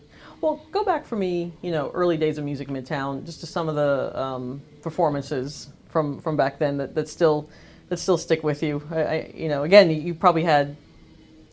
Well, 0.43 0.61
go 0.73 0.85
back 0.85 1.07
for 1.07 1.15
me, 1.15 1.53
you 1.63 1.71
know, 1.71 1.93
early 1.95 2.17
days 2.17 2.37
of 2.37 2.45
Music 2.45 2.67
Midtown, 2.67 3.25
just 3.25 3.41
to 3.41 3.47
some 3.47 3.69
of 3.69 3.77
the 3.77 4.21
um, 4.21 4.61
performances 4.83 5.69
from, 5.89 6.21
from 6.21 6.37
back 6.37 6.59
then 6.59 6.77
that, 6.79 6.97
that 6.97 7.09
still 7.09 7.49
that 7.89 7.99
still 7.99 8.19
stick 8.19 8.43
with 8.43 8.61
you. 8.61 8.83
I, 8.91 9.03
I, 9.03 9.33
you 9.35 9.49
know, 9.49 9.63
again, 9.63 9.89
you, 9.89 10.15
probably 10.15 10.43
had 10.43 10.77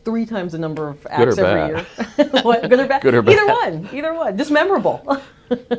three 0.04 0.26
times 0.26 0.52
the 0.52 0.58
number 0.58 0.88
of 0.88 1.06
acts 1.08 1.38
every 1.38 1.66
year. 1.68 1.86
what, 2.42 2.68
good 2.68 2.80
or 2.80 2.88
bad? 2.88 3.02
Good 3.02 3.14
or 3.14 3.22
bad? 3.22 3.32
Either 3.32 3.46
one. 3.46 3.88
Either 3.92 4.14
one. 4.14 4.36
Just 4.36 4.50
memorable. 4.50 5.18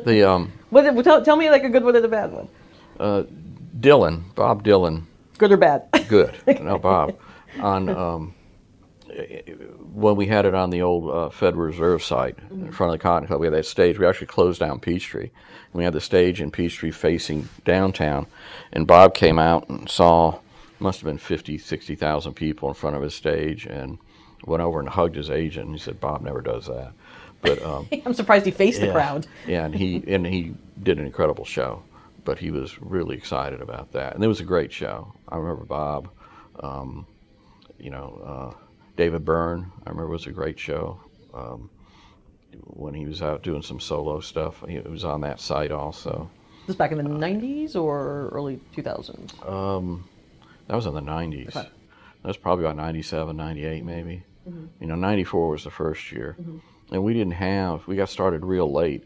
The 0.04 0.28
um, 0.28 0.52
what, 0.68 1.02
tell, 1.02 1.24
tell 1.24 1.34
me 1.36 1.48
like 1.48 1.64
a 1.64 1.70
good 1.70 1.82
one 1.82 1.96
and 1.96 2.04
a 2.04 2.08
bad 2.08 2.30
one. 2.30 2.46
Dylan, 3.80 4.22
Bob 4.34 4.62
Dylan, 4.62 5.04
Good 5.38 5.50
or 5.50 5.56
bad? 5.56 5.88
good. 6.08 6.38
no, 6.60 6.76
Bob. 6.76 7.16
On 7.58 7.88
um, 7.88 8.34
when 9.92 10.16
we 10.16 10.26
had 10.26 10.46
it 10.46 10.54
on 10.54 10.70
the 10.70 10.82
old 10.82 11.10
uh, 11.10 11.30
Federal 11.30 11.66
Reserve 11.66 12.02
site 12.02 12.38
in 12.50 12.72
front 12.72 12.92
of 12.92 12.98
the 12.98 13.02
Cotton 13.02 13.26
Club, 13.26 13.40
we 13.40 13.46
had 13.46 13.54
that 13.54 13.66
stage. 13.66 13.98
We 13.98 14.06
actually 14.06 14.28
closed 14.28 14.60
down 14.60 14.80
Peachtree. 14.80 15.30
And 15.30 15.74
we 15.74 15.84
had 15.84 15.92
the 15.92 16.00
stage 16.00 16.40
in 16.40 16.50
Peachtree 16.50 16.90
facing 16.90 17.48
downtown. 17.64 18.26
And 18.72 18.86
Bob 18.86 19.14
came 19.14 19.38
out 19.38 19.68
and 19.68 19.88
saw, 19.88 20.38
must 20.78 21.00
have 21.00 21.06
been 21.06 21.18
50, 21.18 21.58
60,000 21.58 22.34
people 22.34 22.68
in 22.68 22.74
front 22.74 22.96
of 22.96 23.02
his 23.02 23.14
stage 23.14 23.66
and 23.66 23.98
went 24.44 24.62
over 24.62 24.80
and 24.80 24.88
hugged 24.88 25.16
his 25.16 25.30
agent. 25.30 25.66
And 25.66 25.74
he 25.74 25.80
said, 25.80 26.00
Bob 26.00 26.22
never 26.22 26.40
does 26.40 26.66
that. 26.66 26.92
But 27.42 27.62
um, 27.62 27.88
I'm 28.06 28.14
surprised 28.14 28.46
he 28.46 28.52
faced 28.52 28.80
the 28.80 28.90
crowd. 28.90 29.26
Yeah, 29.46 29.66
and 29.66 29.74
he 29.74 30.02
and 30.08 30.26
he 30.26 30.54
did 30.82 30.98
an 30.98 31.04
incredible 31.04 31.44
show, 31.44 31.82
but 32.24 32.38
he 32.38 32.50
was 32.50 32.80
really 32.80 33.16
excited 33.16 33.60
about 33.60 33.92
that, 33.92 34.14
and 34.14 34.24
it 34.24 34.28
was 34.28 34.40
a 34.40 34.44
great 34.44 34.72
show. 34.72 35.12
I 35.28 35.36
remember 35.36 35.64
Bob, 35.64 36.08
um, 36.60 37.06
you 37.78 37.90
know, 37.90 38.54
uh, 38.54 38.64
David 38.96 39.24
Byrne. 39.24 39.70
I 39.86 39.90
remember 39.90 40.10
it 40.10 40.16
was 40.16 40.26
a 40.26 40.32
great 40.32 40.58
show. 40.58 41.00
Um, 41.34 41.70
when 42.64 42.94
he 42.94 43.06
was 43.06 43.22
out 43.22 43.42
doing 43.42 43.62
some 43.62 43.80
solo 43.80 44.20
stuff, 44.20 44.62
he 44.68 44.78
was 44.80 45.04
on 45.04 45.22
that 45.22 45.40
site 45.40 45.70
also. 45.70 46.30
This 46.66 46.76
back 46.76 46.92
in 46.92 46.98
the 46.98 47.04
90s 47.04 47.74
or 47.74 48.28
early 48.28 48.60
2000s? 48.76 50.02
That 50.68 50.76
was 50.76 50.86
in 50.86 50.94
the 50.94 51.00
90s. 51.00 51.48
Okay. 51.48 51.68
That 52.22 52.28
was 52.28 52.36
probably 52.36 52.64
about 52.64 52.76
97, 52.76 53.36
98 53.36 53.84
maybe. 53.84 54.22
You 54.46 54.86
know, 54.86 54.94
94 54.94 55.50
was 55.50 55.64
the 55.64 55.70
first 55.70 56.12
year. 56.12 56.36
And 56.90 57.02
we 57.02 57.14
didn't 57.14 57.32
have, 57.32 57.86
we 57.86 57.96
got 57.96 58.08
started 58.10 58.44
real 58.44 58.70
late 58.70 59.04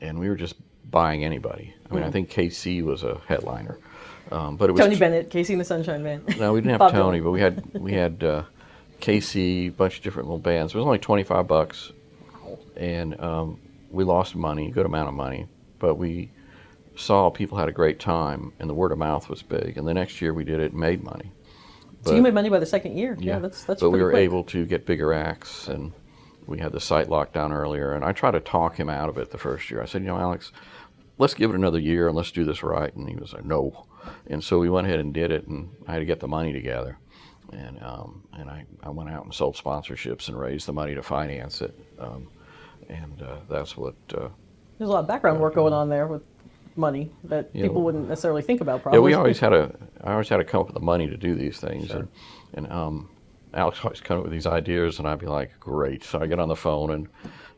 and 0.00 0.18
we 0.18 0.28
were 0.28 0.36
just 0.36 0.56
buying 0.90 1.24
anybody. 1.24 1.74
I 1.90 1.94
mean, 1.94 2.02
I 2.04 2.10
think 2.10 2.30
KC 2.30 2.82
was 2.82 3.02
a 3.04 3.20
headliner. 3.26 3.78
Um, 4.30 4.56
but 4.56 4.70
it 4.70 4.72
was 4.72 4.80
Tony 4.80 4.96
Bennett, 4.96 5.30
KC 5.30 5.50
and 5.50 5.60
the 5.60 5.64
Sunshine 5.64 6.02
Band. 6.02 6.38
No, 6.38 6.52
we 6.52 6.60
didn't 6.60 6.80
have 6.80 6.92
Tony, 6.92 7.20
but 7.20 7.30
we 7.32 7.40
had 7.40 7.62
we 7.74 7.92
had 7.92 8.22
uh, 8.24 8.42
KC, 9.02 9.68
a 9.68 9.68
bunch 9.70 9.98
of 9.98 10.04
different 10.04 10.28
little 10.28 10.38
bands. 10.38 10.72
It 10.72 10.78
was 10.78 10.86
only 10.86 10.98
25 10.98 11.46
bucks. 11.46 11.92
And 12.76 13.20
um, 13.20 13.60
we 13.90 14.04
lost 14.04 14.34
money, 14.34 14.68
a 14.68 14.70
good 14.70 14.86
amount 14.86 15.08
of 15.08 15.14
money, 15.14 15.46
but 15.78 15.96
we 15.96 16.30
saw 16.96 17.30
people 17.30 17.58
had 17.58 17.68
a 17.68 17.72
great 17.72 17.98
time 17.98 18.52
and 18.58 18.70
the 18.70 18.74
word 18.74 18.92
of 18.92 18.98
mouth 18.98 19.28
was 19.28 19.42
big. 19.42 19.76
And 19.76 19.86
the 19.86 19.92
next 19.94 20.20
year 20.20 20.32
we 20.32 20.44
did 20.44 20.60
it 20.60 20.72
and 20.72 20.80
made 20.80 21.02
money. 21.02 21.30
so 22.04 22.14
you 22.14 22.22
made 22.22 22.34
money 22.34 22.48
by 22.48 22.58
the 22.58 22.66
second 22.66 22.96
year. 22.96 23.16
Yeah, 23.18 23.34
Yeah, 23.34 23.38
that's 23.40 23.64
that's 23.64 23.80
but 23.80 23.90
we 23.90 24.02
were 24.02 24.10
quick. 24.10 24.22
able 24.22 24.44
to 24.44 24.64
get 24.64 24.86
bigger 24.86 25.12
acts, 25.12 25.68
and 25.68 25.92
we 26.46 26.58
had 26.58 26.72
the 26.72 26.80
site 26.80 27.08
locked 27.08 27.34
down 27.34 27.52
earlier. 27.52 27.92
And 27.94 28.04
I 28.04 28.12
tried 28.12 28.32
to 28.32 28.40
talk 28.40 28.76
him 28.76 28.88
out 28.88 29.08
of 29.08 29.18
it 29.18 29.30
the 29.30 29.38
first 29.38 29.70
year. 29.70 29.82
I 29.82 29.86
said, 29.86 30.02
you 30.02 30.08
know, 30.08 30.18
Alex, 30.18 30.52
let's 31.18 31.34
give 31.34 31.50
it 31.50 31.56
another 31.56 31.78
year 31.78 32.08
and 32.08 32.16
let's 32.16 32.30
do 32.30 32.44
this 32.44 32.62
right. 32.62 32.94
And 32.94 33.08
he 33.08 33.16
was 33.16 33.32
like, 33.32 33.44
no. 33.44 33.86
And 34.26 34.42
so 34.42 34.58
we 34.58 34.68
went 34.70 34.86
ahead 34.86 35.00
and 35.00 35.12
did 35.14 35.30
it, 35.30 35.46
and 35.46 35.70
I 35.86 35.92
had 35.92 35.98
to 36.00 36.04
get 36.04 36.20
the 36.20 36.28
money 36.28 36.52
together. 36.52 36.98
And 37.52 37.82
um, 37.82 38.22
and 38.32 38.48
I, 38.50 38.64
I 38.82 38.90
went 38.90 39.10
out 39.10 39.24
and 39.24 39.32
sold 39.34 39.56
sponsorships 39.56 40.28
and 40.28 40.38
raised 40.38 40.66
the 40.66 40.72
money 40.72 40.94
to 40.94 41.02
finance 41.02 41.60
it. 41.60 41.78
Um, 41.98 42.28
and 42.88 43.22
uh, 43.22 43.36
that's 43.48 43.76
what. 43.76 43.94
Uh, 44.12 44.28
There's 44.78 44.88
a 44.88 44.92
lot 44.92 45.00
of 45.00 45.06
background 45.06 45.40
work 45.40 45.54
going 45.54 45.72
on 45.72 45.88
there 45.88 46.06
with 46.06 46.22
money 46.76 47.10
that 47.24 47.50
Yeah, 47.52 47.64
people 47.64 47.82
wouldn't 47.82 48.08
necessarily 48.08 48.42
think 48.42 48.60
about. 48.60 48.82
Probably. 48.82 48.98
Yeah, 48.98 49.04
we 49.04 49.14
always 49.14 49.38
had 49.38 49.52
a. 49.52 49.74
I 50.02 50.12
always 50.12 50.28
had 50.28 50.38
to 50.38 50.44
come 50.44 50.60
up 50.60 50.66
with 50.66 50.74
the 50.74 50.80
money 50.80 51.06
to 51.08 51.16
do 51.16 51.34
these 51.34 51.58
things, 51.60 51.90
and 51.90 52.08
and 52.54 52.72
um, 52.72 53.10
Alex 53.54 53.80
always 53.84 54.00
come 54.00 54.18
up 54.18 54.24
with 54.24 54.32
these 54.32 54.46
ideas, 54.46 54.98
and 54.98 55.06
I'd 55.06 55.18
be 55.18 55.26
like, 55.26 55.58
great. 55.60 56.04
So 56.04 56.20
I 56.20 56.26
get 56.26 56.38
on 56.38 56.48
the 56.48 56.56
phone, 56.56 56.90
and 56.90 57.08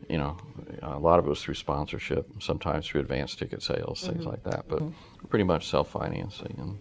you 0.09 0.19
know, 0.19 0.37
a 0.83 0.99
lot 0.99 1.19
of 1.19 1.27
it 1.27 1.29
was 1.29 1.41
through 1.43 1.55
sponsorship, 1.55 2.29
sometimes 2.41 2.87
through 2.87 3.01
advance 3.01 3.35
ticket 3.37 3.63
sales, 3.63 4.07
things 4.07 4.27
like 4.27 4.43
that, 4.45 4.65
but 4.69 4.83
pretty 5.29 5.45
much 5.45 5.69
self 5.69 5.89
financing. 5.91 6.55
And 6.59 6.79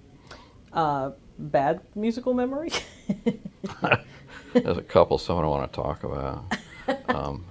bad 0.73 1.81
musical 1.95 2.33
memory. 2.33 2.71
there's 4.53 4.77
a 4.77 4.81
couple 4.81 5.17
someone 5.17 5.45
I 5.45 5.47
want 5.47 5.71
to 5.71 5.75
talk 5.75 6.03
about. 6.03 6.43
Um, 7.07 7.45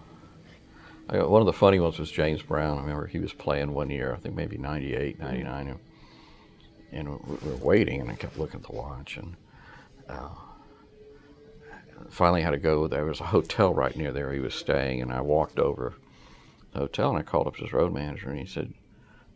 I 1.08 1.16
got, 1.16 1.30
one 1.30 1.40
of 1.40 1.46
the 1.46 1.54
funny 1.54 1.80
ones 1.80 1.98
was 1.98 2.11
James 2.11 2.42
Brown. 2.42 2.76
I 2.76 2.82
remember 2.82 3.06
he 3.06 3.18
was 3.18 3.32
playing 3.32 3.72
one 3.72 3.88
year, 3.88 4.12
I 4.12 4.18
think 4.18 4.35
maybe 4.35 4.58
98, 4.58 5.18
99, 5.18 5.78
and, 6.92 7.08
we 7.08 7.50
were 7.50 7.56
waiting, 7.56 8.02
and 8.02 8.11
I 8.11 8.14
kept 8.14 8.38
looking 8.38 8.61
at 8.61 8.66
the 8.66 8.76
watch, 8.76 9.16
and 9.16 9.37
uh, 10.06 10.28
finally 12.11 12.42
had 12.42 12.50
to 12.50 12.58
go. 12.58 12.87
There 12.87 13.06
was 13.06 13.20
a 13.20 13.24
hotel 13.24 13.72
right 13.72 13.96
near 13.96 14.12
there 14.12 14.35
he 14.35 14.40
was 14.40 14.54
staying, 14.54 15.00
and 15.00 15.11
I 15.11 15.22
walked 15.22 15.58
over 15.58 15.94
the 16.74 16.80
hotel, 16.80 17.08
and 17.08 17.18
I 17.18 17.22
called 17.22 17.46
up 17.46 17.56
his 17.56 17.72
road 17.72 17.94
manager, 17.94 18.28
and 18.28 18.38
he 18.38 18.46
said, 18.46 18.74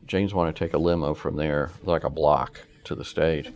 James 0.07 0.35
wanted 0.35 0.57
to 0.57 0.64
take 0.64 0.75
a 0.75 0.79
limo 0.79 1.14
from 1.14 1.37
there, 1.37 1.70
like 1.85 2.05
a 2.05 2.11
block, 2.11 2.61
to 2.85 2.94
the 2.94 3.05
stage, 3.05 3.51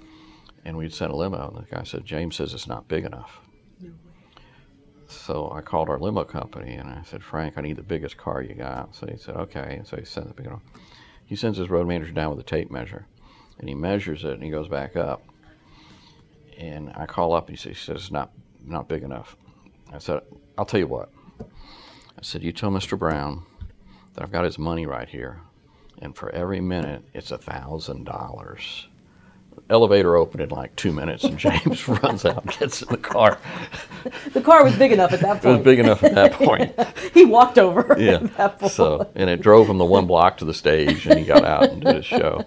and 0.64 0.76
we'd 0.76 0.92
sent 0.92 1.12
a 1.12 1.16
limo, 1.16 1.48
and 1.48 1.66
the 1.66 1.70
guy 1.70 1.82
said, 1.82 2.04
James 2.04 2.36
says 2.36 2.54
it's 2.54 2.66
not 2.66 2.88
big 2.88 3.04
enough. 3.04 3.40
So 5.10 5.50
I 5.52 5.60
called 5.60 5.88
our 5.88 5.98
limo 5.98 6.22
company 6.22 6.74
and 6.74 6.88
I 6.88 7.02
said, 7.02 7.22
Frank, 7.22 7.54
I 7.56 7.62
need 7.62 7.76
the 7.76 7.82
biggest 7.82 8.16
car 8.16 8.42
you 8.42 8.54
got. 8.54 8.94
So 8.94 9.08
he 9.08 9.16
said, 9.16 9.34
okay. 9.36 9.76
And 9.78 9.86
so 9.86 9.96
he 9.96 10.04
sent 10.04 10.28
the 10.28 10.34
big 10.40 10.46
one. 10.50 10.60
He 11.26 11.34
sends 11.34 11.58
his 11.58 11.68
road 11.68 11.88
manager 11.88 12.12
down 12.12 12.30
with 12.30 12.38
a 12.38 12.48
tape 12.48 12.70
measure 12.70 13.06
and 13.58 13.68
he 13.68 13.74
measures 13.74 14.24
it 14.24 14.32
and 14.32 14.42
he 14.42 14.50
goes 14.50 14.68
back 14.68 14.96
up. 14.96 15.22
And 16.56 16.92
I 16.94 17.06
call 17.06 17.34
up 17.34 17.48
and 17.48 17.58
he 17.58 17.60
says, 17.60 17.76
he 17.76 17.84
says 17.84 18.02
it's 18.02 18.10
not, 18.12 18.30
not 18.64 18.88
big 18.88 19.02
enough. 19.02 19.36
I 19.92 19.98
said, 19.98 20.20
I'll 20.56 20.64
tell 20.64 20.80
you 20.80 20.86
what. 20.86 21.10
I 21.40 22.22
said, 22.22 22.42
you 22.42 22.52
tell 22.52 22.70
Mr. 22.70 22.96
Brown 22.96 23.44
that 24.14 24.22
I've 24.22 24.32
got 24.32 24.44
his 24.44 24.58
money 24.58 24.86
right 24.86 25.08
here. 25.08 25.40
And 26.02 26.16
for 26.16 26.30
every 26.30 26.60
minute, 26.60 27.02
it's 27.14 27.32
a 27.32 27.38
thousand 27.38 28.04
dollars. 28.04 28.86
Elevator 29.70 30.16
opened 30.16 30.42
in 30.42 30.48
like 30.48 30.74
two 30.74 30.92
minutes, 30.92 31.22
and 31.24 31.38
James 31.38 31.86
runs 32.02 32.24
out 32.24 32.42
and 32.42 32.58
gets 32.58 32.82
in 32.82 32.88
the 32.88 32.96
car. 32.96 33.38
the 34.32 34.40
car 34.40 34.64
was 34.64 34.76
big 34.76 34.90
enough 34.92 35.12
at 35.12 35.20
that 35.20 35.42
point. 35.42 35.44
It 35.44 35.58
was 35.58 35.64
big 35.64 35.78
enough 35.78 36.02
at 36.02 36.14
that 36.14 36.32
point. 36.32 36.74
he 37.14 37.24
walked 37.24 37.58
over. 37.58 37.96
Yeah. 37.98 38.14
at 38.14 38.36
that 38.36 38.58
point. 38.58 38.72
So, 38.72 39.10
and 39.14 39.30
it 39.30 39.40
drove 39.40 39.68
him 39.68 39.78
the 39.78 39.84
one 39.84 40.06
block 40.06 40.38
to 40.38 40.44
the 40.44 40.54
stage, 40.54 41.06
and 41.06 41.18
he 41.18 41.24
got 41.24 41.44
out 41.44 41.70
and 41.70 41.82
did 41.82 41.96
his 41.96 42.04
show. 42.04 42.44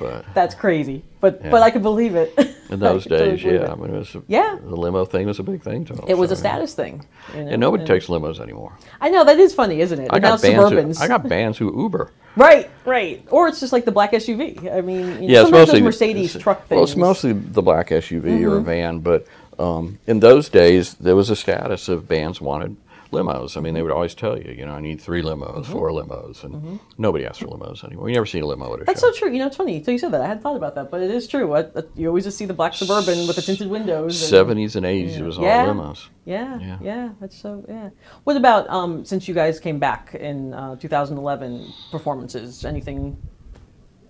But 0.00 0.24
That's 0.34 0.54
crazy, 0.54 1.04
but 1.20 1.40
Yeah. 1.44 1.50
but 1.50 1.62
I 1.62 1.70
can 1.70 1.82
believe 1.82 2.14
it. 2.16 2.32
in 2.70 2.80
those 2.80 3.02
can 3.06 3.10
totally 3.18 3.36
days, 3.36 3.44
yeah. 3.44 3.70
I 3.70 3.74
mean, 3.76 3.94
it 3.94 3.98
was 3.98 4.14
a, 4.14 4.22
Yeah. 4.26 4.56
the 4.60 4.74
limo 4.76 5.04
thing 5.04 5.26
was 5.26 5.38
a 5.38 5.42
big 5.42 5.62
thing 5.62 5.84
to 5.84 5.92
him. 5.92 6.04
It 6.08 6.16
was 6.16 6.30
a 6.32 6.36
so, 6.36 6.40
status 6.40 6.74
thing. 6.74 7.04
you 7.36 7.44
know, 7.44 7.50
And 7.50 7.60
nobody 7.60 7.82
and- 7.82 7.88
takes 7.88 8.06
limos 8.06 8.40
anymore. 8.40 8.72
I 9.00 9.10
know 9.10 9.24
that 9.24 9.38
is 9.38 9.54
funny, 9.54 9.80
isn't 9.82 10.00
it? 10.00 10.08
I 10.10 10.18
got 10.18 10.40
bands. 10.40 10.98
Who, 10.98 11.04
I 11.04 11.06
got 11.06 11.28
bands 11.28 11.58
who 11.58 11.66
Uber. 11.82 12.10
right, 12.36 12.70
right. 12.86 13.22
Or 13.30 13.48
it's 13.48 13.60
just 13.60 13.72
like 13.72 13.84
the 13.84 13.92
black 13.92 14.12
SUV. 14.12 14.72
I 14.74 14.80
mean, 14.80 14.98
you 15.22 15.28
know, 15.28 15.34
Yeah, 15.34 15.42
it's 15.42 15.50
mostly 15.50 15.82
Mercedes 15.82 16.36
truck 16.38 16.66
things. 16.66 16.68
Mm-hmm. 16.68 16.74
Well, 16.76 16.84
it's 16.84 16.96
mostly 16.96 17.32
the 17.34 17.62
black 17.62 17.88
SUV 17.90 18.42
or 18.50 18.56
a 18.56 18.60
van, 18.62 19.00
but 19.00 19.26
um, 19.58 19.98
in 20.06 20.20
those 20.20 20.48
days 20.48 20.94
there 20.94 21.14
was 21.14 21.28
a 21.28 21.36
status 21.36 21.88
of 21.90 22.08
bands 22.08 22.40
wanted 22.40 22.76
limos. 23.10 23.56
I 23.56 23.60
mean, 23.60 23.74
they 23.74 23.82
would 23.82 23.90
always 23.92 24.14
tell 24.14 24.38
you, 24.38 24.52
you 24.52 24.64
know, 24.66 24.72
I 24.72 24.80
need 24.80 25.00
three 25.00 25.22
limos, 25.22 25.62
Mm-hmm. 25.64 25.72
four 25.72 25.90
limos, 25.90 26.44
and 26.44 26.78
nobody 26.98 27.24
asks 27.26 27.38
for 27.38 27.46
limos 27.48 27.82
anymore. 27.84 28.08
You 28.08 28.14
never 28.14 28.26
see 28.26 28.38
a 28.40 28.46
limo 28.46 28.72
at 28.74 28.82
a 28.82 28.84
That's 28.84 29.00
show. 29.00 29.10
so 29.12 29.18
true. 29.18 29.32
You 29.32 29.38
know, 29.40 29.46
it's 29.48 29.56
funny. 29.56 29.82
So 29.82 29.90
you 29.90 29.98
said 29.98 30.12
that. 30.12 30.20
I 30.20 30.26
hadn't 30.26 30.42
thought 30.42 30.56
about 30.56 30.74
that, 30.76 30.90
but 30.90 31.00
it 31.02 31.10
is 31.10 31.26
true. 31.26 31.52
I, 31.54 31.60
I, 31.60 31.82
you 31.96 32.08
always 32.08 32.24
just 32.24 32.38
see 32.38 32.46
the 32.46 32.54
black 32.54 32.74
Suburban 32.74 33.26
with 33.26 33.36
the 33.36 33.42
tinted 33.42 33.68
windows. 33.68 34.18
Seventies 34.18 34.76
and 34.76 34.84
eighties, 34.86 35.16
it 35.16 35.22
was 35.24 35.38
all 35.38 35.44
Yeah. 35.44 35.66
limos. 35.66 36.08
Yeah, 36.24 36.58
Yeah. 36.60 36.78
yeah, 36.82 37.08
that's 37.20 37.36
so. 37.36 37.64
Yeah. 37.68 37.90
What 38.24 38.36
about 38.36 38.68
um, 38.70 39.04
since 39.04 39.26
you 39.28 39.34
guys 39.34 39.58
came 39.60 39.78
back 39.78 40.14
in 40.14 40.54
uh, 40.54 40.76
2011 40.76 41.72
performances? 41.90 42.64
Anything, 42.64 43.16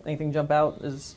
anything 0.06 0.32
jump 0.32 0.50
out? 0.50 0.78
Is 0.82 1.16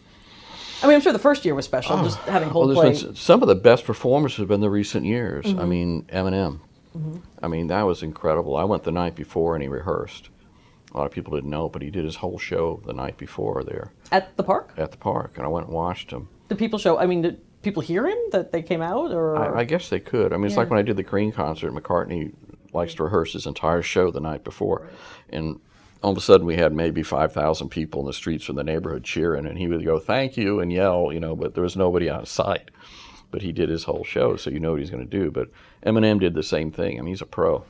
I 0.81 0.88
mean, 0.88 0.95
I'm 0.95 1.01
sure 1.01 1.13
the 1.13 1.19
first 1.19 1.45
year 1.45 1.55
was 1.55 1.65
special, 1.65 1.95
oh. 1.97 2.03
just 2.03 2.17
having 2.19 2.53
Well, 2.53 2.67
Coldplay. 2.67 2.91
s- 3.11 3.17
some 3.19 3.41
of 3.41 3.47
the 3.47 3.55
best 3.55 3.86
performances 3.86 4.38
have 4.39 4.47
been 4.49 4.59
the 4.61 4.69
recent 4.69 5.05
years. 5.05 5.45
Mm-hmm. 5.45 5.59
I 5.59 5.65
mean, 5.65 6.03
Eminem. 6.11 6.59
I 7.41 7.47
mean, 7.47 7.67
that 7.67 7.83
was 7.83 8.03
incredible. 8.03 8.55
I 8.55 8.63
went 8.63 8.83
the 8.83 8.91
night 8.91 9.15
before 9.15 9.55
and 9.55 9.63
he 9.63 9.69
rehearsed. 9.69 10.29
A 10.93 10.97
lot 10.97 11.05
of 11.05 11.11
people 11.11 11.33
didn't 11.33 11.49
know, 11.49 11.69
but 11.69 11.81
he 11.81 11.89
did 11.89 12.05
his 12.05 12.17
whole 12.17 12.37
show 12.37 12.81
the 12.85 12.93
night 12.93 13.17
before 13.17 13.63
there 13.63 13.91
at 14.11 14.37
the 14.37 14.43
park. 14.43 14.73
at 14.77 14.91
the 14.91 14.97
park, 14.97 15.33
and 15.37 15.45
I 15.45 15.49
went 15.49 15.65
and 15.65 15.75
watched 15.75 16.11
him. 16.11 16.29
The 16.49 16.55
people 16.55 16.77
show. 16.77 16.99
I 16.99 17.07
mean, 17.07 17.23
did, 17.23 17.61
people 17.63 17.81
hear 17.81 18.07
him 18.07 18.17
that 18.31 18.51
they 18.51 18.61
came 18.61 18.81
out, 18.81 19.11
or 19.11 19.35
I, 19.35 19.61
I 19.61 19.63
guess 19.63 19.89
they 19.89 19.99
could. 19.99 20.33
I 20.33 20.37
mean, 20.37 20.45
it's 20.45 20.57
like 20.57 20.69
when 20.69 20.77
I 20.77 20.83
did 20.83 20.97
the 20.97 21.03
Cream 21.03 21.31
concert. 21.31 21.73
McCartney 21.73 22.33
likes 22.73 22.93
to 22.95 23.03
rehearse 23.03 23.33
his 23.33 23.47
entire 23.47 23.81
show 23.81 24.11
the 24.11 24.19
night 24.19 24.43
before, 24.43 24.87
and 25.29 25.59
all 26.03 26.11
of 26.11 26.17
a 26.17 26.21
sudden 26.21 26.45
we 26.45 26.57
had 26.57 26.73
maybe 26.73 27.01
five 27.01 27.33
thousand 27.33 27.69
people 27.69 28.01
in 28.01 28.05
the 28.05 28.13
streets 28.13 28.45
from 28.45 28.55
the 28.55 28.63
neighborhood 28.63 29.03
cheering, 29.03 29.47
and 29.47 29.57
he 29.57 29.67
would 29.67 29.83
go 29.83 29.97
"Thank 29.97 30.37
you" 30.37 30.59
and 30.59 30.71
yell, 30.71 31.11
you 31.11 31.19
know, 31.19 31.35
but 31.35 31.55
there 31.55 31.63
was 31.63 31.75
nobody 31.75 32.07
on 32.07 32.27
sight. 32.27 32.69
But 33.34 33.41
he 33.41 33.51
did 33.51 33.67
his 33.67 33.86
whole 33.86 34.03
show, 34.03 34.36
so 34.36 34.51
you 34.51 34.59
know 34.59 34.73
what 34.73 34.79
he's 34.79 34.91
going 34.91 35.09
to 35.09 35.09
do. 35.09 35.31
But 35.31 35.49
Eminem 35.84 36.19
did 36.19 36.36
the 36.36 36.43
same 36.43 36.71
thing. 36.71 36.99
I 36.99 37.01
mean, 37.01 37.11
he's 37.11 37.19
a 37.19 37.25
pro, 37.25 37.65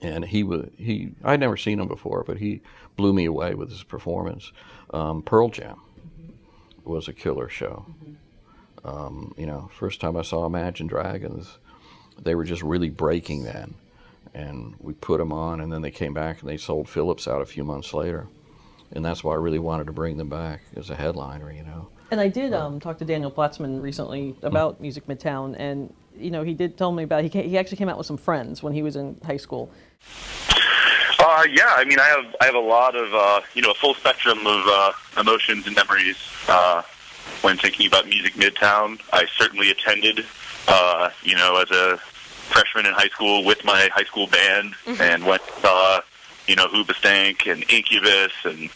and 0.00 0.24
he 0.24 0.42
was 0.42 0.70
he. 0.78 1.12
I'd 1.22 1.38
never 1.38 1.58
seen 1.58 1.78
him 1.78 1.86
before, 1.86 2.24
but 2.26 2.38
he 2.38 2.62
blew 2.96 3.12
me 3.12 3.26
away 3.26 3.54
with 3.54 3.68
his 3.68 3.82
performance. 3.82 4.52
Um, 4.88 5.20
Pearl 5.20 5.50
Jam 5.50 5.82
was 6.82 7.08
a 7.08 7.12
killer 7.12 7.50
show. 7.50 7.84
Um, 8.86 9.34
you 9.36 9.44
know, 9.44 9.68
first 9.78 10.00
time 10.00 10.16
I 10.16 10.22
saw 10.22 10.46
Imagine 10.46 10.86
Dragons, 10.86 11.58
they 12.18 12.34
were 12.34 12.44
just 12.44 12.62
really 12.62 12.88
breaking 12.88 13.44
then. 13.44 13.74
And 14.32 14.76
we 14.78 14.94
put 14.94 15.18
them 15.18 15.30
on, 15.30 15.60
and 15.60 15.70
then 15.70 15.82
they 15.82 15.90
came 15.90 16.14
back 16.14 16.40
and 16.40 16.48
they 16.48 16.56
sold 16.56 16.88
Philips 16.88 17.28
out 17.28 17.42
a 17.42 17.46
few 17.46 17.64
months 17.64 17.92
later. 17.92 18.28
And 18.92 19.04
that's 19.04 19.22
why 19.22 19.34
I 19.34 19.36
really 19.36 19.58
wanted 19.58 19.88
to 19.88 19.92
bring 19.92 20.16
them 20.16 20.30
back 20.30 20.62
as 20.74 20.88
a 20.88 20.96
headliner, 20.96 21.52
you 21.52 21.64
know. 21.64 21.90
And 22.14 22.20
I 22.20 22.28
did 22.28 22.54
um, 22.54 22.78
talk 22.78 22.98
to 22.98 23.04
Daniel 23.04 23.28
Platzman 23.28 23.82
recently 23.82 24.36
about 24.42 24.80
Music 24.80 25.08
Midtown, 25.08 25.56
and 25.58 25.92
you 26.16 26.30
know 26.30 26.44
he 26.44 26.54
did 26.54 26.78
tell 26.78 26.92
me 26.92 27.02
about 27.02 27.24
he 27.24 27.28
ca- 27.28 27.42
he 27.42 27.58
actually 27.58 27.76
came 27.76 27.88
out 27.88 27.98
with 27.98 28.06
some 28.06 28.16
friends 28.16 28.62
when 28.62 28.72
he 28.72 28.84
was 28.84 28.94
in 28.94 29.20
high 29.26 29.36
school. 29.36 29.68
Uh, 31.18 31.44
yeah, 31.50 31.74
I 31.74 31.84
mean, 31.84 31.98
I 31.98 32.04
have 32.04 32.36
I 32.40 32.44
have 32.44 32.54
a 32.54 32.60
lot 32.60 32.94
of 32.94 33.12
uh, 33.12 33.40
you 33.54 33.62
know 33.62 33.72
a 33.72 33.74
full 33.74 33.94
spectrum 33.94 34.46
of 34.46 34.62
uh, 34.64 34.92
emotions 35.18 35.66
and 35.66 35.74
memories 35.74 36.16
uh, 36.46 36.82
when 37.40 37.56
thinking 37.58 37.88
about 37.88 38.06
Music 38.06 38.34
Midtown. 38.34 39.00
I 39.12 39.26
certainly 39.36 39.72
attended, 39.72 40.24
uh, 40.68 41.10
you 41.24 41.34
know, 41.34 41.56
as 41.56 41.70
a 41.72 41.96
freshman 41.96 42.86
in 42.86 42.92
high 42.92 43.08
school 43.08 43.42
with 43.44 43.64
my 43.64 43.88
high 43.92 44.04
school 44.04 44.28
band, 44.28 44.74
and 45.00 45.26
went 45.26 45.42
saw 45.60 46.00
you 46.46 46.54
know 46.54 46.68
Hoobastank 46.68 47.50
and 47.50 47.64
Incubus, 47.68 48.30
and 48.44 48.70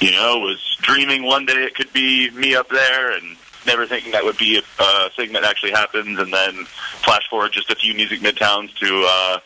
you 0.00 0.10
know 0.12 0.38
was 0.38 0.76
dreaming 0.82 1.24
one 1.24 1.46
day 1.46 1.64
it 1.64 1.74
could 1.74 1.92
be 1.92 2.30
me 2.30 2.54
up 2.54 2.68
there, 2.68 3.12
and 3.12 3.36
never 3.66 3.86
thinking 3.86 4.12
that 4.12 4.24
would 4.24 4.38
be 4.38 4.58
a 4.58 4.62
uh, 4.78 5.08
thing 5.10 5.32
that 5.32 5.44
actually 5.44 5.72
happens. 5.72 6.18
And 6.18 6.32
then 6.32 6.64
flash 7.04 7.28
forward 7.28 7.52
just 7.52 7.70
a 7.70 7.74
few 7.74 7.94
Music 7.94 8.20
Midtowns 8.20 8.74
to 8.76 9.06
uh, 9.08 9.38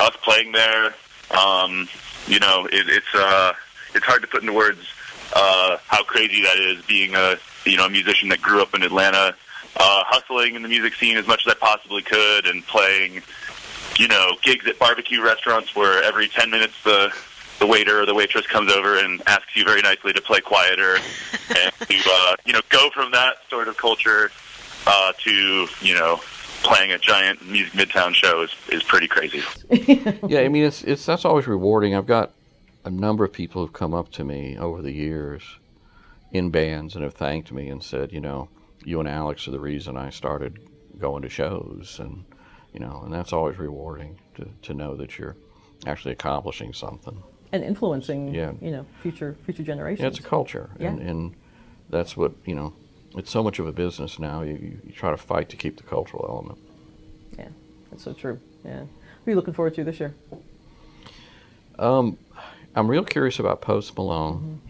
us 0.00 0.16
playing 0.22 0.52
there. 0.52 0.94
Um, 1.30 1.88
you 2.26 2.38
know, 2.38 2.66
it, 2.66 2.88
it's 2.88 3.14
uh, 3.14 3.52
it's 3.94 4.04
hard 4.04 4.22
to 4.22 4.28
put 4.28 4.42
into 4.42 4.52
words 4.52 4.86
uh, 5.34 5.78
how 5.86 6.02
crazy 6.02 6.42
that 6.42 6.58
is. 6.58 6.84
Being 6.86 7.14
a 7.14 7.36
you 7.64 7.76
know 7.76 7.86
a 7.86 7.90
musician 7.90 8.28
that 8.30 8.42
grew 8.42 8.62
up 8.62 8.74
in 8.74 8.82
Atlanta, 8.82 9.34
uh, 9.76 10.02
hustling 10.06 10.54
in 10.54 10.62
the 10.62 10.68
music 10.68 10.94
scene 10.94 11.16
as 11.16 11.26
much 11.26 11.46
as 11.46 11.52
I 11.52 11.56
possibly 11.58 12.02
could, 12.02 12.46
and 12.46 12.66
playing 12.66 13.22
you 13.98 14.08
know 14.08 14.36
gigs 14.42 14.66
at 14.66 14.78
barbecue 14.78 15.22
restaurants 15.22 15.74
where 15.76 16.02
every 16.02 16.28
ten 16.28 16.50
minutes 16.50 16.74
the 16.84 17.12
the 17.60 17.66
waiter 17.66 18.00
or 18.00 18.06
the 18.06 18.14
waitress 18.14 18.46
comes 18.46 18.72
over 18.72 18.98
and 18.98 19.22
asks 19.28 19.54
you 19.54 19.64
very 19.64 19.82
nicely 19.82 20.12
to 20.12 20.20
play 20.20 20.40
quieter, 20.40 20.96
and 21.56 21.72
to 21.88 22.00
uh, 22.06 22.36
you 22.44 22.52
know 22.52 22.60
go 22.70 22.90
from 22.90 23.12
that 23.12 23.36
sort 23.48 23.68
of 23.68 23.76
culture 23.76 24.32
uh, 24.86 25.12
to 25.18 25.68
you 25.80 25.94
know 25.94 26.20
playing 26.62 26.90
a 26.90 26.98
giant 26.98 27.46
music 27.46 27.72
midtown 27.72 28.14
show 28.14 28.42
is, 28.42 28.50
is 28.68 28.82
pretty 28.82 29.06
crazy. 29.06 29.42
yeah, 30.26 30.40
I 30.40 30.48
mean, 30.48 30.64
it's 30.64 30.82
it's 30.82 31.06
that's 31.06 31.24
always 31.24 31.46
rewarding. 31.46 31.94
I've 31.94 32.06
got 32.06 32.32
a 32.84 32.90
number 32.90 33.24
of 33.24 33.32
people 33.32 33.62
who've 33.62 33.72
come 33.72 33.94
up 33.94 34.10
to 34.12 34.24
me 34.24 34.56
over 34.58 34.82
the 34.82 34.92
years 34.92 35.42
in 36.32 36.50
bands 36.50 36.94
and 36.94 37.04
have 37.04 37.14
thanked 37.14 37.52
me 37.52 37.68
and 37.68 37.82
said, 37.82 38.12
you 38.12 38.20
know, 38.20 38.48
you 38.84 39.00
and 39.00 39.08
Alex 39.08 39.46
are 39.46 39.50
the 39.50 39.60
reason 39.60 39.96
I 39.96 40.10
started 40.10 40.58
going 40.98 41.22
to 41.22 41.28
shows, 41.28 41.98
and 41.98 42.24
you 42.72 42.80
know, 42.80 43.02
and 43.04 43.12
that's 43.12 43.32
always 43.32 43.58
rewarding 43.58 44.18
to 44.36 44.48
to 44.62 44.74
know 44.74 44.96
that 44.96 45.18
you're 45.18 45.36
actually 45.86 46.12
accomplishing 46.12 46.72
something. 46.72 47.22
And 47.52 47.64
influencing 47.64 48.34
Yeah. 48.34 48.52
you 48.60 48.70
know 48.70 48.86
future 49.02 49.36
future 49.44 49.62
generations. 49.62 50.00
Yeah, 50.02 50.08
it's 50.08 50.18
a 50.18 50.22
culture, 50.22 50.70
and, 50.78 50.98
Yeah. 51.00 51.06
and 51.10 51.34
that's 51.88 52.16
what 52.16 52.32
you 52.44 52.54
know. 52.54 52.72
It's 53.16 53.30
so 53.30 53.42
much 53.42 53.58
of 53.58 53.66
a 53.66 53.72
business 53.72 54.18
now. 54.20 54.42
You, 54.42 54.52
you, 54.54 54.78
you 54.86 54.92
try 54.92 55.10
to 55.10 55.16
fight 55.16 55.48
to 55.48 55.56
keep 55.56 55.76
the 55.76 55.82
cultural 55.82 56.24
element. 56.28 56.58
Yeah, 57.36 57.48
that's 57.90 58.04
so 58.04 58.12
true. 58.12 58.38
Yeah. 58.64 58.80
Who 58.80 58.86
are 59.26 59.30
you 59.30 59.34
looking 59.36 59.54
forward 59.54 59.74
to 59.74 59.84
this 59.84 59.98
year? 59.98 60.14
Um, 61.78 62.18
I'm 62.74 62.88
real 62.88 63.04
curious 63.04 63.38
about 63.38 63.60
Post 63.60 63.96
Malone. 63.96 64.60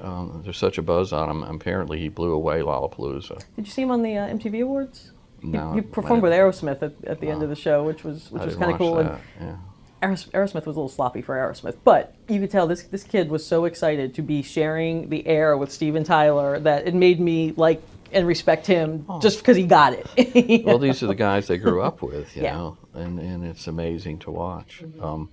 Um, 0.00 0.40
there's 0.44 0.56
such 0.58 0.78
a 0.78 0.82
buzz 0.82 1.12
on 1.12 1.28
him. 1.30 1.42
Apparently, 1.42 1.98
he 2.00 2.08
blew 2.08 2.32
away 2.32 2.60
Lollapalooza. 2.60 3.42
Did 3.56 3.66
you 3.66 3.72
see 3.72 3.82
him 3.82 3.90
on 3.90 4.02
the 4.02 4.16
uh, 4.16 4.28
MTV 4.28 4.62
Awards? 4.62 5.12
No, 5.42 5.72
he 5.74 5.80
performed 5.80 6.22
with 6.22 6.32
Aerosmith 6.32 6.82
at, 6.82 6.92
at 7.04 7.20
the 7.20 7.28
end 7.28 7.42
of 7.42 7.48
the 7.48 7.56
show, 7.56 7.82
which 7.82 8.04
was 8.04 8.30
which 8.30 8.42
I 8.42 8.46
was 8.46 8.56
kind 8.56 8.72
of 8.72 8.78
cool. 8.78 8.94
that, 8.94 9.20
And 9.40 9.48
yeah. 9.50 9.56
Aeros- 10.02 10.28
Aerosmith 10.30 10.66
was 10.66 10.76
a 10.76 10.80
little 10.80 10.88
sloppy 10.88 11.22
for 11.22 11.34
Aerosmith, 11.36 11.76
but 11.84 12.14
you 12.28 12.40
could 12.40 12.50
tell 12.50 12.66
this 12.66 12.82
this 12.84 13.04
kid 13.04 13.30
was 13.30 13.46
so 13.46 13.64
excited 13.64 14.14
to 14.16 14.22
be 14.22 14.42
sharing 14.42 15.08
the 15.08 15.26
air 15.26 15.56
with 15.56 15.70
Steven 15.72 16.02
Tyler 16.04 16.58
that 16.60 16.86
it 16.88 16.94
made 16.94 17.20
me 17.20 17.52
like 17.56 17.80
and 18.12 18.26
respect 18.26 18.66
him 18.66 19.06
just 19.22 19.38
because 19.38 19.56
he 19.56 19.64
got 19.64 19.94
it. 19.94 20.64
well, 20.66 20.78
these 20.78 21.02
are 21.02 21.06
the 21.06 21.14
guys 21.14 21.46
they 21.46 21.56
grew 21.56 21.80
up 21.82 22.02
with, 22.02 22.36
you 22.36 22.42
Yeah. 22.42 22.56
know, 22.56 22.76
and, 22.92 23.18
and 23.18 23.42
it's 23.44 23.68
amazing 23.68 24.18
to 24.20 24.30
watch. 24.30 24.82
Um, 25.00 25.30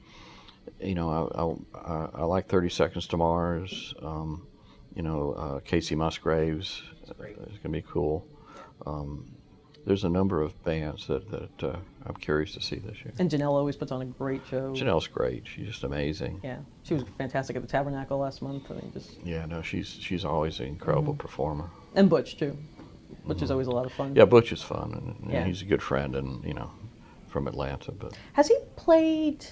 you 0.79 0.95
know, 0.95 1.67
I, 1.75 1.77
I, 1.77 2.09
I 2.21 2.23
like 2.23 2.47
30 2.47 2.69
Seconds 2.69 3.07
to 3.07 3.17
Mars. 3.17 3.93
Um, 4.01 4.47
you 4.95 5.01
know, 5.01 5.33
uh, 5.33 5.59
Kacey 5.59 5.97
Musgraves 5.97 6.81
is 7.03 7.17
going 7.17 7.57
to 7.63 7.69
be 7.69 7.81
cool. 7.81 8.25
Um, 8.85 9.35
there's 9.89 10.03
a 10.03 10.09
number 10.09 10.39
of 10.43 10.51
bands 10.63 11.07
that, 11.07 11.31
that 11.31 11.63
uh, 11.63 11.75
I'm 12.05 12.13
curious 12.13 12.53
to 12.53 12.61
see 12.61 12.75
this 12.75 12.97
year. 13.03 13.11
and 13.17 13.27
Janelle 13.27 13.53
always 13.53 13.75
puts 13.75 13.91
on 13.91 14.03
a 14.03 14.05
great 14.05 14.41
show. 14.47 14.71
Janelle's 14.73 15.07
great. 15.07 15.47
She's 15.47 15.65
just 15.65 15.83
amazing. 15.83 16.39
Yeah, 16.43 16.59
she 16.83 16.93
was 16.93 17.03
fantastic 17.17 17.55
at 17.55 17.63
the 17.63 17.67
Tabernacle 17.67 18.19
last 18.19 18.43
month. 18.43 18.69
I 18.69 18.75
mean, 18.75 18.91
just 18.93 19.17
Yeah, 19.25 19.47
no, 19.47 19.63
she's 19.63 19.87
she's 19.87 20.23
always 20.23 20.59
an 20.59 20.67
incredible 20.67 21.13
Mm-hmm. 21.13 21.21
performer. 21.21 21.71
and 21.95 22.07
Butch 22.07 22.37
too, 22.37 22.55
which 23.23 23.41
is 23.41 23.49
always 23.49 23.65
a 23.65 23.71
lot 23.71 23.87
of 23.87 23.91
fun. 23.93 24.15
Yeah, 24.15 24.25
Butch 24.25 24.51
is 24.51 24.61
fun, 24.61 24.93
and, 24.93 25.23
and 25.23 25.31
Yeah. 25.33 25.43
he's 25.43 25.63
a 25.63 25.65
good 25.65 25.81
friend, 25.81 26.15
and 26.15 26.43
you 26.45 26.53
know, 26.53 26.69
from 27.27 27.47
Atlanta. 27.47 27.91
But 27.91 28.15
Has 28.33 28.47
he 28.47 28.57
played 28.75 29.43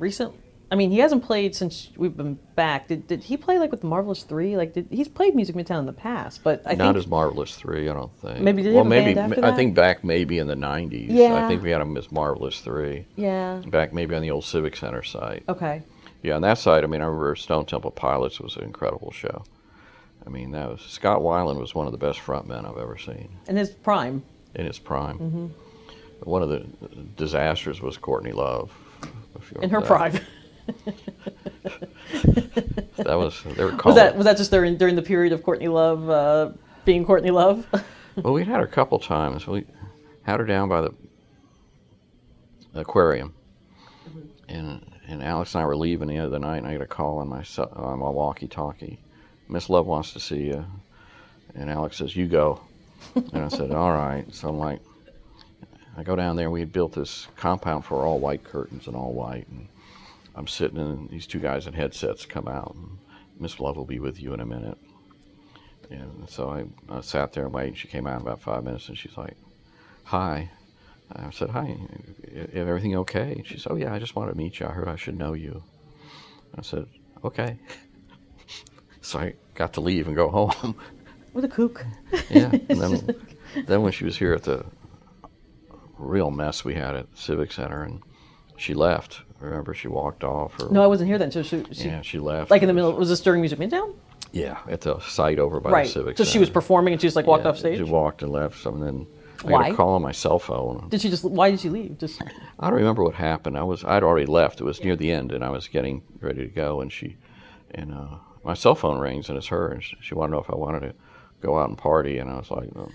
recent? 0.00 0.34
I 0.68 0.74
mean, 0.74 0.90
he 0.90 0.98
hasn't 0.98 1.22
played 1.22 1.54
since 1.54 1.90
we've 1.96 2.16
been 2.16 2.38
back. 2.56 2.88
Did, 2.88 3.06
did 3.06 3.22
he 3.22 3.36
play 3.36 3.58
like 3.58 3.70
with 3.70 3.82
the 3.82 3.86
Marvelous 3.86 4.24
Three? 4.24 4.56
Like, 4.56 4.72
did 4.72 4.88
he's 4.90 5.06
played 5.06 5.36
Music 5.36 5.54
Midtown 5.54 5.78
in 5.78 5.86
the 5.86 5.92
past? 5.92 6.42
But 6.42 6.62
I 6.66 6.74
not 6.74 6.94
think 6.94 7.04
as 7.04 7.06
marvelous 7.06 7.54
three, 7.54 7.88
I 7.88 7.94
don't 7.94 8.12
think. 8.20 8.40
Maybe 8.40 8.62
did 8.62 8.70
he 8.70 8.74
well, 8.74 8.84
maybe 8.84 9.18
I 9.18 9.52
think 9.52 9.76
back 9.76 10.02
maybe 10.02 10.38
in 10.38 10.48
the 10.48 10.56
'90s. 10.56 11.06
Yeah. 11.08 11.44
I 11.44 11.48
think 11.48 11.62
we 11.62 11.70
had 11.70 11.80
him 11.80 11.96
as 11.96 12.10
marvelous 12.10 12.60
three. 12.60 13.06
yeah. 13.14 13.62
Back 13.66 13.92
maybe 13.92 14.16
on 14.16 14.22
the 14.22 14.30
old 14.32 14.44
Civic 14.44 14.76
Center 14.76 15.04
site. 15.04 15.44
Okay. 15.48 15.82
Yeah, 16.22 16.34
on 16.34 16.42
that 16.42 16.58
side, 16.58 16.82
I 16.82 16.88
mean, 16.88 17.00
I 17.00 17.04
remember 17.04 17.36
Stone 17.36 17.66
Temple 17.66 17.92
Pilots 17.92 18.40
was 18.40 18.56
an 18.56 18.64
incredible 18.64 19.12
show. 19.12 19.44
I 20.26 20.30
mean, 20.30 20.50
that 20.50 20.68
was 20.68 20.80
Scott 20.80 21.20
Weiland 21.20 21.60
was 21.60 21.76
one 21.76 21.86
of 21.86 21.92
the 21.92 21.98
best 21.98 22.18
frontmen 22.18 22.68
I've 22.68 22.78
ever 22.78 22.98
seen 22.98 23.28
In 23.46 23.56
his 23.56 23.70
prime. 23.70 24.24
in 24.56 24.66
his 24.66 24.80
prime. 24.80 25.18
Mm-hmm. 25.20 25.46
One 26.28 26.42
of 26.42 26.48
the 26.48 26.66
disasters 27.16 27.80
was 27.80 27.96
Courtney 27.98 28.32
Love. 28.32 28.72
In 29.62 29.70
her 29.70 29.80
that. 29.80 29.86
prime. 29.86 30.18
That 32.96 33.14
was 33.18 33.42
they 33.42 33.64
were 33.64 33.70
Was 33.72 33.80
calling. 33.80 33.96
that 33.96 34.16
was 34.16 34.24
that 34.24 34.36
just 34.36 34.50
during 34.50 34.76
during 34.76 34.96
the 34.96 35.02
period 35.02 35.32
of 35.32 35.42
Courtney 35.42 35.68
Love 35.68 36.08
uh, 36.10 36.50
being 36.84 37.04
Courtney 37.04 37.30
Love? 37.30 37.66
Well, 38.16 38.32
we 38.32 38.44
had 38.44 38.56
her 38.58 38.64
a 38.64 38.68
couple 38.68 38.98
times. 38.98 39.46
We 39.46 39.64
had 40.22 40.40
her 40.40 40.46
down 40.46 40.68
by 40.68 40.80
the 40.80 40.94
aquarium, 42.74 43.34
and 44.48 44.84
and 45.06 45.22
Alex 45.22 45.54
and 45.54 45.62
I 45.62 45.66
were 45.66 45.76
leaving 45.76 46.08
the 46.08 46.18
other 46.18 46.38
night, 46.38 46.58
and 46.58 46.66
I 46.66 46.72
got 46.72 46.82
a 46.82 46.86
call 46.86 47.18
on 47.18 47.28
my 47.28 47.44
on 47.74 47.98
my 47.98 48.08
walkie-talkie. 48.08 48.98
Miss 49.48 49.68
Love 49.70 49.86
wants 49.86 50.12
to 50.14 50.20
see 50.20 50.44
you, 50.46 50.64
and 51.54 51.70
Alex 51.70 51.98
says, 51.98 52.16
"You 52.16 52.26
go," 52.26 52.60
and 53.14 53.36
I 53.44 53.48
said, 53.48 53.70
"All 53.70 53.92
right." 53.92 54.24
So 54.34 54.48
I'm 54.48 54.58
like, 54.58 54.80
I 55.96 56.02
go 56.02 56.16
down 56.16 56.36
there. 56.36 56.50
We 56.50 56.60
had 56.60 56.72
built 56.72 56.92
this 56.92 57.28
compound 57.36 57.84
for 57.84 58.04
all 58.06 58.18
white 58.18 58.42
curtains 58.44 58.86
and 58.86 58.96
all 58.96 59.12
white, 59.12 59.46
and 59.48 59.68
I'm 60.36 60.46
sitting, 60.46 60.78
and 60.78 61.08
these 61.08 61.26
two 61.26 61.40
guys 61.40 61.66
in 61.66 61.72
headsets 61.72 62.26
come 62.26 62.46
out. 62.46 62.74
And 62.74 62.98
Miss 63.40 63.58
Love 63.58 63.76
will 63.76 63.86
be 63.86 63.98
with 63.98 64.20
you 64.20 64.34
in 64.34 64.40
a 64.40 64.46
minute. 64.46 64.78
And 65.90 66.28
so 66.28 66.50
I, 66.50 66.64
I 66.94 67.00
sat 67.00 67.32
there 67.32 67.44
and 67.44 67.54
waited. 67.54 67.78
She 67.78 67.88
came 67.88 68.06
out 68.06 68.20
in 68.20 68.26
about 68.26 68.42
five 68.42 68.62
minutes, 68.62 68.88
and 68.88 68.98
she's 68.98 69.16
like, 69.16 69.36
"Hi." 70.04 70.50
I 71.12 71.30
said, 71.30 71.50
"Hi, 71.50 71.76
is 72.24 72.54
everything 72.54 72.96
okay?" 72.96 73.32
And 73.32 73.46
she 73.46 73.58
said, 73.58 73.72
"Oh 73.72 73.76
yeah, 73.76 73.94
I 73.94 73.98
just 73.98 74.16
wanted 74.16 74.32
to 74.32 74.36
meet 74.36 74.60
you. 74.60 74.66
I 74.66 74.72
heard 74.72 74.88
I 74.88 74.96
should 74.96 75.16
know 75.16 75.32
you." 75.32 75.62
I 76.56 76.62
said, 76.62 76.86
"Okay." 77.24 77.58
So 79.02 79.20
I 79.20 79.34
got 79.54 79.74
to 79.74 79.80
leave 79.80 80.08
and 80.08 80.16
go 80.16 80.28
home. 80.28 80.74
With 81.32 81.44
a 81.44 81.48
kook. 81.48 81.86
yeah. 82.28 82.50
And 82.50 82.68
then, 82.68 83.16
then 83.66 83.82
when 83.82 83.92
she 83.92 84.04
was 84.04 84.18
here 84.18 84.32
at 84.34 84.42
the 84.42 84.66
real 85.96 86.32
mess 86.32 86.64
we 86.64 86.74
had 86.74 86.96
at 86.96 87.06
Civic 87.14 87.52
Center, 87.52 87.84
and 87.84 88.02
she 88.56 88.74
left. 88.74 89.20
Remember, 89.40 89.74
she 89.74 89.88
walked 89.88 90.24
off. 90.24 90.58
Or 90.60 90.70
No, 90.70 90.82
I 90.82 90.86
wasn't 90.86 91.08
here 91.08 91.18
then. 91.18 91.30
So 91.30 91.42
she, 91.42 91.64
she 91.72 91.88
yeah, 91.88 92.00
she 92.02 92.18
left. 92.18 92.50
like 92.50 92.62
in 92.62 92.68
the 92.68 92.74
middle. 92.74 92.92
Was 92.92 93.08
this 93.08 93.20
during 93.20 93.40
Music 93.40 93.58
Midtown? 93.58 93.94
Yeah, 94.32 94.58
at 94.68 94.80
the 94.82 94.98
site 95.00 95.38
over 95.38 95.60
by 95.60 95.70
right. 95.70 95.86
the 95.86 95.92
Civic 95.92 96.18
so 96.18 96.24
she 96.24 96.38
was 96.38 96.50
performing 96.50 96.92
and 96.92 97.00
she 97.00 97.06
just 97.06 97.16
like 97.16 97.26
walked 97.26 97.44
Yeah, 97.44 97.50
off 97.50 97.58
stage. 97.58 97.78
She 97.78 97.84
walked 97.84 98.22
and 98.22 98.32
left. 98.32 98.58
So 98.60 98.70
then 98.70 99.06
I 99.44 99.50
Why? 99.50 99.62
got 99.62 99.72
a 99.72 99.74
call 99.76 99.94
on 99.94 100.02
my 100.02 100.12
cell 100.12 100.38
phone. 100.38 100.88
Did 100.88 101.00
she 101.00 101.08
just? 101.10 101.24
Why 101.24 101.50
did 101.50 101.60
she 101.60 101.68
leave? 101.68 101.98
Just 101.98 102.20
I 102.58 102.68
don't 102.68 102.78
remember 102.78 103.02
what 103.04 103.14
happened. 103.14 103.56
I 103.56 103.62
was 103.62 103.84
I'd 103.84 104.02
already 104.02 104.26
left. 104.26 104.60
It 104.60 104.64
was 104.64 104.82
near 104.82 104.96
the 104.96 105.10
end, 105.10 105.32
and 105.32 105.44
I 105.44 105.50
was 105.50 105.68
getting 105.68 106.02
ready 106.20 106.40
to 106.40 106.48
go, 106.48 106.80
and 106.80 106.92
she 106.92 107.16
and 107.70 107.92
uh, 107.94 108.16
my 108.44 108.54
cell 108.54 108.74
phone 108.74 108.98
rings, 108.98 109.28
and 109.28 109.36
it's 109.38 109.48
her, 109.48 109.68
and 109.68 109.82
she, 109.82 109.96
she 110.00 110.14
wanted 110.14 110.30
to 110.30 110.36
know 110.36 110.42
if 110.42 110.50
I 110.50 110.56
wanted 110.56 110.80
to 110.80 110.94
go 111.40 111.58
out 111.58 111.68
and 111.68 111.78
party, 111.78 112.18
and 112.18 112.30
I 112.30 112.36
was 112.36 112.50
like, 112.50 112.74
no, 112.74 112.90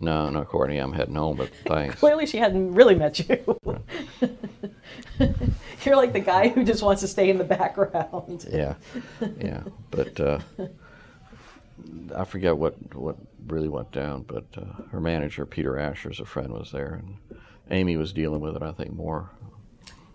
no, 0.00 0.30
no, 0.30 0.44
Courtney, 0.44 0.78
I'm 0.78 0.92
heading 0.92 1.14
home, 1.14 1.36
but 1.36 1.50
thanks. 1.66 1.96
clearly 1.96 2.26
she 2.26 2.38
hadn't 2.38 2.72
really 2.74 2.94
met 2.94 3.18
you. 3.18 3.60
You're 5.84 5.96
like 5.96 6.12
the 6.12 6.20
guy 6.20 6.48
who 6.48 6.64
just 6.64 6.82
wants 6.82 7.02
to 7.02 7.08
stay 7.08 7.30
in 7.30 7.38
the 7.38 7.44
background. 7.44 8.46
yeah, 8.50 8.74
yeah, 9.40 9.62
but 9.90 10.18
uh, 10.18 10.38
I 12.14 12.24
forget 12.24 12.56
what 12.56 12.74
what 12.94 13.16
really 13.46 13.68
went 13.68 13.92
down, 13.92 14.22
but 14.22 14.44
uh, 14.56 14.82
her 14.90 15.00
manager 15.00 15.44
Peter 15.46 15.78
Asher's 15.78 16.20
a 16.20 16.24
friend 16.24 16.52
was 16.52 16.70
there, 16.70 17.02
and 17.02 17.38
Amy 17.70 17.96
was 17.96 18.12
dealing 18.12 18.40
with 18.40 18.56
it. 18.56 18.62
I 18.62 18.72
think 18.72 18.92
more. 18.92 19.30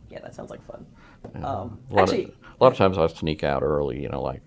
Yeah, 0.10 0.20
that 0.22 0.34
sounds 0.34 0.50
like 0.50 0.66
fun. 0.66 0.86
Um, 1.44 1.80
A 1.92 2.02
actually, 2.02 2.26
of, 2.26 2.30
a 2.60 2.64
lot 2.64 2.72
of 2.72 2.78
times 2.78 2.98
I 2.98 3.08
sneak 3.08 3.44
out 3.44 3.62
early, 3.62 4.02
you 4.02 4.10
know, 4.10 4.22
like 4.22 4.42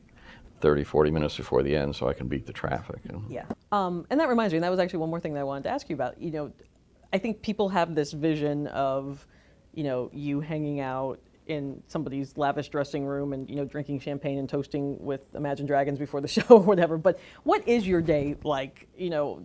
30, 0.62 0.84
40 0.84 1.10
minutes 1.10 1.36
before 1.36 1.62
the 1.62 1.76
end 1.76 1.94
so 1.94 2.08
I 2.08 2.14
can 2.14 2.28
beat 2.28 2.46
the 2.46 2.52
traffic. 2.52 3.00
Yeah. 3.28 3.44
Um, 3.72 4.06
and 4.08 4.18
that 4.20 4.28
reminds 4.28 4.52
me, 4.54 4.58
and 4.58 4.64
that 4.64 4.70
was 4.70 4.78
actually 4.78 5.00
one 5.00 5.10
more 5.10 5.20
thing 5.20 5.34
that 5.34 5.40
I 5.40 5.44
wanted 5.44 5.64
to 5.64 5.70
ask 5.70 5.88
you 5.90 5.94
about. 5.94 6.20
You 6.22 6.30
know, 6.30 6.52
I 7.12 7.18
think 7.18 7.42
people 7.42 7.68
have 7.68 7.94
this 7.94 8.12
vision 8.12 8.68
of, 8.68 9.26
you 9.74 9.84
know, 9.84 10.08
you 10.12 10.40
hanging 10.40 10.80
out 10.80 11.20
in 11.48 11.82
somebody's 11.88 12.38
lavish 12.38 12.68
dressing 12.68 13.04
room 13.04 13.32
and, 13.32 13.50
you 13.50 13.56
know, 13.56 13.64
drinking 13.64 13.98
champagne 13.98 14.38
and 14.38 14.48
toasting 14.48 14.96
with 15.00 15.34
Imagine 15.34 15.66
Dragons 15.66 15.98
before 15.98 16.20
the 16.20 16.28
show 16.36 16.44
or 16.48 16.60
whatever. 16.60 16.96
But 16.96 17.18
what 17.42 17.66
is 17.66 17.86
your 17.86 18.00
day 18.00 18.36
like, 18.44 18.88
you 18.96 19.10
know, 19.10 19.42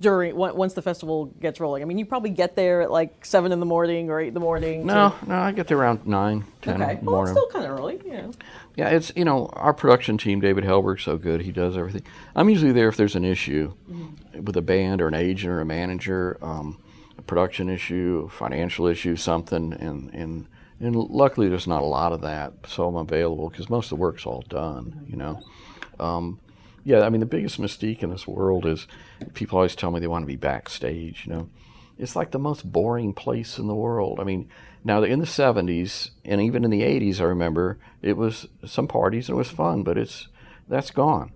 during 0.00 0.36
once 0.36 0.74
the 0.74 0.82
festival 0.82 1.26
gets 1.40 1.60
rolling? 1.60 1.82
I 1.82 1.86
mean, 1.86 1.98
you 1.98 2.04
probably 2.06 2.30
get 2.30 2.56
there 2.56 2.82
at 2.82 2.90
like 2.90 3.24
seven 3.24 3.52
in 3.52 3.60
the 3.60 3.66
morning 3.66 4.10
or 4.10 4.20
eight 4.20 4.28
in 4.28 4.34
the 4.34 4.40
morning. 4.40 4.80
to- 4.80 4.86
No, 4.86 5.14
no, 5.26 5.34
I 5.36 5.52
get 5.52 5.66
there 5.68 5.78
around 5.78 6.06
nine, 6.06 6.44
ten. 6.62 6.82
Okay. 6.82 6.98
Well, 7.02 7.22
it's 7.22 7.30
still 7.32 7.48
kind 7.48 7.64
of 7.64 7.70
early, 7.78 8.00
you 8.04 8.12
know. 8.12 8.30
Yeah, 8.76 8.88
it's, 8.90 9.12
you 9.16 9.24
know, 9.24 9.46
our 9.54 9.74
production 9.74 10.16
team, 10.18 10.40
David 10.40 10.64
Helberg's 10.64 11.02
so 11.02 11.16
good. 11.16 11.42
He 11.42 11.52
does 11.52 11.76
everything. 11.76 12.02
I'm 12.34 12.48
usually 12.48 12.72
there 12.72 12.88
if 12.88 12.96
there's 12.96 13.16
an 13.16 13.24
issue 13.24 13.72
with 14.40 14.56
a 14.56 14.62
band 14.62 15.02
or 15.02 15.08
an 15.08 15.14
agent 15.14 15.52
or 15.52 15.60
a 15.60 15.64
manager, 15.66 16.38
um, 16.40 16.78
a 17.18 17.22
production 17.22 17.68
issue, 17.68 18.28
financial 18.30 18.86
issue, 18.86 19.16
something. 19.16 19.72
And, 19.74 20.14
and, 20.14 20.46
and 20.78 20.94
luckily 20.96 21.48
there's 21.48 21.66
not 21.66 21.82
a 21.82 21.86
lot 21.86 22.12
of 22.12 22.20
that. 22.22 22.52
So 22.68 22.86
I'm 22.88 22.96
available 22.96 23.50
because 23.50 23.68
most 23.68 23.86
of 23.86 23.90
the 23.98 24.02
work's 24.02 24.24
all 24.24 24.44
done, 24.48 25.04
you 25.08 25.16
know. 25.16 25.40
Um, 25.98 26.38
yeah, 26.84 27.02
I 27.02 27.10
mean, 27.10 27.20
the 27.20 27.26
biggest 27.26 27.60
mystique 27.60 28.02
in 28.02 28.10
this 28.10 28.26
world 28.26 28.66
is 28.66 28.86
people 29.34 29.58
always 29.58 29.76
tell 29.76 29.90
me 29.90 30.00
they 30.00 30.06
want 30.06 30.22
to 30.22 30.26
be 30.26 30.36
backstage, 30.36 31.26
you 31.26 31.32
know. 31.32 31.48
It's 31.98 32.16
like 32.16 32.30
the 32.30 32.38
most 32.38 32.70
boring 32.70 33.12
place 33.12 33.58
in 33.58 33.66
the 33.66 33.74
world. 33.74 34.20
I 34.20 34.24
mean, 34.24 34.48
now 34.84 35.02
in 35.02 35.18
the 35.18 35.26
70s 35.26 36.10
and 36.24 36.40
even 36.40 36.64
in 36.64 36.70
the 36.70 36.82
80s, 36.82 37.20
I 37.20 37.24
remember 37.24 37.78
it 38.00 38.16
was 38.16 38.48
some 38.64 38.88
parties 38.88 39.28
and 39.28 39.36
it 39.36 39.38
was 39.38 39.50
fun, 39.50 39.82
but 39.82 39.98
it's 39.98 40.28
that's 40.68 40.90
gone. 40.90 41.32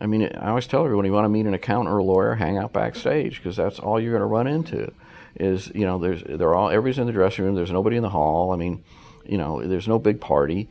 I 0.00 0.06
mean, 0.06 0.30
I 0.34 0.48
always 0.48 0.66
tell 0.66 0.84
everyone 0.84 1.04
you 1.04 1.12
want 1.12 1.24
to 1.24 1.30
meet 1.30 1.46
an 1.46 1.54
accountant 1.54 1.94
or 1.94 1.98
a 1.98 2.04
lawyer, 2.04 2.34
hang 2.34 2.56
out 2.56 2.72
backstage 2.72 3.36
because 3.36 3.56
that's 3.56 3.78
all 3.78 4.00
you're 4.00 4.12
going 4.12 4.20
to 4.20 4.26
run 4.26 4.46
into. 4.46 4.92
Is 5.38 5.70
you 5.74 5.84
know, 5.84 5.98
there's 5.98 6.22
they're 6.22 6.54
all 6.54 6.70
everybody's 6.70 6.98
in 6.98 7.06
the 7.06 7.12
dressing 7.12 7.44
room. 7.44 7.54
There's 7.54 7.70
nobody 7.70 7.96
in 7.96 8.02
the 8.02 8.08
hall. 8.08 8.52
I 8.52 8.56
mean, 8.56 8.82
you 9.26 9.36
know, 9.36 9.66
there's 9.66 9.88
no 9.88 9.98
big 9.98 10.20
party. 10.20 10.68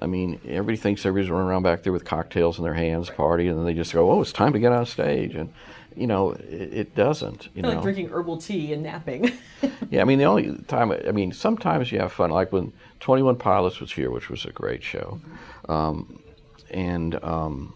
I 0.00 0.06
mean, 0.06 0.40
everybody 0.46 0.76
thinks 0.76 1.04
everybody's 1.04 1.30
running 1.30 1.48
around 1.48 1.62
back 1.62 1.82
there 1.82 1.92
with 1.92 2.04
cocktails 2.04 2.58
in 2.58 2.64
their 2.64 2.74
hands, 2.74 3.10
party, 3.10 3.48
and 3.48 3.58
then 3.58 3.64
they 3.64 3.74
just 3.74 3.92
go, 3.92 4.10
"Oh, 4.10 4.20
it's 4.20 4.32
time 4.32 4.52
to 4.52 4.58
get 4.58 4.72
on 4.72 4.86
stage," 4.86 5.34
and 5.34 5.52
you 5.98 6.06
know, 6.06 6.30
it, 6.32 6.72
it 6.72 6.94
doesn't. 6.94 7.48
You 7.54 7.62
know, 7.62 7.70
like 7.70 7.82
drinking 7.82 8.10
herbal 8.10 8.38
tea 8.38 8.72
and 8.72 8.82
napping. 8.82 9.32
yeah, 9.90 10.00
I 10.00 10.04
mean, 10.04 10.18
the 10.18 10.24
only 10.24 10.56
time, 10.68 10.92
I 10.92 11.10
mean, 11.10 11.32
sometimes 11.32 11.90
you 11.90 11.98
have 11.98 12.12
fun, 12.12 12.30
like 12.30 12.52
when 12.52 12.72
21 13.00 13.36
Pilots 13.36 13.80
was 13.80 13.92
here, 13.92 14.10
which 14.10 14.30
was 14.30 14.44
a 14.44 14.52
great 14.52 14.82
show. 14.82 15.20
Um, 15.68 16.22
and, 16.70 17.22
um, 17.24 17.74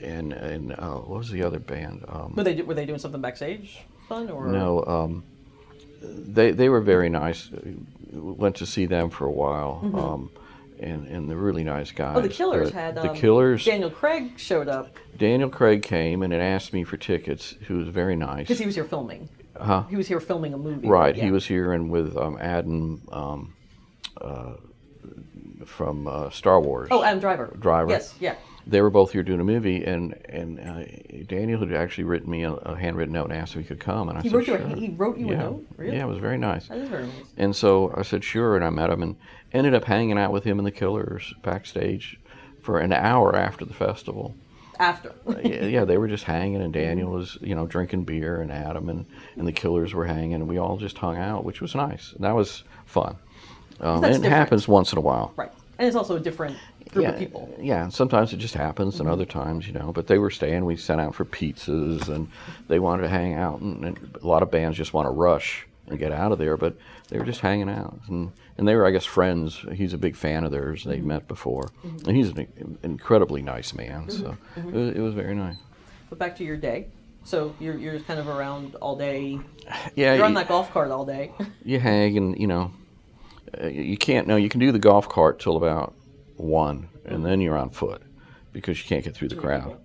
and, 0.00 0.32
and 0.32 0.72
uh, 0.72 0.96
what 0.96 1.18
was 1.18 1.30
the 1.30 1.42
other 1.42 1.58
band? 1.58 2.04
Um, 2.08 2.34
were 2.36 2.44
they 2.44 2.60
were 2.62 2.74
they 2.74 2.86
doing 2.86 2.98
something 2.98 3.20
backstage? 3.20 3.78
Fun 4.08 4.30
or 4.30 4.48
no, 4.48 4.84
um, 4.84 5.24
they, 6.02 6.50
they 6.50 6.68
were 6.68 6.80
very 6.80 7.08
nice. 7.08 7.50
Went 8.12 8.56
to 8.56 8.66
see 8.66 8.86
them 8.86 9.10
for 9.10 9.26
a 9.26 9.32
while. 9.32 9.80
Um, 9.94 10.30
and, 10.80 11.06
and 11.08 11.28
they're 11.28 11.36
really 11.36 11.64
nice 11.64 11.90
guys. 11.90 12.08
Mm-hmm. 12.08 12.18
Oh, 12.18 12.22
the 12.22 12.28
Killers 12.28 12.70
but 12.70 12.80
had 12.80 12.94
the 12.94 13.10
um, 13.10 13.16
Killers. 13.16 13.64
Daniel 13.64 13.90
Craig 13.90 14.38
showed 14.38 14.68
up 14.68 14.96
Daniel 15.16 15.50
Craig 15.50 15.82
came 15.82 16.22
and 16.22 16.32
had 16.32 16.40
asked 16.42 16.72
me 16.72 16.84
for 16.84 16.96
tickets. 16.96 17.56
Who 17.66 17.78
was 17.78 17.88
very 17.88 18.16
nice. 18.16 18.40
because 18.40 18.58
he 18.58 18.66
was 18.66 18.74
here 18.76 18.84
filming. 18.84 19.28
Huh? 19.60 19.84
He 19.90 19.96
was 19.96 20.06
here 20.06 20.20
filming 20.20 20.54
a 20.54 20.58
movie. 20.58 20.86
Right, 20.86 21.16
Yeah. 21.16 21.24
he 21.24 21.30
was 21.32 21.44
here 21.46 21.72
and 21.72 21.90
with 21.90 22.16
um, 22.16 22.38
Adam 22.40 23.02
um, 23.10 23.54
uh, 24.20 24.52
from 25.64 26.06
uh, 26.06 26.30
Star 26.30 26.60
Wars. 26.60 26.88
Oh, 26.92 27.02
Adam 27.02 27.18
Driver. 27.18 27.56
Driver. 27.58 27.90
Yes, 27.90 28.14
yeah. 28.20 28.36
They 28.68 28.82
were 28.82 28.90
both 28.90 29.12
here 29.12 29.22
doing 29.22 29.40
a 29.40 29.44
movie, 29.44 29.82
and 29.82 30.14
and 30.28 30.60
uh, 30.60 30.84
Daniel 31.26 31.58
had 31.60 31.72
actually 31.72 32.04
written 32.04 32.30
me 32.30 32.42
a, 32.44 32.52
a 32.52 32.76
handwritten 32.76 33.14
note 33.14 33.30
and 33.30 33.32
asked 33.32 33.54
if 33.56 33.62
he 33.62 33.66
could 33.66 33.80
come, 33.80 34.08
and 34.10 34.18
I 34.18 34.20
He 34.20 34.28
said 34.28 34.36
wrote 34.36 34.46
you 34.46 34.54
a- 34.54 34.58
sure. 34.58 34.76
he 34.76 34.88
wrote 34.90 35.16
you 35.18 35.30
a 35.30 35.36
note? 35.36 35.66
Really? 35.78 35.96
Yeah, 35.96 36.04
it 36.04 36.08
was 36.08 36.18
very 36.18 36.36
nice. 36.38 36.68
That 36.68 36.78
is 36.78 36.88
very 36.90 37.04
nice. 37.06 37.14
And 37.38 37.56
so 37.56 37.94
I 37.96 38.02
said 38.02 38.22
sure, 38.24 38.56
and 38.56 38.64
I 38.64 38.70
met 38.70 38.90
him 38.90 39.02
and 39.02 39.16
ended 39.52 39.74
up 39.74 39.84
hanging 39.84 40.18
out 40.18 40.32
with 40.32 40.44
him 40.44 40.58
and 40.58 40.66
the 40.66 40.70
Killers 40.70 41.32
backstage 41.42 42.20
for 42.60 42.78
an 42.78 42.92
hour 42.92 43.34
after 43.34 43.64
the 43.64 43.72
festival. 43.74 44.34
After. 44.78 45.12
yeah, 45.42 45.64
yeah, 45.64 45.84
they 45.84 45.96
were 45.98 46.06
just 46.06 46.24
hanging, 46.24 46.60
and 46.62 46.72
Daniel 46.72 47.10
was, 47.10 47.36
you 47.40 47.54
know, 47.54 47.66
drinking 47.66 48.04
beer, 48.04 48.40
and 48.40 48.52
Adam 48.52 48.88
and, 48.90 49.06
and 49.36 49.44
the 49.48 49.52
Killers 49.52 49.92
were 49.94 50.04
hanging, 50.04 50.34
and 50.34 50.46
we 50.46 50.58
all 50.58 50.76
just 50.76 50.98
hung 50.98 51.16
out, 51.16 51.42
which 51.44 51.60
was 51.60 51.74
nice. 51.74 52.12
And 52.12 52.22
that 52.22 52.36
was 52.36 52.62
fun. 52.86 53.16
Um, 53.80 54.04
and 54.04 54.04
it 54.04 54.08
different. 54.18 54.34
happens 54.34 54.68
once 54.68 54.92
in 54.92 54.98
a 54.98 55.00
while. 55.00 55.32
Right. 55.36 55.50
And 55.78 55.86
it's 55.88 55.96
also 55.96 56.16
a 56.16 56.20
different 56.20 56.56
group 56.98 57.08
yeah, 57.08 57.12
of 57.14 57.18
people. 57.18 57.56
Yeah, 57.60 57.82
and 57.84 57.92
sometimes 57.94 58.32
it 58.32 58.38
just 58.38 58.54
happens, 58.54 58.94
Mm-hmm. 58.94 59.02
and 59.02 59.10
other 59.10 59.24
times, 59.24 59.66
you 59.66 59.72
know. 59.72 59.92
But 59.92 60.06
they 60.06 60.18
were 60.18 60.30
staying. 60.30 60.64
We 60.64 60.76
sent 60.76 61.00
out 61.00 61.14
for 61.14 61.24
pizzas, 61.24 62.08
and 62.08 62.28
they 62.68 62.78
wanted 62.78 63.02
to 63.02 63.08
hang 63.08 63.34
out. 63.34 63.60
And, 63.60 63.84
and 63.84 64.16
a 64.22 64.26
lot 64.26 64.42
of 64.42 64.50
bands 64.50 64.76
just 64.76 64.92
want 64.94 65.06
to 65.06 65.10
rush 65.10 65.66
and 65.86 65.98
get 65.98 66.12
out 66.12 66.32
of 66.32 66.38
there, 66.38 66.56
but 66.56 66.76
they 67.08 67.18
were 67.18 67.24
just 67.24 67.40
hanging 67.40 67.70
out. 67.70 67.98
And, 68.08 68.30
and 68.58 68.68
they 68.68 68.74
were, 68.74 68.86
I 68.86 68.90
guess, 68.90 69.06
friends. 69.06 69.64
He's 69.72 69.94
a 69.94 69.98
big 69.98 70.16
fan 70.16 70.44
of 70.44 70.50
theirs. 70.52 70.84
They'd 70.84 70.98
Mm-hmm. 70.98 71.06
met 71.08 71.28
before. 71.28 71.70
And 71.82 72.14
he's 72.16 72.28
an 72.30 72.78
incredibly 72.82 73.40
nice 73.40 73.72
man, 73.74 74.10
so 74.10 74.36
Mm-hmm. 74.56 74.68
it, 74.68 74.74
was, 74.74 74.96
it 74.96 75.00
was 75.00 75.14
very 75.14 75.34
nice. 75.34 75.56
But 76.10 76.18
back 76.18 76.36
to 76.36 76.44
your 76.44 76.56
day. 76.58 76.88
So 77.24 77.54
you're, 77.60 77.76
you're 77.76 78.00
kind 78.00 78.18
of 78.20 78.28
around 78.28 78.74
all 78.76 78.96
day. 78.96 79.38
Yeah, 79.94 80.14
You're 80.14 80.24
on 80.24 80.34
that 80.34 80.48
golf 80.48 80.72
cart 80.72 80.90
all 80.90 81.04
day. 81.04 81.32
you 81.64 81.78
hang 81.78 82.16
and 82.16 82.38
you 82.38 82.46
know 82.46 82.72
uh, 83.62 83.66
you 83.66 83.98
can't 83.98 84.26
no 84.26 84.36
you 84.36 84.48
can 84.48 84.60
do 84.60 84.72
the 84.72 84.78
golf 84.78 85.08
cart 85.10 85.38
till 85.38 85.56
about 85.58 85.92
one 86.38 86.88
and 87.04 87.24
then 87.24 87.40
you're 87.40 87.56
on 87.56 87.70
foot 87.70 88.02
because 88.52 88.80
you 88.80 88.88
can't 88.88 89.04
get 89.04 89.14
through 89.14 89.28
the 89.28 89.36
crowd 89.36 89.76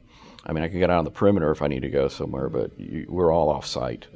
i 0.45 0.51
mean 0.53 0.63
i 0.63 0.67
can 0.67 0.79
get 0.79 0.89
out 0.89 0.99
on 0.99 1.03
the 1.05 1.11
perimeter 1.11 1.51
if 1.51 1.61
i 1.61 1.67
need 1.67 1.81
to 1.81 1.89
go 1.89 2.07
somewhere 2.07 2.49
but 2.49 2.71
you, 2.79 3.05
we're 3.09 3.31
all 3.31 3.49
off 3.49 3.65
site 3.65 4.07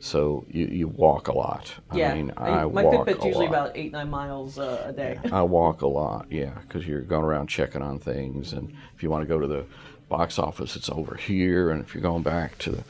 so 0.00 0.44
you, 0.50 0.66
you 0.66 0.88
walk 0.88 1.28
a 1.28 1.32
lot 1.32 1.72
yeah. 1.92 2.10
i 2.10 2.14
mean 2.14 2.32
I- 2.36 2.64
my 2.64 2.82
walk 2.82 3.06
Fitbit's 3.06 3.24
usually 3.24 3.46
lot. 3.46 3.54
about 3.54 3.76
eight, 3.76 3.92
nine 3.92 4.10
miles 4.10 4.58
uh, 4.58 4.84
a 4.86 4.92
day. 4.92 5.18
I 5.32 5.42
walk 5.42 5.82
a 5.82 5.86
lot, 5.86 6.26
yeah, 6.30 6.50
because 6.66 6.86
you're 6.86 7.00
going 7.00 7.24
around 7.24 7.46
checking 7.48 7.80
on 7.82 7.98
things, 7.98 8.52
and 8.52 8.74
if 8.94 9.02
you 9.02 9.08
want 9.10 9.22
to 9.22 9.26
go 9.28 9.38
to 9.40 9.46
the 9.46 9.64
box 10.08 10.38
office, 10.38 10.76
it's 10.76 10.90
over 10.90 11.14
here, 11.14 11.70
and 11.70 11.80
if 11.82 11.94
you're 11.94 12.02
going 12.02 12.22
back 12.22 12.58
to, 12.58 12.72
the, 12.72 12.84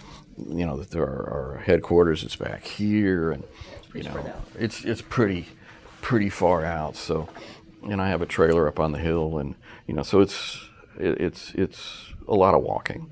you 0.48 0.66
know, 0.66 0.76
the, 0.76 0.98
our, 0.98 1.52
our 1.54 1.58
headquarters, 1.58 2.24
it's 2.24 2.36
back 2.36 2.64
here, 2.64 3.30
and 3.30 3.44
you 3.94 4.02
know, 4.02 4.32
it's 4.58 4.84
it's 4.84 5.02
pretty 5.02 5.46
pretty 6.00 6.28
far 6.28 6.64
out. 6.64 6.96
So, 6.96 7.28
and 7.90 8.00
I 8.00 8.08
have 8.08 8.22
a 8.22 8.26
trailer 8.26 8.68
up 8.68 8.80
on 8.80 8.92
the 8.92 8.98
hill, 8.98 9.38
and 9.38 9.54
you 9.86 9.94
know, 9.94 10.02
so 10.02 10.20
it's 10.20 10.68
it, 10.98 11.20
it's 11.20 11.52
it's 11.54 12.12
a 12.28 12.34
lot 12.34 12.54
of 12.54 12.62
walking. 12.62 13.10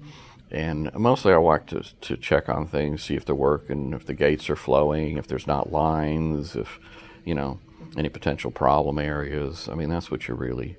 And 0.53 0.93
mostly 0.95 1.33
I 1.33 1.39
walk 1.39 1.67
to, 1.69 1.83
to 2.03 2.17
check 2.19 2.51
on 2.51 2.67
things, 2.67 3.03
see 3.03 3.17
if 3.17 3.25
they're 3.25 3.35
working, 3.35 3.95
if 3.95 4.05
the 4.05 4.13
gates 4.13 4.51
are 4.51 4.57
flowing, 4.57 5.17
if 5.17 5.27
there's 5.27 5.47
not 5.47 5.73
lines, 5.73 6.55
if, 6.55 6.79
you 7.25 7.35
know, 7.35 7.59
any 7.97 8.11
potential 8.11 8.51
problem 8.51 8.99
areas. 8.99 9.67
I 9.71 9.75
mean, 9.75 9.89
that's 9.89 10.11
what 10.11 10.29
you're 10.29 10.37
really 10.37 10.77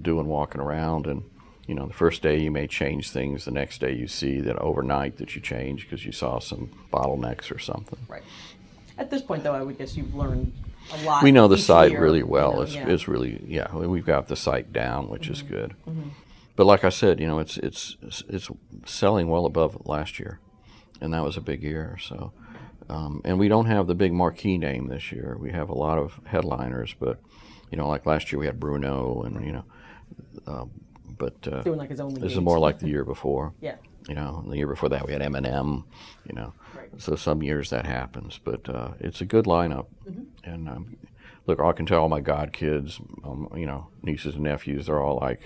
doing 0.00 0.26
walking 0.26 0.60
around. 0.60 1.06
And, 1.06 1.22
you 1.66 1.74
know, 1.74 1.86
the 1.86 1.94
first 1.94 2.20
day 2.20 2.38
you 2.38 2.50
may 2.50 2.66
change 2.66 3.10
things, 3.10 3.46
the 3.46 3.52
next 3.52 3.80
day 3.80 3.94
you 3.94 4.06
see 4.06 4.40
that 4.42 4.58
overnight 4.58 5.16
that 5.16 5.34
you 5.34 5.40
change 5.40 5.88
because 5.88 6.04
you 6.04 6.12
saw 6.12 6.38
some 6.38 6.68
bottlenecks 6.92 7.50
or 7.50 7.58
something. 7.58 7.98
Right. 8.08 8.22
At 8.98 9.10
this 9.10 9.22
point, 9.22 9.44
though, 9.44 9.54
I 9.54 9.62
would 9.62 9.78
guess 9.78 9.96
you've 9.96 10.14
learned 10.14 10.52
a 10.92 11.04
lot. 11.04 11.22
We 11.22 11.32
know 11.32 11.48
the 11.48 11.58
site 11.58 11.92
year, 11.92 12.00
really 12.02 12.18
you 12.18 12.26
well. 12.26 12.54
know, 12.54 12.62
it's, 12.62 12.74
yeah. 12.74 12.88
it's 12.88 13.08
really 13.08 13.42
yeah. 13.46 13.74
We've 13.74 14.04
got 14.06 14.28
the 14.28 14.36
site 14.36 14.72
down, 14.72 15.08
which 15.08 15.28
is 15.28 15.42
Mm-hmm. 15.42 15.54
good. 15.54 15.74
But 16.56 16.64
like 16.66 16.84
I 16.84 16.88
said, 16.88 17.20
you 17.20 17.26
know, 17.26 17.38
it's 17.38 17.56
it's 17.58 17.96
it's 18.28 18.48
selling 18.86 19.28
well 19.28 19.44
above 19.46 19.86
last 19.86 20.18
year, 20.18 20.40
and 21.00 21.12
that 21.12 21.22
was 21.22 21.36
a 21.36 21.40
big 21.42 21.62
year. 21.62 21.98
So, 22.00 22.32
um, 22.88 23.20
and 23.24 23.38
we 23.38 23.48
don't 23.48 23.66
have 23.66 23.86
the 23.86 23.94
big 23.94 24.12
marquee 24.14 24.56
name 24.56 24.88
this 24.88 25.12
year. 25.12 25.36
We 25.38 25.52
have 25.52 25.68
a 25.68 25.74
lot 25.74 25.98
of 25.98 26.18
headliners, 26.24 26.94
but 26.98 27.20
you 27.70 27.76
know, 27.76 27.86
like 27.88 28.06
last 28.06 28.32
year 28.32 28.38
we 28.38 28.46
had 28.46 28.58
Bruno, 28.58 29.22
and 29.22 29.44
you 29.44 29.52
know, 29.52 29.64
Um, 30.46 30.70
but 31.18 31.34
uh, 31.50 31.62
like 31.72 31.88
this 31.90 32.32
is 32.32 32.40
more 32.40 32.58
like 32.58 32.78
the 32.78 32.88
year 32.88 33.04
before. 33.04 33.52
Yeah. 33.60 33.76
You 34.08 34.14
know, 34.14 34.44
the 34.48 34.56
year 34.56 34.68
before 34.68 34.88
that 34.90 35.04
we 35.04 35.12
had 35.12 35.20
Eminem. 35.20 35.82
You 36.28 36.34
know, 36.36 36.52
Right. 36.76 36.88
so 36.96 37.16
some 37.16 37.42
years 37.42 37.70
that 37.70 37.86
happens, 37.86 38.38
but 38.42 38.68
uh, 38.68 38.90
it's 39.00 39.20
a 39.20 39.24
good 39.24 39.46
lineup. 39.46 39.86
Mm-hmm. 40.08 40.22
And 40.46 40.68
um, 40.68 40.96
look, 41.46 41.60
I 41.60 41.72
can 41.72 41.86
tell 41.86 42.00
all 42.02 42.08
my 42.08 42.20
god 42.20 42.52
kids, 42.52 43.00
um, 43.24 43.48
you 43.56 43.66
know, 43.66 43.88
nieces 44.02 44.34
and 44.34 44.44
nephews, 44.44 44.86
they're 44.86 45.02
all 45.02 45.18
like, 45.20 45.40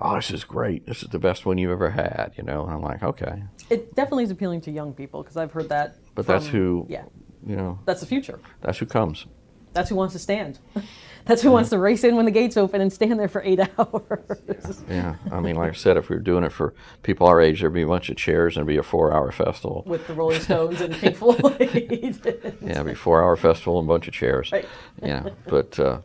"Oh, 0.00 0.16
this 0.16 0.30
is 0.30 0.44
great. 0.44 0.86
This 0.86 1.02
is 1.02 1.10
the 1.10 1.18
best 1.18 1.44
one 1.46 1.58
you've 1.58 1.70
ever 1.70 1.90
had." 1.90 2.32
You 2.36 2.42
know, 2.44 2.64
and 2.64 2.72
I'm 2.72 2.82
like, 2.82 3.02
"Okay," 3.02 3.44
It 3.70 3.94
definitely 3.94 4.24
is 4.24 4.30
appealing 4.30 4.62
to 4.62 4.70
young 4.70 4.92
people 4.94 5.22
because 5.22 5.36
I've 5.36 5.52
heard 5.52 5.68
that. 5.68 5.96
but 6.14 6.26
that's 6.26 6.46
who. 6.46 6.86
Yeah, 6.88 7.04
You 7.46 7.56
know, 7.56 7.78
that's 7.84 8.00
the 8.00 8.06
future. 8.06 8.40
that's 8.62 8.78
who 8.78 8.86
comes. 8.86 9.26
That's 9.74 9.90
who 9.90 9.96
wants 9.96 10.14
to 10.14 10.18
stand. 10.18 10.58
That's 11.26 11.40
who 11.40 11.50
wants 11.50 11.70
to 11.70 11.78
race 11.78 12.04
in 12.04 12.16
when 12.16 12.26
the 12.26 12.30
gates 12.30 12.58
open 12.58 12.82
and 12.82 12.92
stand 12.92 13.18
there 13.18 13.28
for 13.28 13.40
eight 13.44 13.58
hours. 13.78 14.84
Yeah, 14.90 15.14
I 15.32 15.40
mean, 15.40 15.56
like 15.56 15.70
I 15.70 15.74
said, 15.74 15.96
if 15.96 16.10
we 16.10 16.16
were 16.16 16.22
doing 16.22 16.44
it 16.44 16.52
for 16.52 16.74
people 17.02 17.26
our 17.26 17.40
age, 17.40 17.60
there'd 17.62 17.72
be 17.72 17.80
a 17.80 17.86
bunch 17.86 18.10
of 18.10 18.16
chairs 18.16 18.56
and 18.56 18.62
it'd 18.62 18.68
be 18.68 18.76
a 18.76 18.82
four-hour 18.82 19.32
festival. 19.32 19.84
With 19.86 20.06
the 20.06 20.12
Rolling 20.12 20.40
Stones 20.40 20.82
and 20.82 20.94
Pink 20.94 21.16
Floyd. 21.22 21.40
Yeah, 22.60 22.72
it'd 22.72 22.84
be 22.84 22.92
a 22.92 22.94
four-hour 22.94 23.36
festival 23.36 23.78
and 23.80 23.88
a 23.88 23.92
bunch 23.92 24.06
of 24.06 24.12
chairs. 24.12 24.52
Right. 24.52 24.66
Yeah, 25.02 25.30
but 25.46 25.78
uh, 25.80 26.00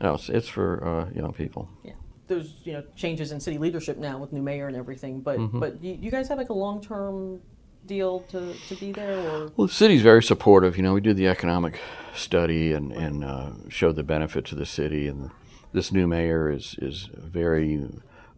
no, 0.00 0.14
it's, 0.14 0.28
it's 0.28 0.48
for 0.48 0.84
uh, 0.84 1.10
young 1.16 1.32
people. 1.32 1.68
yeah. 1.84 1.92
There's 2.26 2.54
you 2.64 2.72
know 2.72 2.82
changes 2.96 3.30
in 3.32 3.38
city 3.38 3.58
leadership 3.58 3.98
now 3.98 4.18
with 4.18 4.32
new 4.32 4.42
mayor 4.42 4.66
and 4.66 4.76
everything, 4.76 5.20
but 5.20 5.38
Mm-hmm. 5.38 5.60
but 5.60 5.84
you, 5.84 5.94
you 6.00 6.10
guys 6.10 6.26
have 6.28 6.38
like 6.38 6.48
a 6.48 6.54
long 6.54 6.80
term 6.82 7.40
deal 7.86 8.20
to, 8.30 8.54
to 8.68 8.74
be 8.76 8.92
there 8.92 9.18
or 9.18 9.52
Well, 9.56 9.66
the 9.66 9.72
city's 9.72 10.02
very 10.02 10.22
supportive. 10.22 10.76
You 10.76 10.82
know, 10.82 10.94
we 10.94 11.00
did 11.00 11.16
the 11.16 11.28
economic 11.28 11.80
study 12.14 12.72
and, 12.72 12.92
and 12.92 13.24
uh, 13.24 13.50
showed 13.68 13.96
the 13.96 14.02
benefit 14.02 14.44
to 14.46 14.54
the 14.54 14.66
city. 14.66 15.08
And 15.08 15.30
this 15.72 15.92
new 15.92 16.06
mayor 16.06 16.50
is, 16.50 16.76
is 16.80 17.08
very 17.14 17.86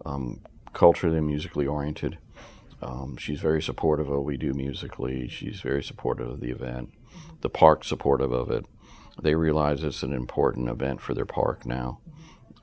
um, 0.04 0.40
culturally 0.72 1.18
and 1.18 1.26
musically 1.26 1.66
oriented. 1.66 2.18
Um, 2.82 3.16
she's 3.16 3.40
very 3.40 3.62
supportive 3.62 4.08
of 4.08 4.14
what 4.14 4.24
we 4.24 4.36
do 4.36 4.52
musically. 4.52 5.28
She's 5.28 5.60
very 5.60 5.82
supportive 5.82 6.28
of 6.28 6.40
the 6.40 6.50
event. 6.50 6.92
The 7.40 7.48
park's 7.48 7.88
supportive 7.88 8.32
of 8.32 8.50
it. 8.50 8.66
They 9.22 9.34
realize 9.34 9.82
it's 9.82 10.02
an 10.02 10.12
important 10.12 10.68
event 10.68 11.00
for 11.00 11.14
their 11.14 11.24
park 11.24 11.64
now. 11.64 12.00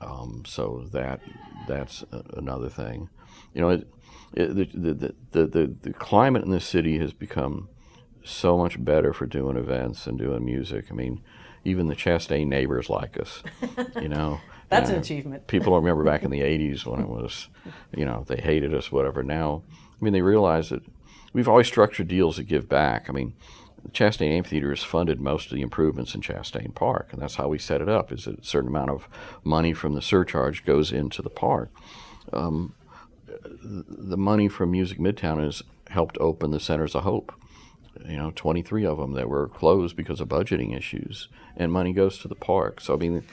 Um, 0.00 0.44
so 0.46 0.88
that 0.92 1.20
that's 1.66 2.04
a, 2.12 2.22
another 2.36 2.68
thing. 2.68 3.08
You 3.54 3.60
know, 3.60 3.68
it, 3.70 3.88
the, 4.34 4.68
the, 4.74 5.14
the, 5.32 5.46
the, 5.46 5.74
the 5.80 5.92
climate 5.92 6.44
in 6.44 6.50
the 6.50 6.60
city 6.60 6.98
has 6.98 7.12
become 7.12 7.68
so 8.24 8.56
much 8.56 8.82
better 8.82 9.12
for 9.12 9.26
doing 9.26 9.56
events 9.56 10.06
and 10.06 10.18
doing 10.18 10.44
music. 10.44 10.86
I 10.90 10.94
mean, 10.94 11.22
even 11.64 11.86
the 11.86 11.94
Chastain 11.94 12.46
neighbors 12.46 12.90
like 12.90 13.18
us. 13.18 13.42
You 14.00 14.08
know, 14.08 14.40
That's 14.68 14.88
And 14.88 14.96
an 14.96 15.02
achievement. 15.02 15.46
People 15.46 15.76
remember 15.80 16.04
back 16.04 16.24
in 16.24 16.30
the 16.30 16.40
'80s 16.40 16.84
when 16.84 17.00
it 17.00 17.08
was, 17.08 17.48
you 17.96 18.04
know, 18.04 18.24
they 18.26 18.36
hated 18.36 18.74
us, 18.74 18.90
whatever. 18.90 19.22
Now, 19.22 19.62
I 19.72 20.04
mean, 20.04 20.12
they 20.12 20.20
realize 20.20 20.68
that 20.70 20.82
we've 21.32 21.48
always 21.48 21.68
structured 21.68 22.08
deals 22.08 22.36
that 22.36 22.44
give 22.44 22.68
back. 22.68 23.08
I 23.08 23.12
mean, 23.12 23.34
the 23.82 23.90
Chastain 23.90 24.32
Amphitheater 24.32 24.70
has 24.70 24.82
funded 24.82 25.20
most 25.20 25.46
of 25.46 25.56
the 25.56 25.62
improvements 25.62 26.14
in 26.14 26.22
Chastain 26.22 26.74
Park, 26.74 27.10
and 27.12 27.22
that's 27.22 27.36
how 27.36 27.48
we 27.48 27.58
set 27.58 27.80
it 27.80 27.88
up. 27.88 28.10
Is 28.10 28.24
that 28.24 28.40
a 28.40 28.44
certain 28.44 28.68
amount 28.68 28.90
of 28.90 29.08
money 29.44 29.72
from 29.72 29.94
the 29.94 30.02
surcharge 30.02 30.64
goes 30.64 30.92
into 30.92 31.22
the 31.22 31.30
park. 31.30 31.70
Um, 32.32 32.74
the 33.44 34.16
money 34.16 34.48
from 34.48 34.70
Music 34.70 34.98
Midtown 34.98 35.42
has 35.42 35.62
helped 35.88 36.18
open 36.18 36.50
the 36.50 36.60
Centers 36.60 36.94
of 36.94 37.02
Hope. 37.04 37.32
You 38.06 38.16
know, 38.16 38.32
23 38.34 38.84
of 38.84 38.98
them 38.98 39.12
that 39.12 39.28
were 39.28 39.48
closed 39.48 39.96
because 39.96 40.20
of 40.20 40.28
budgeting 40.28 40.76
issues, 40.76 41.28
and 41.56 41.72
money 41.72 41.92
goes 41.92 42.18
to 42.18 42.28
the 42.28 42.34
park. 42.34 42.80
So 42.80 42.94
I 42.94 42.96
mean, 42.96 43.24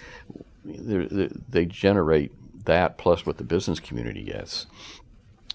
they, 0.64 1.66
generate 1.66 2.32
that 2.66 3.00
plus 3.00 3.26
what 3.26 3.38
the 3.38 3.44
business 3.44 3.80
community 3.80 4.24
gets, 4.24 4.68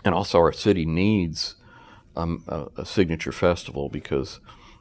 and 0.04 0.12
also 0.12 0.38
our 0.38 0.52
city 0.52 0.84
needs 0.84 1.54
um, 2.16 2.42
a, 2.48 2.66
a 2.78 2.84
signature 2.84 3.30
festival 3.30 3.88
because 3.88 4.40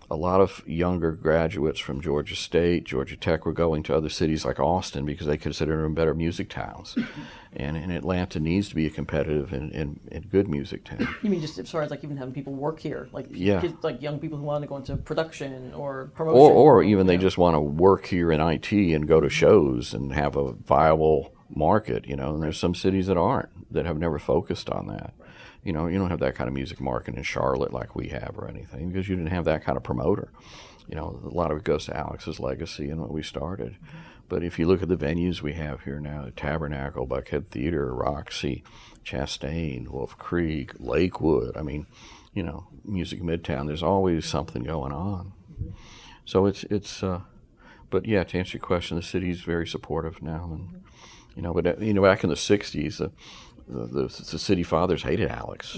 a 0.09 0.15
lot 0.15 0.39
of 0.41 0.61
younger 0.67 1.11
graduates 1.13 1.79
from 1.79 1.99
Georgia 2.01 2.35
State, 2.35 2.83
Georgia 2.83 3.15
Tech 3.17 3.45
were 3.45 3.53
going 3.53 3.81
to 3.83 3.95
other 3.95 4.09
cities 4.09 4.45
like 4.45 4.59
Austin 4.59 5.05
because 5.05 5.25
they 5.27 5.37
consider 5.37 5.81
them 5.81 5.93
better 5.95 6.13
music 6.13 6.49
towns. 6.49 6.95
and, 7.55 7.75
and 7.75 7.91
Atlanta 7.91 8.39
needs 8.39 8.69
to 8.69 8.75
be 8.75 8.85
a 8.85 8.89
competitive 8.89 9.51
and, 9.51 9.71
and, 9.71 9.99
and 10.11 10.29
good 10.29 10.47
music 10.47 10.83
town. 10.85 11.07
you 11.23 11.29
mean 11.29 11.41
just 11.41 11.57
as 11.57 11.71
far 11.71 11.81
as 11.81 11.89
like 11.89 12.03
even 12.03 12.17
having 12.17 12.33
people 12.33 12.53
work 12.53 12.79
here, 12.79 13.09
like 13.11 13.27
Yeah. 13.31 13.61
kids, 13.61 13.83
like 13.83 14.01
young 14.01 14.19
people 14.19 14.37
who 14.37 14.43
want 14.43 14.61
to 14.61 14.67
go 14.67 14.77
into 14.77 14.95
production 14.97 15.73
or 15.73 16.11
promotion, 16.13 16.39
Or, 16.39 16.51
or 16.79 16.83
even 16.83 17.07
they 17.07 17.17
know. 17.17 17.21
just 17.23 17.37
want 17.37 17.55
to 17.55 17.59
work 17.59 18.05
here 18.05 18.31
in 18.31 18.39
IT 18.41 18.71
and 18.71 19.07
go 19.07 19.19
to 19.19 19.29
shows 19.29 19.93
and 19.93 20.13
have 20.13 20.35
a 20.35 20.51
viable 20.53 21.33
market, 21.49 22.05
you 22.07 22.15
know. 22.15 22.33
And 22.35 22.43
there's 22.43 22.59
some 22.59 22.75
cities 22.75 23.07
that 23.07 23.17
aren't, 23.17 23.49
that 23.73 23.85
have 23.85 23.97
never 23.97 24.19
focused 24.19 24.69
on 24.69 24.87
that. 24.87 25.13
You 25.65 25.73
know, 25.73 25.87
you 25.87 25.97
don't 25.97 26.11
have 26.11 26.19
that 26.19 26.35
kind 26.35 26.47
of 26.47 26.53
music 26.53 26.79
market 26.79 27.15
in 27.15 27.23
Charlotte 27.23 27.73
like 27.73 27.95
we 27.95 28.09
have 28.09 28.35
or 28.37 28.47
anything 28.47 28.89
because 28.89 29.09
you 29.09 29.15
didn't 29.15 29.31
have 29.31 29.45
that 29.45 29.63
kind 29.65 29.75
of 29.75 29.83
promoter. 29.83 30.31
You 30.87 30.95
know, 30.95 31.19
a 31.25 31.35
lot 31.35 31.51
of 31.51 31.57
it 31.57 31.63
goes 31.63 31.85
to 31.85 31.97
Alex's 31.97 32.39
legacy 32.39 32.89
and 32.89 33.01
what 33.01 33.11
we 33.11 33.23
started. 33.23 33.75
But 34.29 34.43
if 34.43 34.57
you 34.57 34.67
look 34.67 34.81
at 34.81 34.89
the 34.89 34.95
venues 34.95 35.41
we 35.41 35.53
have 35.53 35.81
here 35.81 35.99
now, 35.99 36.29
Tabernacle, 36.35 37.07
Buckhead 37.07 37.47
Theater, 37.47 37.93
Roxy, 37.93 38.63
Chastain, 39.03 39.87
Wolf 39.87 40.17
Creek, 40.17 40.71
Lakewood, 40.79 41.57
I 41.57 41.61
mean, 41.61 41.87
you 42.33 42.43
know, 42.43 42.67
Music 42.83 43.21
Midtown, 43.21 43.67
there's 43.67 43.83
always 43.83 44.25
something 44.25 44.63
going 44.63 44.91
on. 44.91 45.33
So 46.25 46.45
it's 46.45 46.63
it's, 46.65 47.03
uh, 47.03 47.21
but 47.89 48.05
yeah, 48.05 48.23
to 48.23 48.37
answer 48.37 48.57
your 48.57 48.65
question, 48.65 48.97
the 48.97 49.03
city's 49.03 49.41
very 49.41 49.67
supportive 49.67 50.21
now, 50.21 50.49
and 50.51 50.83
you 51.35 51.41
know, 51.41 51.53
but 51.53 51.67
uh, 51.67 51.75
you 51.79 51.93
know, 51.93 52.01
back 52.01 52.23
in 52.23 52.29
the 52.29 52.35
'60s, 52.35 52.97
the 52.97 53.11
the, 53.67 53.85
the, 53.85 54.01
the 54.03 54.39
city 54.39 54.63
fathers 54.63 55.03
hated 55.03 55.29
Alex, 55.29 55.77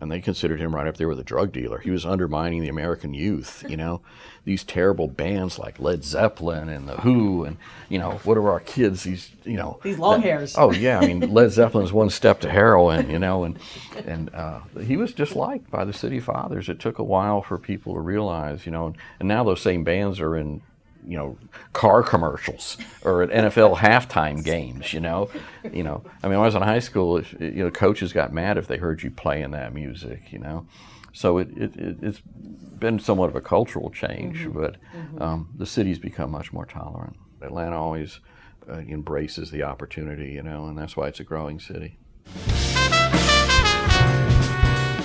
and 0.00 0.10
they 0.10 0.20
considered 0.20 0.60
him 0.60 0.74
right 0.74 0.86
up 0.86 0.96
there 0.98 1.08
with 1.08 1.18
a 1.18 1.24
drug 1.24 1.52
dealer. 1.52 1.78
He 1.78 1.90
was 1.90 2.04
undermining 2.04 2.60
the 2.62 2.68
American 2.68 3.14
youth. 3.14 3.64
You 3.68 3.76
know, 3.76 4.00
these 4.44 4.62
terrible 4.64 5.08
bands 5.08 5.58
like 5.58 5.78
Led 5.80 6.04
Zeppelin 6.04 6.68
and 6.68 6.88
the 6.88 6.96
Who, 6.98 7.44
and 7.44 7.56
you 7.88 7.98
know, 7.98 8.20
what 8.24 8.36
are 8.36 8.50
our 8.50 8.60
kids? 8.60 9.04
These 9.04 9.30
you 9.44 9.56
know, 9.56 9.80
These 9.82 9.98
long 9.98 10.20
that- 10.20 10.26
hairs. 10.26 10.54
Oh 10.58 10.72
yeah, 10.72 10.98
I 10.98 11.06
mean, 11.06 11.20
Led 11.32 11.50
Zeppelin's 11.52 11.92
one 11.92 12.10
step 12.10 12.40
to 12.40 12.50
heroin. 12.50 13.08
You 13.08 13.18
know, 13.18 13.44
and 13.44 13.58
and 14.04 14.34
uh, 14.34 14.60
he 14.82 14.96
was 14.96 15.14
disliked 15.14 15.70
by 15.70 15.84
the 15.84 15.92
city 15.92 16.20
fathers. 16.20 16.68
It 16.68 16.78
took 16.80 16.98
a 16.98 17.04
while 17.04 17.40
for 17.40 17.56
people 17.58 17.94
to 17.94 18.00
realize. 18.00 18.66
You 18.66 18.72
know, 18.72 18.86
and, 18.88 18.96
and 19.20 19.28
now 19.28 19.44
those 19.44 19.62
same 19.62 19.84
bands 19.84 20.20
are 20.20 20.36
in 20.36 20.60
you 21.06 21.16
know, 21.16 21.38
car 21.72 22.02
commercials 22.02 22.76
or 23.04 23.22
at 23.22 23.30
NFL 23.30 23.76
halftime 23.76 24.44
games. 24.44 24.92
You 24.92 25.00
know, 25.00 25.30
you 25.72 25.82
know. 25.82 26.02
I 26.22 26.28
mean, 26.28 26.38
when 26.38 26.44
I 26.44 26.46
was 26.46 26.54
in 26.54 26.62
high 26.62 26.78
school, 26.78 27.18
if, 27.18 27.32
you 27.38 27.64
know, 27.64 27.70
coaches 27.70 28.12
got 28.12 28.32
mad 28.32 28.58
if 28.58 28.66
they 28.66 28.76
heard 28.76 29.02
you 29.02 29.10
playing 29.10 29.52
that 29.52 29.74
music. 29.74 30.32
You 30.32 30.38
know, 30.40 30.66
so 31.12 31.38
it, 31.38 31.48
it, 31.56 31.76
it 31.76 31.96
it's 32.02 32.20
been 32.20 32.98
somewhat 32.98 33.28
of 33.28 33.36
a 33.36 33.40
cultural 33.40 33.90
change, 33.90 34.48
but 34.52 34.76
um, 35.18 35.50
the 35.56 35.66
city's 35.66 35.98
become 35.98 36.30
much 36.30 36.52
more 36.52 36.66
tolerant. 36.66 37.16
Atlanta 37.40 37.80
always 37.80 38.20
uh, 38.68 38.78
embraces 38.78 39.50
the 39.50 39.62
opportunity, 39.62 40.32
you 40.32 40.42
know, 40.42 40.66
and 40.66 40.76
that's 40.76 40.96
why 40.96 41.08
it's 41.08 41.20
a 41.20 41.24
growing 41.24 41.60
city. 41.60 41.98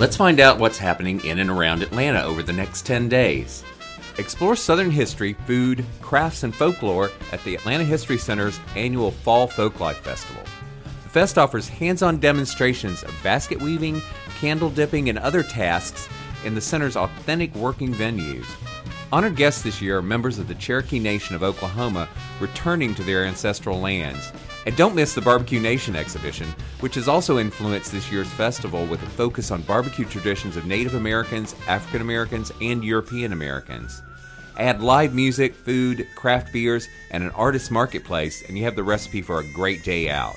Let's 0.00 0.16
find 0.16 0.40
out 0.40 0.58
what's 0.58 0.78
happening 0.78 1.22
in 1.24 1.38
and 1.38 1.50
around 1.50 1.82
Atlanta 1.82 2.22
over 2.22 2.42
the 2.42 2.54
next 2.54 2.86
10 2.86 3.10
days. 3.10 3.62
Explore 4.18 4.56
Southern 4.56 4.90
history, 4.90 5.34
food, 5.46 5.84
crafts, 6.02 6.42
and 6.42 6.54
folklore 6.54 7.10
at 7.32 7.42
the 7.44 7.54
Atlanta 7.54 7.84
History 7.84 8.18
Center's 8.18 8.60
annual 8.76 9.10
Fall 9.10 9.48
Folklife 9.48 9.96
Festival. 9.96 10.42
The 11.04 11.08
fest 11.08 11.38
offers 11.38 11.68
hands 11.68 12.02
on 12.02 12.20
demonstrations 12.20 13.02
of 13.02 13.14
basket 13.22 13.60
weaving, 13.60 14.02
candle 14.40 14.70
dipping, 14.70 15.08
and 15.08 15.18
other 15.18 15.42
tasks 15.42 16.08
in 16.44 16.54
the 16.54 16.60
center's 16.60 16.96
authentic 16.96 17.54
working 17.54 17.94
venues. 17.94 18.46
Honored 19.12 19.36
guests 19.36 19.62
this 19.62 19.82
year 19.82 19.98
are 19.98 20.02
members 20.02 20.38
of 20.38 20.46
the 20.46 20.54
Cherokee 20.54 20.98
Nation 20.98 21.34
of 21.34 21.42
Oklahoma 21.42 22.08
returning 22.40 22.94
to 22.94 23.02
their 23.02 23.24
ancestral 23.24 23.80
lands. 23.80 24.32
And 24.66 24.76
don't 24.76 24.94
miss 24.94 25.14
the 25.14 25.22
Barbecue 25.22 25.60
Nation 25.60 25.96
exhibition, 25.96 26.48
which 26.80 26.94
has 26.96 27.08
also 27.08 27.38
influenced 27.38 27.92
this 27.92 28.12
year's 28.12 28.28
festival 28.28 28.84
with 28.86 29.02
a 29.02 29.06
focus 29.06 29.50
on 29.50 29.62
barbecue 29.62 30.04
traditions 30.04 30.56
of 30.56 30.66
Native 30.66 30.94
Americans, 30.94 31.54
African 31.66 32.02
Americans, 32.02 32.52
and 32.60 32.84
European 32.84 33.32
Americans. 33.32 34.02
Add 34.58 34.82
live 34.82 35.14
music, 35.14 35.54
food, 35.54 36.06
craft 36.14 36.52
beers, 36.52 36.86
and 37.10 37.24
an 37.24 37.30
artist 37.30 37.70
marketplace, 37.70 38.42
and 38.46 38.58
you 38.58 38.64
have 38.64 38.76
the 38.76 38.82
recipe 38.82 39.22
for 39.22 39.40
a 39.40 39.52
great 39.52 39.82
day 39.82 40.10
out. 40.10 40.36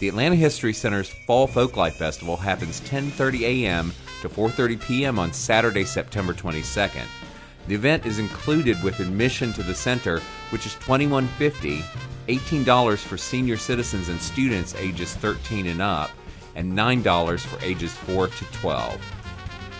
The 0.00 0.08
Atlanta 0.08 0.36
History 0.36 0.72
Center's 0.72 1.12
Fall 1.26 1.46
Folklife 1.46 1.94
Festival 1.94 2.36
happens 2.36 2.80
10:30 2.82 3.40
a.m. 3.42 3.92
to 4.22 4.28
4:30 4.30 4.80
p.m. 4.80 5.18
on 5.18 5.32
Saturday, 5.32 5.84
September 5.84 6.32
22nd. 6.32 7.06
The 7.68 7.74
event 7.74 8.06
is 8.06 8.18
included 8.18 8.82
with 8.82 9.00
admission 9.00 9.52
to 9.54 9.62
the 9.62 9.74
center, 9.74 10.20
which 10.50 10.66
is 10.66 10.74
$21.50, 10.74 11.82
$18 12.28 12.98
for 12.98 13.16
senior 13.16 13.56
citizens 13.56 14.08
and 14.08 14.20
students 14.20 14.74
ages 14.74 15.14
13 15.14 15.66
and 15.66 15.82
up, 15.82 16.10
and 16.54 16.72
$9 16.72 17.40
for 17.40 17.64
ages 17.64 17.92
4 17.94 18.28
to 18.28 18.44
12. 18.52 19.00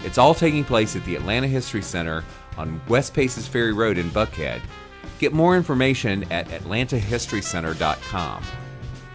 It's 0.05 0.19
all 0.19 0.35
taking 0.35 0.65
place 0.65 0.97
at 0.97 1.05
the 1.05 1.17
Atlanta 1.17 1.47
History 1.47 1.83
Center 1.83 2.25
on 2.57 2.81
West 2.89 3.15
Paces 3.15 3.49
Ferry 3.49 3.73
Road 3.73 3.99
in 3.99 4.11
Buckhead. 4.11 4.61
Get 5.19 5.33
more 5.33 5.57
information 5.57 6.31
at 6.33 6.49
atlantahistorycenter.com. 6.49 8.45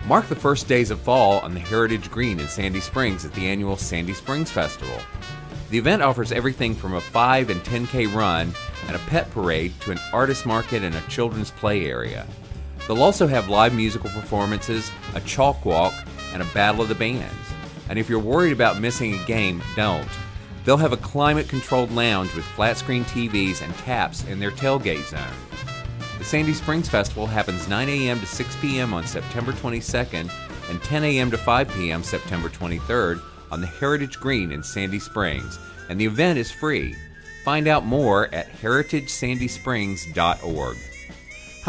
Mark 0.06 0.28
the 0.28 0.36
first 0.36 0.68
days 0.68 0.92
of 0.92 1.00
fall 1.02 1.40
on 1.42 1.54
the 1.54 1.60
Heritage 1.60 2.10
Green 2.10 2.40
in 2.40 2.48
Sandy 2.48 2.80
Springs 2.80 3.26
at 3.26 3.34
the 3.34 3.46
annual 3.46 3.78
Sandy 3.78 4.14
Springs 4.14 4.50
Festival. 4.50 4.98
The 5.70 5.78
event 5.78 6.02
offers 6.02 6.32
everything 6.32 6.74
from 6.74 6.96
a 6.96 7.02
5 7.02 7.50
and 7.52 7.62
10K 7.62 8.12
run 8.14 8.54
and 8.88 8.96
a 8.96 9.00
pet 9.00 9.30
parade 9.30 9.80
to 9.82 9.92
an 9.92 10.00
artist 10.12 10.46
market 10.46 10.84
and 10.84 10.96
a 10.96 11.02
children's 11.02 11.52
play 11.52 11.86
area. 11.86 12.26
They'll 12.90 13.02
also 13.04 13.28
have 13.28 13.50
live 13.50 13.76
musical 13.76 14.10
performances, 14.10 14.92
a 15.14 15.22
chalk 15.22 15.64
walk, 15.64 15.94
and 16.34 16.42
a 16.42 16.54
battle 16.56 16.82
of 16.82 16.90
the 16.90 16.96
bands. 16.96 17.36
And 17.88 18.00
if 18.00 18.10
you're 18.10 18.18
worried 18.18 18.52
about 18.52 18.82
missing 18.82 19.14
a 19.14 19.24
game, 19.26 19.62
don't. 19.76 20.10
They'll 20.66 20.78
have 20.78 20.92
a 20.92 20.98
climate 20.98 21.48
controlled 21.48 21.92
lounge 21.92 22.34
with 22.34 22.46
flat 22.46 22.80
screen 22.80 23.06
TVs 23.06 23.62
and 23.62 23.72
taps 23.76 24.24
in 24.24 24.40
their 24.40 24.50
tailgate 24.50 25.08
zone. 25.08 25.22
The 26.18 26.26
Sandy 26.26 26.56
Springs 26.56 26.90
Festival 26.90 27.28
happens 27.28 27.68
9 27.68 27.90
a.m. 27.90 28.20
to 28.22 28.26
6 28.26 28.56
p.m. 28.56 28.96
on 28.96 29.06
September 29.06 29.52
22nd 29.52 30.32
and 30.72 30.82
10 30.82 31.04
a.m. 31.04 31.30
to 31.30 31.38
5 31.38 31.70
p.m. 31.70 32.02
September 32.02 32.50
23rd 32.50 33.22
on 33.52 33.62
the 33.62 33.68
Heritage 33.68 34.20
Green 34.20 34.52
in 34.52 34.64
Sandy 34.64 34.98
Springs, 34.98 35.60
and 35.90 36.02
the 36.02 36.06
event 36.06 36.40
is 36.40 36.50
free. 36.50 36.96
Find 37.46 37.68
out 37.68 37.86
more 37.86 38.34
at 38.34 38.52
heritagesandysprings.org. 38.54 40.78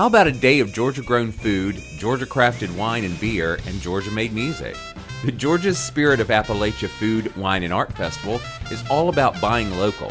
How 0.01 0.07
about 0.07 0.27
a 0.27 0.33
day 0.33 0.61
of 0.61 0.73
Georgia 0.73 1.03
grown 1.03 1.31
food, 1.31 1.77
Georgia 1.99 2.25
crafted 2.25 2.75
wine 2.75 3.05
and 3.05 3.21
beer, 3.21 3.59
and 3.67 3.83
Georgia 3.83 4.11
made 4.11 4.33
music? 4.33 4.75
The 5.27 5.31
Georgia's 5.31 5.79
Spirit 5.79 6.21
of 6.21 6.29
Appalachia 6.29 6.89
Food, 6.89 7.37
Wine, 7.37 7.65
and 7.65 7.71
Art 7.71 7.93
Festival 7.93 8.41
is 8.71 8.83
all 8.89 9.11
about 9.11 9.39
buying 9.43 9.71
local. 9.77 10.11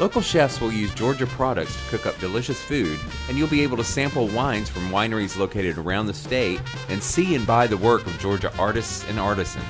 Local 0.00 0.22
chefs 0.22 0.58
will 0.58 0.72
use 0.72 0.94
Georgia 0.94 1.26
products 1.26 1.76
to 1.76 1.90
cook 1.90 2.06
up 2.06 2.18
delicious 2.18 2.62
food, 2.62 2.98
and 3.28 3.36
you'll 3.36 3.46
be 3.46 3.60
able 3.60 3.76
to 3.76 3.84
sample 3.84 4.26
wines 4.28 4.70
from 4.70 4.88
wineries 4.88 5.36
located 5.36 5.76
around 5.76 6.06
the 6.06 6.14
state 6.14 6.62
and 6.88 7.02
see 7.02 7.34
and 7.34 7.46
buy 7.46 7.66
the 7.66 7.76
work 7.76 8.06
of 8.06 8.18
Georgia 8.18 8.50
artists 8.56 9.04
and 9.06 9.20
artisans. 9.20 9.66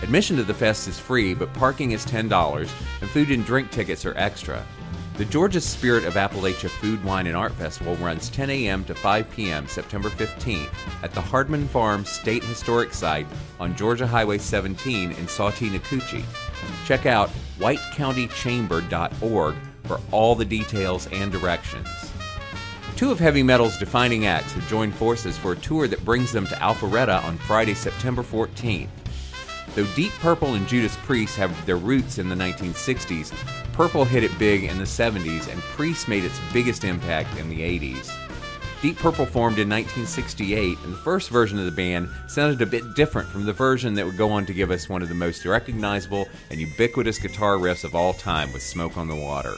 Admission 0.00 0.36
to 0.36 0.42
the 0.42 0.54
fest 0.54 0.88
is 0.88 0.98
free, 0.98 1.34
but 1.34 1.52
parking 1.52 1.90
is 1.90 2.06
$10, 2.06 2.60
and 3.02 3.10
food 3.10 3.30
and 3.30 3.44
drink 3.44 3.70
tickets 3.70 4.06
are 4.06 4.16
extra. 4.16 4.64
The 5.16 5.24
Georgia 5.24 5.62
Spirit 5.62 6.04
of 6.04 6.12
Appalachia 6.12 6.68
Food, 6.68 7.02
Wine, 7.02 7.26
and 7.26 7.34
Art 7.34 7.54
Festival 7.54 7.96
runs 7.96 8.28
10 8.28 8.50
a.m. 8.50 8.84
to 8.84 8.94
5 8.94 9.30
p.m. 9.30 9.66
September 9.66 10.10
15th 10.10 10.68
at 11.02 11.14
the 11.14 11.22
Hardman 11.22 11.66
Farm 11.68 12.04
State 12.04 12.44
Historic 12.44 12.92
Site 12.92 13.26
on 13.58 13.74
Georgia 13.74 14.06
Highway 14.06 14.36
17 14.36 15.12
in 15.12 15.26
Sautee, 15.26 15.70
Nacoochee. 15.70 16.22
Check 16.84 17.06
out 17.06 17.30
whitecountychamber.org 17.58 19.54
for 19.84 20.00
all 20.12 20.34
the 20.34 20.44
details 20.44 21.06
and 21.06 21.32
directions. 21.32 21.88
Two 22.94 23.10
of 23.10 23.18
heavy 23.18 23.42
metal's 23.42 23.78
defining 23.78 24.26
acts 24.26 24.52
have 24.52 24.68
joined 24.68 24.94
forces 24.94 25.38
for 25.38 25.52
a 25.52 25.56
tour 25.56 25.88
that 25.88 26.04
brings 26.04 26.30
them 26.30 26.46
to 26.46 26.54
Alpharetta 26.56 27.24
on 27.24 27.38
Friday, 27.38 27.72
September 27.72 28.22
14th. 28.22 28.88
Though 29.76 29.84
Deep 29.94 30.12
Purple 30.20 30.54
and 30.54 30.66
Judas 30.66 30.96
Priest 31.04 31.36
have 31.36 31.66
their 31.66 31.76
roots 31.76 32.16
in 32.16 32.30
the 32.30 32.34
1960s, 32.34 33.30
Purple 33.74 34.06
hit 34.06 34.24
it 34.24 34.38
big 34.38 34.64
in 34.64 34.78
the 34.78 34.84
70s 34.84 35.52
and 35.52 35.60
Priest 35.60 36.08
made 36.08 36.24
its 36.24 36.40
biggest 36.50 36.82
impact 36.82 37.38
in 37.38 37.50
the 37.50 37.60
80s. 37.60 38.10
Deep 38.80 38.96
Purple 38.96 39.26
formed 39.26 39.58
in 39.58 39.68
1968, 39.68 40.78
and 40.82 40.94
the 40.94 40.98
first 40.98 41.28
version 41.28 41.58
of 41.58 41.66
the 41.66 41.70
band 41.70 42.08
sounded 42.26 42.62
a 42.62 42.66
bit 42.66 42.94
different 42.94 43.28
from 43.28 43.44
the 43.44 43.52
version 43.52 43.92
that 43.92 44.06
would 44.06 44.16
go 44.16 44.30
on 44.30 44.46
to 44.46 44.54
give 44.54 44.70
us 44.70 44.88
one 44.88 45.02
of 45.02 45.10
the 45.10 45.14
most 45.14 45.44
recognizable 45.44 46.26
and 46.50 46.58
ubiquitous 46.58 47.18
guitar 47.18 47.56
riffs 47.56 47.84
of 47.84 47.94
all 47.94 48.14
time 48.14 48.50
with 48.54 48.62
Smoke 48.62 48.96
on 48.96 49.08
the 49.08 49.14
Water. 49.14 49.56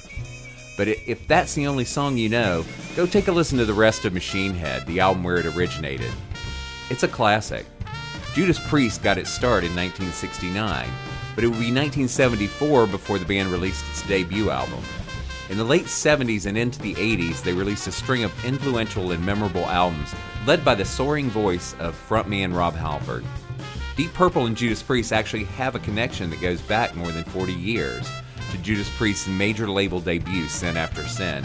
But 0.76 0.88
if 0.88 1.28
that's 1.28 1.54
the 1.54 1.68
only 1.68 1.84
song 1.84 2.16
you 2.16 2.28
know, 2.28 2.64
go 2.96 3.06
take 3.06 3.28
a 3.28 3.32
listen 3.32 3.58
to 3.58 3.64
the 3.64 3.72
rest 3.72 4.04
of 4.04 4.12
Machine 4.12 4.54
Head, 4.54 4.84
the 4.88 4.98
album 4.98 5.22
where 5.22 5.36
it 5.36 5.46
originated. 5.46 6.10
It's 6.90 7.04
a 7.04 7.08
classic. 7.08 7.66
Judas 8.38 8.60
Priest 8.68 9.02
got 9.02 9.18
its 9.18 9.32
start 9.32 9.64
in 9.64 9.74
1969, 9.74 10.88
but 11.34 11.42
it 11.42 11.48
would 11.48 11.54
be 11.54 11.74
1974 11.74 12.86
before 12.86 13.18
the 13.18 13.24
band 13.24 13.50
released 13.50 13.84
its 13.90 14.06
debut 14.06 14.48
album. 14.48 14.78
In 15.50 15.58
the 15.58 15.64
late 15.64 15.86
70s 15.86 16.46
and 16.46 16.56
into 16.56 16.78
the 16.78 16.94
80s, 16.94 17.42
they 17.42 17.52
released 17.52 17.88
a 17.88 17.90
string 17.90 18.22
of 18.22 18.44
influential 18.44 19.10
and 19.10 19.26
memorable 19.26 19.66
albums, 19.66 20.14
led 20.46 20.64
by 20.64 20.76
the 20.76 20.84
soaring 20.84 21.28
voice 21.28 21.74
of 21.80 22.00
frontman 22.08 22.54
Rob 22.54 22.76
Halford. 22.76 23.24
Deep 23.96 24.14
Purple 24.14 24.46
and 24.46 24.56
Judas 24.56 24.84
Priest 24.84 25.12
actually 25.12 25.42
have 25.42 25.74
a 25.74 25.80
connection 25.80 26.30
that 26.30 26.40
goes 26.40 26.60
back 26.60 26.94
more 26.94 27.10
than 27.10 27.24
40 27.24 27.52
years 27.52 28.08
to 28.52 28.58
Judas 28.58 28.88
Priest's 28.96 29.26
major 29.26 29.68
label 29.68 29.98
debut, 29.98 30.46
Sin 30.46 30.76
After 30.76 31.02
Sin. 31.08 31.42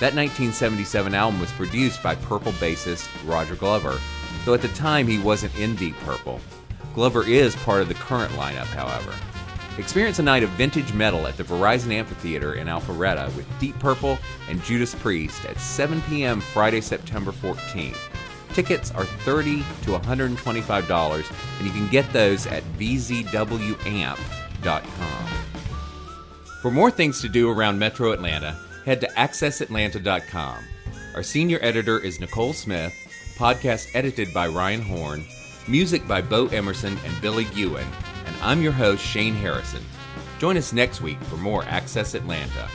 That 0.00 0.14
1977 0.14 1.14
album 1.14 1.38
was 1.38 1.52
produced 1.52 2.02
by 2.02 2.14
Purple 2.14 2.52
bassist 2.52 3.10
Roger 3.28 3.56
Glover, 3.56 4.00
though 4.44 4.54
at 4.54 4.62
the 4.62 4.68
time 4.68 5.06
he 5.06 5.18
wasn't 5.18 5.56
in 5.58 5.76
Deep 5.76 5.96
Purple. 5.98 6.40
Glover 6.94 7.26
is 7.26 7.56
part 7.56 7.82
of 7.82 7.88
the 7.88 7.94
current 7.94 8.32
lineup, 8.34 8.66
however. 8.66 9.14
Experience 9.76 10.20
a 10.20 10.22
night 10.22 10.44
of 10.44 10.50
vintage 10.50 10.92
metal 10.92 11.26
at 11.26 11.36
the 11.36 11.42
Verizon 11.42 11.92
Amphitheater 11.92 12.54
in 12.54 12.68
Alpharetta 12.68 13.34
with 13.34 13.46
Deep 13.58 13.76
Purple 13.80 14.18
and 14.48 14.62
Judas 14.62 14.94
Priest 14.94 15.44
at 15.46 15.58
7 15.58 16.00
p.m. 16.02 16.40
Friday, 16.40 16.80
September 16.80 17.32
14th. 17.32 17.98
Tickets 18.52 18.92
are 18.92 19.04
30 19.04 19.64
to 19.82 19.98
$125, 19.98 21.32
and 21.58 21.66
you 21.66 21.72
can 21.72 21.88
get 21.88 22.08
those 22.12 22.46
at 22.46 22.62
vzwamp.com. 22.78 24.18
For 26.62 26.70
more 26.70 26.90
things 26.92 27.20
to 27.20 27.28
do 27.28 27.50
around 27.50 27.80
Metro 27.80 28.12
Atlanta, 28.12 28.56
head 28.84 29.00
to 29.00 29.08
accessatlanta.com. 29.08 30.64
Our 31.16 31.22
senior 31.24 31.58
editor 31.62 31.98
is 31.98 32.20
Nicole 32.20 32.52
Smith, 32.52 32.94
podcast 33.34 33.90
edited 33.94 34.32
by 34.32 34.46
Ryan 34.46 34.80
Horn, 34.80 35.24
music 35.66 36.06
by 36.06 36.22
Bo 36.22 36.46
Emerson 36.48 36.96
and 37.04 37.20
Billy 37.20 37.46
Ewan, 37.54 37.86
and 38.26 38.36
I'm 38.40 38.62
your 38.62 38.72
host, 38.72 39.04
Shane 39.04 39.34
Harrison. 39.34 39.82
Join 40.38 40.56
us 40.56 40.72
next 40.72 41.00
week 41.00 41.20
for 41.24 41.36
more 41.36 41.64
Access 41.64 42.14
Atlanta. 42.14 42.68